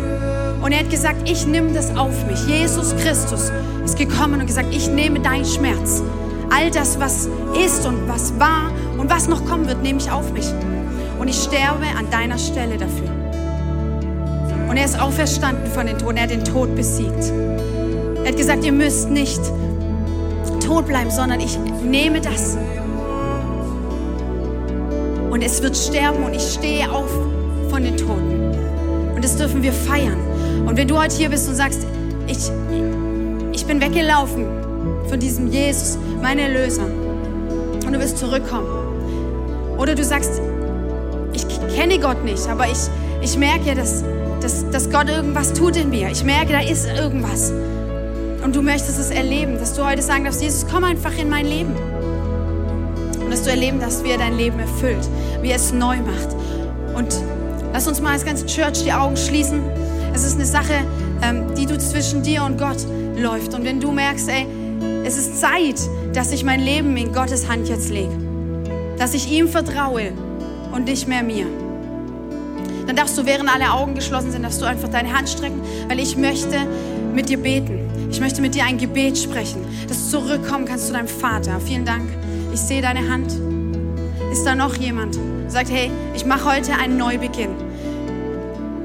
Und 0.63 0.73
er 0.73 0.81
hat 0.81 0.91
gesagt, 0.91 1.29
ich 1.29 1.47
nehme 1.47 1.73
das 1.73 1.97
auf 1.97 2.27
mich. 2.27 2.39
Jesus 2.47 2.95
Christus 2.97 3.51
gekommen 3.97 4.41
und 4.41 4.47
gesagt, 4.47 4.75
ich 4.75 4.89
nehme 4.89 5.21
deinen 5.21 5.45
Schmerz. 5.45 6.03
All 6.51 6.71
das, 6.71 7.01
was 7.01 7.29
ist 7.65 7.87
und 7.87 8.09
was 8.09 8.39
war 8.39 8.71
und 8.99 9.11
was 9.11 9.29
noch 9.29 9.45
kommen 9.45 9.67
wird, 9.67 9.83
nehme 9.83 9.99
ich 9.99 10.11
auf 10.11 10.33
mich. 10.33 10.47
Und 11.19 11.29
ich 11.29 11.37
sterbe 11.37 11.87
an 11.99 12.11
deiner 12.11 12.39
Stelle 12.39 12.77
dafür. 12.77 13.11
Und 14.69 14.77
er 14.77 14.85
ist 14.85 15.01
auferstanden 15.01 15.71
von 15.73 15.87
den 15.87 15.99
Toten. 15.99 16.17
Er 16.17 16.25
hat 16.25 16.31
den 16.31 16.45
Tod 16.45 16.75
besiegt. 16.75 17.33
Er 18.23 18.29
hat 18.29 18.37
gesagt, 18.37 18.65
ihr 18.65 18.73
müsst 18.73 19.11
nicht 19.11 19.41
tot 20.65 20.87
bleiben, 20.87 21.11
sondern 21.11 21.41
ich 21.41 21.59
nehme 21.85 22.21
das. 22.21 22.57
Und 25.31 25.43
es 25.43 25.63
wird 25.63 25.77
sterben 25.77 26.25
und 26.25 26.35
ich 26.35 26.43
stehe 26.43 26.91
auf 26.91 27.11
von 27.71 27.83
den 27.83 27.97
Toten. 27.97 28.53
Und 29.15 29.25
das 29.25 29.37
dürfen 29.37 29.63
wir 29.63 29.73
feiern. 29.73 30.19
Und 30.67 30.77
wenn 30.77 30.89
du 30.89 30.99
heute 30.99 31.15
hier 31.15 31.29
bist 31.29 31.49
und 31.49 31.55
sagst, 31.55 31.87
ich, 32.27 32.51
ich 33.67 33.73
bin 33.73 33.81
weggelaufen 33.81 34.47
von 35.09 35.19
diesem 35.19 35.49
Jesus, 35.49 35.99
mein 36.23 36.39
Erlöser, 36.39 36.85
und 36.85 37.93
du 37.93 37.99
wirst 37.99 38.17
zurückkommen. 38.17 38.69
Oder 39.77 39.97
du 39.97 40.05
sagst, 40.05 40.41
ich 41.33 41.45
kenne 41.75 41.99
Gott 41.99 42.25
nicht, 42.25 42.49
aber 42.49 42.67
ich, 42.69 42.79
ich 43.23 43.37
merke, 43.37 43.75
dass, 43.75 44.05
dass, 44.41 44.71
dass 44.71 44.89
Gott 44.89 45.09
irgendwas 45.09 45.53
tut 45.53 45.77
in 45.77 45.91
mir. 45.91 46.09
Ich 46.13 46.23
merke, 46.23 46.53
da 46.53 46.61
ist 46.61 46.87
irgendwas. 46.87 47.53
Und 48.45 48.55
du 48.55 48.63
möchtest 48.63 49.01
es 49.01 49.11
erleben, 49.11 49.59
dass 49.59 49.75
du 49.75 49.85
heute 49.85 50.01
sagen 50.01 50.23
darfst, 50.23 50.43
Jesus, 50.43 50.65
komm 50.73 50.85
einfach 50.85 51.19
in 51.19 51.29
mein 51.29 51.47
Leben. 51.47 51.75
Und 53.19 53.33
dass 53.33 53.43
du 53.43 53.51
erleben 53.51 53.81
darfst, 53.81 54.05
wie 54.05 54.11
er 54.11 54.19
dein 54.19 54.37
Leben 54.37 54.61
erfüllt, 54.61 55.09
wie 55.43 55.51
er 55.51 55.57
es 55.57 55.73
neu 55.73 55.97
macht. 55.97 56.37
Und 56.95 57.17
lass 57.73 57.89
uns 57.89 58.01
mal 58.01 58.13
als 58.13 58.25
ganze 58.25 58.47
Church 58.47 58.85
die 58.85 58.93
Augen 58.93 59.17
schließen. 59.17 59.61
Es 60.15 60.25
ist 60.25 60.37
eine 60.37 60.47
Sache, 60.47 60.85
ähm, 61.21 61.53
die 61.57 61.67
du 61.67 61.77
zwischen 61.79 62.23
dir 62.23 62.45
und 62.45 62.59
Gott 62.59 62.87
läuft. 63.17 63.55
Und 63.55 63.65
wenn 63.65 63.81
du 63.81 63.93
merkst, 63.93 64.29
ey, 64.29 64.47
es 65.05 65.17
ist 65.17 65.41
Zeit, 65.41 65.81
dass 66.13 66.33
ich 66.33 66.45
mein 66.45 66.61
Leben 66.61 66.97
in 66.97 67.13
Gottes 67.13 67.49
Hand 67.49 67.69
jetzt 67.69 67.91
lege, 67.91 68.13
dass 68.99 69.15
ich 69.15 69.31
ihm 69.31 69.49
vertraue 69.49 70.13
und 70.73 70.85
nicht 70.85 71.09
mehr 71.09 71.23
mir, 71.23 71.47
dann 72.87 72.95
darfst 72.95 73.19
du, 73.19 73.27
während 73.27 73.53
alle 73.53 73.73
Augen 73.73 73.95
geschlossen 73.95 74.31
sind, 74.31 74.43
darfst 74.43 74.61
du 74.61 74.65
einfach 74.65 74.89
deine 74.89 75.13
Hand 75.13 75.29
strecken, 75.29 75.61
weil 75.89 75.99
ich 75.99 76.17
möchte 76.17 76.57
mit 77.15 77.29
dir 77.29 77.39
beten. 77.39 77.81
Ich 78.11 78.21
möchte 78.21 78.41
mit 78.41 78.55
dir 78.55 78.65
ein 78.65 78.79
Gebet 78.79 79.19
sprechen, 79.19 79.65
dass 79.89 80.11
du 80.11 80.19
zurückkommen 80.19 80.65
kannst 80.65 80.87
zu 80.87 80.93
deinem 80.93 81.09
Vater. 81.09 81.59
Vielen 81.61 81.85
Dank. 81.85 82.09
Ich 82.53 82.61
sehe 82.61 82.81
deine 82.81 83.11
Hand. 83.11 83.33
Ist 84.31 84.45
da 84.45 84.55
noch 84.55 84.77
jemand, 84.77 85.19
sagt, 85.49 85.71
hey, 85.71 85.91
ich 86.15 86.25
mache 86.25 86.45
heute 86.45 86.75
einen 86.75 86.97
Neubeginn. 86.97 87.51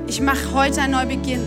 Ich 0.07 0.19
mache 0.19 0.53
heute 0.53 0.82
einen 0.82 0.93
Neubeginn 0.93 1.41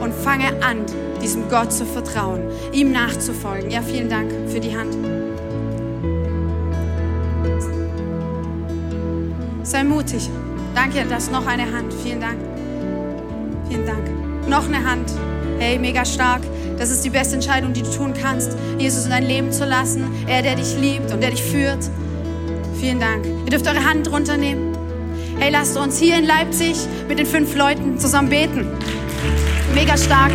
und 0.00 0.14
fange 0.14 0.48
an, 0.62 0.78
diesem 1.22 1.48
Gott 1.48 1.72
zu 1.72 1.84
vertrauen, 1.84 2.42
ihm 2.72 2.92
nachzufolgen. 2.92 3.70
Ja, 3.70 3.82
vielen 3.82 4.08
Dank 4.08 4.30
für 4.48 4.60
die 4.60 4.76
Hand. 4.76 4.96
Sei 9.62 9.84
mutig. 9.84 10.28
Danke, 10.74 11.04
da 11.08 11.16
ist 11.16 11.30
noch 11.30 11.46
eine 11.46 11.62
Hand. 11.62 11.92
Vielen 12.02 12.20
Dank. 12.20 12.38
Vielen 13.68 13.86
Dank. 13.86 14.48
Noch 14.48 14.66
eine 14.66 14.84
Hand. 14.84 15.10
Hey, 15.58 15.78
mega 15.78 16.04
stark. 16.04 16.42
Das 16.76 16.90
ist 16.90 17.04
die 17.04 17.10
beste 17.10 17.34
Entscheidung, 17.34 17.72
die 17.72 17.82
du 17.82 17.90
tun 17.90 18.14
kannst, 18.20 18.56
Jesus 18.78 19.04
in 19.04 19.10
dein 19.10 19.24
Leben 19.24 19.52
zu 19.52 19.66
lassen. 19.66 20.04
Er, 20.26 20.42
der 20.42 20.56
dich 20.56 20.76
liebt 20.80 21.12
und 21.12 21.22
der 21.22 21.30
dich 21.30 21.42
führt. 21.42 21.90
Vielen 22.80 22.98
Dank. 22.98 23.26
Ihr 23.26 23.50
dürft 23.50 23.66
eure 23.68 23.84
Hand 23.84 24.10
runternehmen. 24.10 24.76
Hey, 25.38 25.50
lasst 25.50 25.76
uns 25.76 25.98
hier 25.98 26.16
in 26.16 26.24
Leipzig 26.24 26.74
mit 27.06 27.18
den 27.18 27.26
fünf 27.26 27.54
Leuten 27.54 27.98
zusammen 27.98 28.30
beten. 28.30 28.66
Mega 29.74 29.96
stark. 29.96 30.32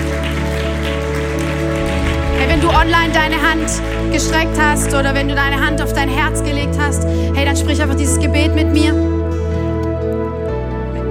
Hey, 2.38 2.50
wenn 2.50 2.62
du 2.62 2.70
online 2.70 3.12
deine 3.14 3.36
Hand 3.36 3.70
gestreckt 4.12 4.58
hast 4.60 4.94
oder 4.94 5.14
wenn 5.14 5.28
du 5.28 5.36
deine 5.36 5.60
Hand 5.64 5.82
auf 5.82 5.94
dein 5.94 6.10
Herz 6.10 6.44
gelegt 6.44 6.76
hast, 6.80 7.06
hey, 7.34 7.46
dann 7.46 7.56
sprich 7.56 7.82
einfach 7.82 7.96
dieses 7.96 8.20
Gebet 8.20 8.56
mit 8.56 8.72
mir. 8.72 8.94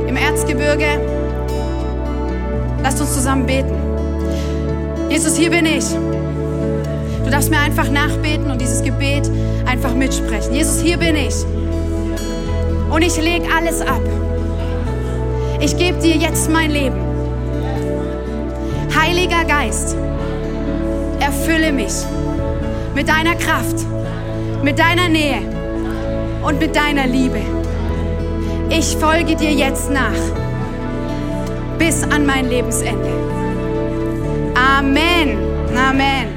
Im 0.07 0.17
Erzgebirge. 0.17 1.01
Lasst 2.83 3.01
uns 3.01 3.15
zusammen 3.15 3.47
beten. 3.47 3.75
Jesus, 5.11 5.37
hier 5.37 5.51
bin 5.51 5.67
ich. 5.67 5.85
Du 7.25 7.31
darfst 7.31 7.51
mir 7.51 7.59
einfach 7.59 7.89
nachbeten 7.91 8.51
und 8.51 8.61
dieses 8.61 8.83
Gebet 8.83 9.31
einfach 9.67 9.95
mitsprechen. 9.95 10.53
Jesus, 10.53 10.81
hier 10.81 10.99
bin 10.99 11.17
ich. 11.17 11.35
Und 12.91 13.03
ich 13.03 13.17
lege 13.17 13.47
alles 13.57 13.81
ab. 13.81 14.03
Ich 15.61 15.77
gebe 15.77 15.99
dir 15.99 16.17
jetzt 16.17 16.51
mein 16.51 16.71
Leben. 16.71 17.14
Heiliger 19.15 19.45
Geist, 19.45 19.97
erfülle 21.21 21.73
mich 21.73 21.95
mit 22.97 23.09
deiner 23.09 23.37
Kraft, 23.37 23.87
mit 24.65 24.77
deiner 24.77 25.09
Nähe 25.09 25.39
und 26.43 26.59
mit 26.59 26.75
deiner 26.75 27.07
Liebe. 27.07 27.39
Ich 28.71 28.97
folge 28.97 29.37
dir 29.37 29.53
jetzt 29.53 29.89
nach 29.89 30.19
bis 31.79 32.03
an 32.03 32.27
mein 32.27 32.49
Lebensende. 32.49 33.13
Amen. 34.57 35.39
Amen. 35.77 36.34